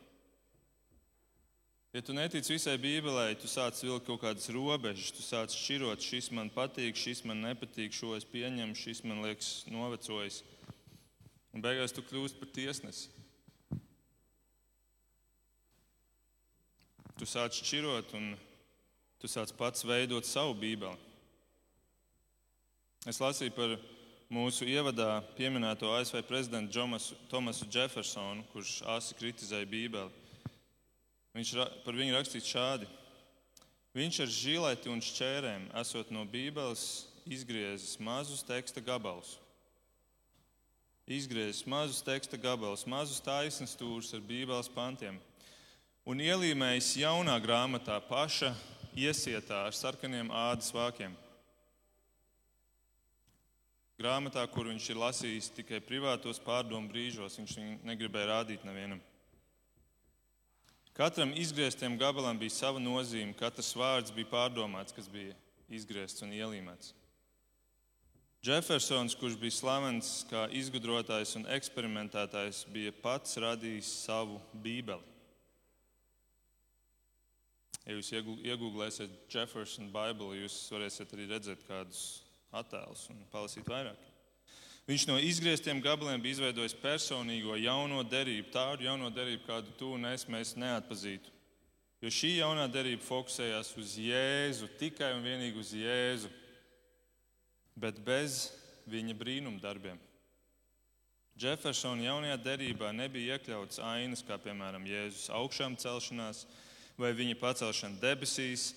Ja 1.93 2.01
tu 2.01 2.17
netici 2.17 2.55
visai 2.55 2.79
Bībelē, 2.81 3.35
tu 3.37 3.51
sāc 3.51 3.77
vilkt 3.85 4.09
kaut 4.09 4.23
kādas 4.25 4.49
robežas, 4.57 5.13
tu 5.13 5.21
sāc 5.27 5.53
šķirot, 5.53 6.01
šis 6.01 6.33
man 6.33 6.49
patīk, 6.55 6.97
šis 6.97 7.27
man 7.29 7.45
nepatīk, 7.45 7.93
šo 7.93 8.17
es 8.17 8.25
pieņemu, 8.25 8.79
šis 8.79 9.05
man 9.05 9.21
liekas 9.27 9.67
novecojis. 9.69 10.41
Un 11.53 11.61
beigās 11.61 11.93
tu 11.93 12.09
kļūsi 12.09 12.41
par 12.41 12.57
tiesnesi. 12.57 13.11
Tu 17.21 17.29
sāc 17.29 17.53
šķirot 17.61 18.17
un 18.17 18.33
tu 19.21 19.29
sāc 19.29 19.53
pats 19.57 19.85
veidot 19.85 20.27
savu 20.27 20.55
Bībeli. 20.57 20.97
Es 23.09 23.21
lasīju 23.21 23.53
par 23.57 23.75
mūsu 24.33 24.67
ievadā 24.69 25.21
pieminēto 25.37 25.93
ASV 25.97 26.23
prezidentu 26.29 26.85
Tomasu 27.31 27.69
Jeffersonu, 27.73 28.45
kurš 28.53 28.81
asi 28.97 29.17
kritizēja 29.19 29.69
Bībeli. 29.69 30.11
Viņš 31.37 31.53
par 31.85 31.97
viņu 31.97 32.17
rakstīts 32.17 32.51
šādi. 32.51 32.89
Viņš 33.95 34.21
ar 34.23 34.35
žileti 34.35 34.91
un 34.91 35.03
šķērēm, 35.03 35.71
esot 35.81 36.11
no 36.15 36.25
Bībeles, 36.27 37.07
izgriezis 37.27 37.99
mazus 38.03 38.45
teksta 38.47 38.83
gabalus. 38.83 39.37
Izgriezis 41.11 41.67
mazus 41.67 42.05
teksta 42.07 42.39
gabalus, 42.39 42.87
mazus 42.87 43.23
taisnus 43.23 43.75
stūrus 43.75 44.15
ar 44.15 44.23
Bībeles 44.23 44.71
pantiem 44.71 45.19
un 46.09 46.21
ielīmējis 46.23 46.95
jaunā 47.03 47.37
grāmatā 47.43 47.99
paša 48.09 48.55
iesietā 48.97 49.67
ar 49.67 49.77
sarkaniem 49.77 50.31
ādas 50.33 50.71
vākiem. 50.75 51.17
Grāmatā, 54.01 54.47
kur 54.49 54.71
viņš 54.71 54.87
ir 54.91 55.01
lasījis 55.01 55.51
tikai 55.59 55.83
privātos 55.85 56.41
pārdomu 56.41 56.89
brīžos, 56.89 57.37
viņš 57.37 57.57
viņu 57.59 57.75
negribēja 57.85 58.31
rādīt 58.31 58.65
nevienam. 58.65 59.03
Katram 60.97 61.35
izgrieztiem 61.37 61.99
gabalam 62.01 62.39
bija 62.41 62.55
sava 62.55 62.81
nozīme, 62.81 63.37
katrs 63.37 63.75
vārds 63.77 64.15
bija 64.17 64.31
pārdomāts, 64.33 64.97
kas 64.97 65.07
bija 65.09 65.37
izgriezts 65.69 66.25
un 66.25 66.33
ielīmēts. 66.33 66.95
Jeffersons, 68.41 69.13
kurš 69.21 69.37
bija 69.37 69.53
slavens 69.53 70.11
kā 70.31 70.47
izgudrotājs 70.57 71.35
un 71.37 71.45
eksperimentētājs, 71.53 72.63
bija 72.73 72.95
pats 73.03 73.37
radījis 73.37 73.91
savu 74.07 74.41
bībeli. 74.65 75.10
Ja 77.87 77.97
jūs 77.97 78.11
iegūlēsiet 78.13 79.33
Jeffersona 79.33 79.89
Bībeli, 79.95 80.43
jūs 80.43 80.57
varēsiet 80.75 81.15
arī 81.17 81.27
redzēt 81.31 81.65
kādus 81.69 82.05
attēlus 82.53 83.07
un 83.13 83.23
palasīt 83.33 83.69
vairāk. 83.71 84.11
Viņš 84.91 85.07
no 85.07 85.17
izgrieztiem 85.23 85.81
gabaliem 85.85 86.23
bija 86.23 86.39
izveidojis 86.39 86.75
personīgo 86.83 87.55
jauno 87.61 88.03
derību, 88.03 88.51
tādu 88.53 88.89
jauno 88.89 89.11
derību, 89.15 89.45
kādu 89.47 89.75
tu 89.79 89.93
un 89.95 90.09
es 90.11 90.27
neatpazītu. 90.59 91.31
Jo 92.01 92.09
šī 92.09 92.31
jaunā 92.39 92.65
derība 92.73 93.05
fokusējās 93.05 93.75
uz 93.77 93.97
Jēzu, 94.01 94.71
tikai 94.81 95.13
un 95.15 95.25
vienīgi 95.25 95.61
uz 95.61 95.73
Jēzu, 95.77 96.31
bet 97.77 98.01
bez 98.05 98.47
viņa 98.89 99.15
brīnumdarbiem. 99.21 100.01
Jeffersona 101.41 102.05
jaunajā 102.05 102.39
derībā 102.45 102.91
nebija 102.93 103.37
iekļauts 103.37 103.81
ainas, 103.85 104.25
kā 104.27 104.41
piemēram 104.41 104.85
Jēzus 104.89 105.31
augšām 105.37 105.77
celšanās, 105.81 106.47
vai 107.01 107.15
viņa 107.17 107.39
pacelšana 107.41 108.01
debesīs, 108.03 108.75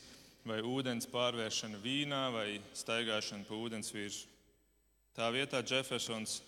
vai 0.47 0.61
ūdens 0.63 1.07
pārvēršana 1.11 1.79
vīnā, 1.83 2.23
vai 2.33 2.47
staigāšana 2.75 3.47
pa 3.47 3.57
ūdens 3.57 3.91
virsmu. 3.95 4.31
Tā 5.13 5.27
vietā 5.29 5.61
Jeffersons, 5.61 6.39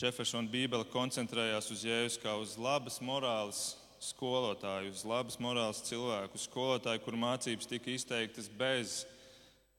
Jeffersona 0.00 0.48
Bībele 0.48 0.86
koncentrējās 0.88 1.68
uz 1.74 1.84
Jēzu 1.84 2.22
kā 2.22 2.32
uz 2.40 2.56
labas 2.56 2.96
morāles 3.04 3.74
skolotāju, 4.00 4.94
uz 4.94 5.04
labas 5.04 5.36
morāles 5.42 5.82
cilvēku, 5.84 6.40
skolotāju, 6.40 7.02
kur 7.04 7.18
mācības 7.20 7.68
tika 7.68 7.92
izteiktas 7.92 8.48
bez 8.48 9.02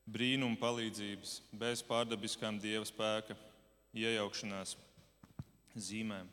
brīnuma 0.06 0.60
palīdzības, 0.62 1.40
bez 1.58 1.82
pārdabiskām 1.88 2.60
dieva 2.62 2.86
spēka 2.86 3.38
iejaukšanās 3.98 4.76
zīmēm. 5.76 6.30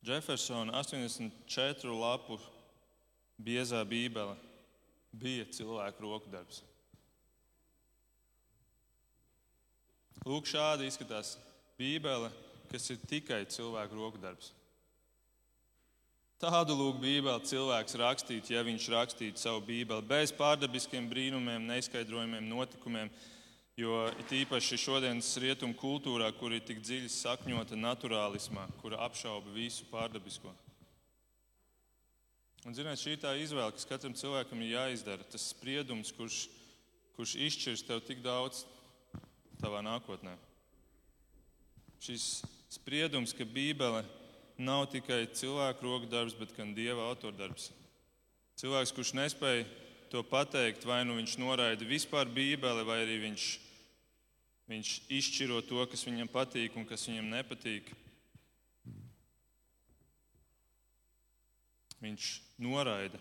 Jeffersona 0.00 0.72
84 0.80 1.92
lapu 1.92 2.38
biezā 3.40 3.82
Bībele 3.84 4.36
bija 5.12 5.44
cilvēku 5.52 6.04
roku 6.06 6.30
darbs. 6.32 6.62
Lūk, 10.24 10.48
šādi 10.48 10.88
izskatās 10.88 11.34
Bībele, 11.80 12.28
kas 12.68 12.90
ir 12.92 12.98
tikai 13.08 13.42
cilvēku 13.48 13.96
rokdarbs. 13.96 14.50
Tādu 16.40 16.72
lūk, 16.76 16.98
Bībeli 17.00 17.48
cilvēks 17.48 17.96
rakstītu, 18.00 18.54
ja 18.54 18.64
viņš 18.64 18.88
rakstītu 18.92 19.40
savu 19.40 19.60
Bībeli 19.64 20.04
bez 20.08 20.32
pārdabiskiem 20.36 21.08
brīnumiem, 21.08 21.66
neizskaidrojumiem, 21.68 22.46
notikumiem. 22.48 23.12
Jo 23.78 24.08
it 24.18 24.32
īpaši 24.34 24.78
šodienas 24.80 25.28
rietumu 25.40 25.76
kultūrā, 25.78 26.32
kur 26.36 26.52
ir 26.52 26.64
tik 26.66 26.82
dziļi 26.82 27.12
sakņota 27.12 27.78
naturālismā, 27.78 28.66
kur 28.82 28.96
apšauba 28.98 29.54
visu 29.54 29.86
pārdabisko. 29.92 30.52
Un, 32.66 32.74
ziniet, 32.76 33.00
šī 33.00 33.14
tā 33.22 33.32
izvēle, 33.40 33.72
kas 33.72 33.88
katram 33.88 34.12
cilvēkam 34.12 34.60
ir 34.60 34.74
jāizdara, 34.74 35.24
tas 35.32 35.46
spriedums, 35.54 36.10
kurš, 36.12 36.42
kurš 37.16 37.38
izšķirs 37.46 37.86
tev 37.88 38.02
tik 38.04 38.20
daudz 38.24 38.66
tavā 39.62 39.80
nākotnē. 39.86 40.34
Šis 42.04 42.42
spriedums, 42.72 43.32
ka 43.36 43.46
Bībele 43.48 44.02
nav 44.60 44.90
tikai 44.92 45.22
cilvēku 45.32 45.86
roku 45.86 46.08
darbs, 46.10 46.36
bet 46.36 46.52
gan 46.56 46.74
dieva 46.76 47.08
autordarbs. 47.08 47.70
Cilvēks, 48.60 48.92
kurš 48.92 49.14
nespēja 49.16 49.64
to 50.10 50.22
pateikt, 50.26 50.84
vai 50.84 51.02
nu 51.06 51.16
viņš 51.18 51.38
noraida 51.40 51.86
vispār 51.86 52.28
Bībeli, 52.28 52.86
vai 52.86 53.02
arī 53.06 53.20
viņš, 53.24 53.50
Viņš 54.70 54.90
izšķiro 55.10 55.56
to, 55.66 55.82
kas 55.90 56.04
viņam 56.06 56.28
patīk 56.30 56.76
un 56.78 56.84
kas 56.86 57.08
viņam 57.08 57.26
nepatīk. 57.32 57.88
Viņš 61.98 62.26
noraida. 62.62 63.18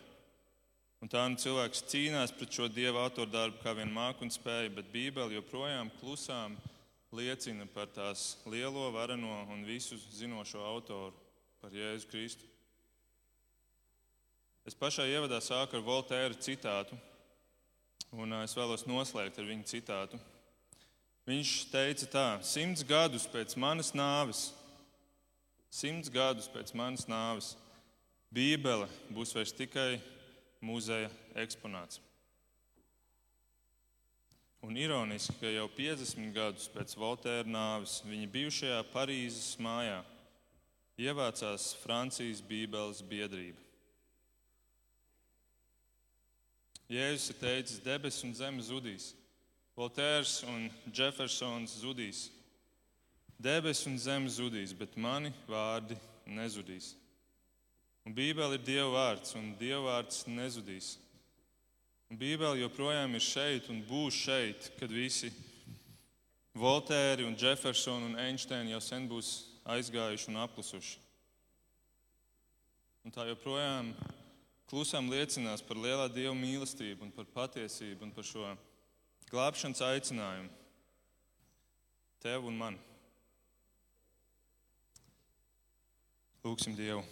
Un 1.01 1.09
tā 1.09 1.23
nu 1.31 1.39
cilvēks 1.41 1.81
cīnās 1.89 2.35
pret 2.35 2.53
šo 2.53 2.67
dieva 2.69 3.01
autoru 3.07 3.31
darbu, 3.33 3.57
kā 3.63 3.73
vien 3.73 3.89
māku 3.89 4.27
un 4.27 4.33
spēju, 4.35 4.75
bet 4.75 4.91
Bībele 4.93 5.39
joprojām 5.39 5.89
klusām 5.97 6.59
liecina 7.15 7.65
par 7.73 7.89
tās 7.95 8.35
lielo, 8.45 8.85
vareno 8.93 9.41
un 9.49 9.65
visu 9.65 9.97
zinošo 10.19 10.61
autoru, 10.61 11.15
par 11.63 11.73
Jēzu 11.73 12.11
Kristu. 12.11 12.48
Es 14.69 14.75
pašā 14.77 15.07
ievadā 15.09 15.39
sāku 15.41 15.79
ar 15.79 15.81
Voltēra 15.81 16.35
citātu, 16.37 16.93
un 18.13 18.35
es 18.37 18.51
vēlos 18.53 18.83
noslēgt 18.85 19.39
ar 19.41 19.47
viņa 19.47 19.63
citātu. 19.65 20.17
Viņš 21.25 21.53
teica 21.71 22.07
tā: 22.13 22.25
simts 22.45 22.83
gadus 22.85 23.23
pēc 23.33 23.55
manas 23.57 23.95
nāves, 23.97 24.43
simts 25.73 26.11
gadus 26.13 26.45
pēc 26.53 26.75
manas 26.77 27.07
nāves, 27.09 27.55
Bībele 28.29 28.85
būs 29.09 29.33
vairs 29.33 29.55
tikai 29.57 29.95
muzeja 30.61 31.09
eksponāts. 31.45 31.97
Un 34.61 34.77
ironiski, 34.77 35.33
ka 35.41 35.49
jau 35.49 35.65
50 35.79 36.29
gadus 36.35 36.69
pēc 36.75 36.93
Voltēra 36.93 37.49
nāves 37.49 38.03
viņa 38.05 38.29
bijušajā 38.37 38.83
Parīzes 38.93 39.57
mājā 39.65 40.03
ievācās 41.07 41.71
Francijas 41.81 42.45
Bībeles 42.45 43.01
biedrība. 43.01 43.65
Jēzus 46.89 47.29
ir 47.29 47.37
teicis, 47.37 47.81
debesis 47.85 48.25
un 48.25 48.33
zeme 48.33 48.63
zudīs, 48.65 49.11
Voltērs 49.77 50.41
un 50.43 50.65
Jeffersons 50.91 51.77
zudīs. 51.79 52.25
Debesis 53.39 53.85
un 53.87 53.99
zeme 54.01 54.27
zudīs, 54.27 54.73
bet 54.75 54.97
mani 54.99 55.29
vārdi 55.47 55.95
nezudīs. 56.27 56.89
Un 58.03 58.15
Bībele 58.17 58.57
ir 58.57 58.65
Dieva 58.65 58.89
vārds, 58.91 59.35
un 59.39 59.53
Dieva 59.59 59.85
vārds 59.85 60.25
nezudīs. 60.27 60.97
Un 62.09 62.19
Bībele 62.19 62.59
joprojām 62.59 63.15
ir 63.15 63.23
šeit 63.23 63.69
un 63.69 63.79
būs 63.87 64.17
šeit, 64.25 64.71
kad 64.81 64.91
visi 64.91 65.29
Voltēri, 66.57 67.23
un 67.23 67.37
Jeffersoni 67.39 68.09
un 68.09 68.19
Einsteini 68.19 68.73
jau 68.73 68.81
sen 68.83 69.05
būs 69.07 69.29
aizgājuši 69.69 70.31
un 70.33 70.41
apklusuši. 70.43 70.97
Un 73.05 73.13
tā 73.15 73.29
joprojām 73.29 73.93
klusām 74.69 75.09
liecinās 75.09 75.63
par 75.65 75.79
lielā 75.81 76.05
Dieva 76.13 76.35
mīlestību 76.37 77.07
un 77.07 77.13
par 77.13 77.25
patiesību 77.33 78.05
un 78.05 78.13
par 78.13 78.27
šo 78.27 78.53
glābšanas 79.31 79.81
aicinājumu 79.89 80.49
tev 82.19 82.45
un 82.45 82.57
man. 82.59 82.75
Lūksim 86.43 86.75
Dievu. 86.75 87.03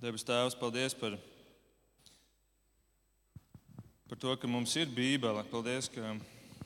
Debes 0.00 0.24
Tēvs, 0.28 0.56
paldies 0.60 0.94
par 0.96 1.16
par 4.06 4.18
to, 4.22 4.34
ka 4.36 4.48
mums 4.48 4.76
ir 4.76 4.92
Bībele. 4.92 5.42
Paldies, 5.50 5.88
ka, 5.90 6.12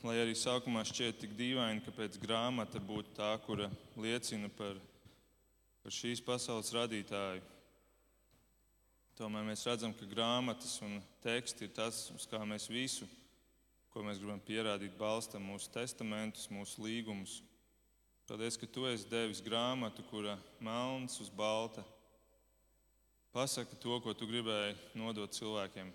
lai 0.05 0.17
arī 0.21 0.35
sākumā 0.37 0.83
šķiet 0.85 1.23
tik 1.23 1.33
dīvaini, 1.39 1.81
ka 1.85 1.93
pēc 1.95 2.19
grāmata 2.21 2.79
būtu 2.79 3.15
tā, 3.17 3.31
kura 3.45 3.69
liecina 3.97 4.51
par, 4.57 4.77
par 5.81 5.95
šīs 5.95 6.21
pasaules 6.21 6.69
radītāju. 6.75 7.41
Tomēr 9.19 9.45
mēs 9.45 9.65
redzam, 9.67 9.93
ka 9.93 10.07
grāmatas 10.09 10.77
un 10.85 10.99
teksti 11.23 11.67
ir 11.67 11.73
tas, 11.75 12.03
uz 12.15 12.25
kā 12.29 12.39
mēs 12.47 12.69
visu, 12.71 13.07
ko 13.91 14.03
mēs 14.05 14.21
gribam 14.21 14.39
pierādīt, 14.43 14.93
balstam 14.99 15.43
mūsu 15.51 15.71
testamentus, 15.73 16.49
mūsu 16.51 16.85
līgumus. 16.85 17.41
Paldies, 18.29 18.55
ka 18.55 18.69
tu 18.69 18.85
esi 18.87 19.09
devis 19.11 19.41
grāmatu, 19.43 20.05
kura 20.07 20.37
melns 20.63 21.19
uz 21.19 21.29
balta 21.29 21.83
pasaka 23.31 23.75
to, 23.79 23.97
ko 24.03 24.13
tu 24.15 24.27
gribēji 24.27 24.75
nodot 24.99 25.31
cilvēkiem. 25.35 25.91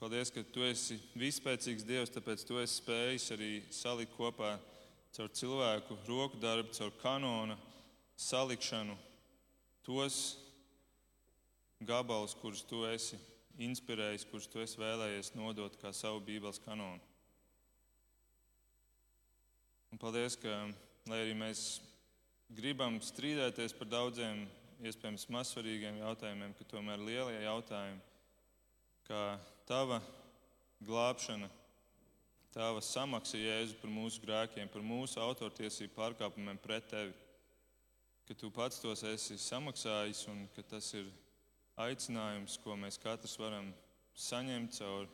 Paldies, 0.00 0.32
ka 0.34 0.42
tu 0.42 0.64
esi 0.66 0.96
vispēcīgs 1.14 1.84
Dievs, 1.86 2.10
tāpēc 2.10 2.44
tu 2.48 2.56
esi 2.58 2.80
spējis 2.80 3.28
arī 3.36 3.50
salikt 3.70 4.16
kopā 4.16 4.56
caur 5.12 5.28
cilvēku 5.36 5.98
roku 6.08 6.40
darbu, 6.42 6.72
caur 6.74 6.90
kanona 7.02 7.58
salikšanu 8.18 8.96
tos 9.86 10.41
gabalus, 11.86 12.34
kurus 12.38 12.62
tu 12.68 12.84
esi 12.88 13.18
inspirējis, 13.62 14.26
kurus 14.30 14.48
tu 14.50 14.62
esi 14.62 14.80
vēlējies 14.80 15.34
nodot 15.36 15.76
kā 15.80 15.92
savu 15.94 16.22
Bībeles 16.24 16.60
kanonu. 16.64 17.00
Un 19.92 20.00
paldies, 20.00 20.38
ka, 20.40 20.52
lai 21.10 21.18
arī 21.20 21.34
mēs 21.36 21.82
gribam 22.52 22.96
strīdēties 23.04 23.74
par 23.76 23.90
daudziem 23.92 24.46
iespējams 24.82 25.28
mazsvarīgiem 25.32 26.00
jautājumiem, 26.00 26.54
ka 26.58 26.66
tomēr 26.70 27.02
lielie 27.04 27.42
jautājumi, 27.44 28.00
kā 29.06 29.22
tava 29.68 30.00
glābšana, 30.82 31.50
tava 32.52 32.80
samaksa 32.84 33.38
Jēzu 33.38 33.76
par 33.80 33.92
mūsu 33.92 34.22
grēkiem, 34.24 34.70
par 34.72 34.84
mūsu 34.84 35.20
autortiesību 35.22 35.94
pārkāpumiem 35.96 36.58
pret 36.62 36.88
tevi. 36.90 37.12
Ka 38.26 38.36
tu 38.38 38.50
pats 38.54 38.80
tos 38.80 39.02
esi 39.06 39.36
samaksājis 39.40 40.26
un 40.30 40.44
ka 40.54 40.64
tas 40.74 40.92
ir 40.94 41.08
aicinājums, 41.82 42.58
ko 42.62 42.76
mēs 42.78 42.98
katrs 43.02 43.38
varam 43.40 43.72
saņemt 44.18 44.76
caur, 44.78 45.08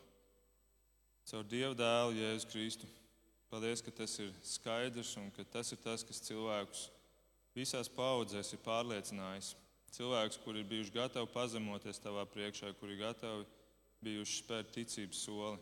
caur 1.29 1.47
Dieva 1.49 1.75
dēlu 1.79 2.17
Jēzu 2.19 2.51
Kristu. 2.53 2.89
Paldies, 3.49 3.81
ka 3.81 3.95
tas 3.95 4.19
ir 4.21 4.33
skaidrs 4.45 5.15
un 5.17 5.31
ka 5.33 5.45
tas 5.45 5.73
ir 5.73 5.81
tas, 5.81 6.05
kas 6.05 6.21
cilvēkus 6.27 6.89
visās 7.57 7.89
paudzēs 7.89 8.53
ir 8.53 8.61
pārliecinājis. 8.65 9.55
Cilvēks, 9.97 10.37
kuri 10.45 10.61
ir 10.61 10.69
bijuši 10.69 10.93
gatavi 10.93 11.31
pazemoties 11.33 12.01
tavā 12.05 12.27
priekšā, 12.29 12.75
kuri 12.77 12.99
ir 12.99 13.07
gatavi 13.07 13.47
bijuši 14.05 14.43
spērt 14.43 14.75
ticības 14.75 15.23
soli. 15.25 15.57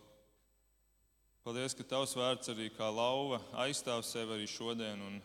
Paldies, 1.47 1.77
ka 1.79 1.87
tavs 1.87 2.17
vārds 2.19 2.51
arī 2.51 2.67
kā 2.75 2.89
lauva 2.91 3.39
aizstāv 3.63 4.03
sevi 4.03 4.35
arī 4.35 4.49
šodien. 4.51 4.99
Un 4.99 5.21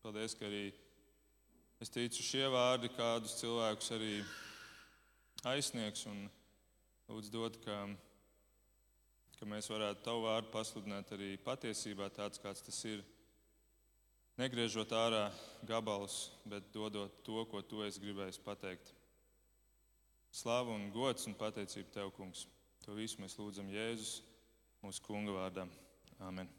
paldies, 0.00 0.32
ka 0.38 0.48
arī 0.48 0.70
es 1.84 1.92
ticu 1.92 2.24
šie 2.24 2.46
vārdi 2.48 2.88
kādus 2.96 3.36
cilvēkus 3.42 3.92
arī 3.92 4.14
aizsniegs 5.48 6.06
un 6.08 6.24
lūdzu 7.10 7.32
dot, 7.34 7.58
ka, 7.64 7.76
ka 9.38 9.48
mēs 9.48 9.68
varētu 9.70 10.04
tavu 10.06 10.24
vārdu 10.24 10.52
pasludināt 10.54 11.12
arī 11.16 11.34
patiesībā 11.44 12.08
tāds, 12.14 12.40
kāds 12.42 12.64
tas 12.64 12.80
ir. 12.88 13.04
Negriežot 14.40 14.90
ārā 14.98 15.28
gabalus, 15.68 16.32
bet 16.48 16.72
dodot 16.74 17.20
to, 17.26 17.44
ko 17.50 17.62
tu 17.62 17.84
esi 17.86 18.02
gribējis 18.02 18.40
pateikt. 18.42 18.90
Slāva 20.34 20.74
un 20.74 20.88
gods 20.90 21.28
un 21.30 21.38
pateicība 21.38 21.94
Tev, 21.94 22.10
Kungs. 22.16 22.48
To 22.82 22.98
visu 22.98 23.22
mēs 23.22 23.38
lūdzam 23.38 23.70
Jēzus, 23.70 24.18
mūsu 24.82 25.06
Kunga 25.06 25.38
vārdā. 25.38 25.68
Āmen! 26.18 26.50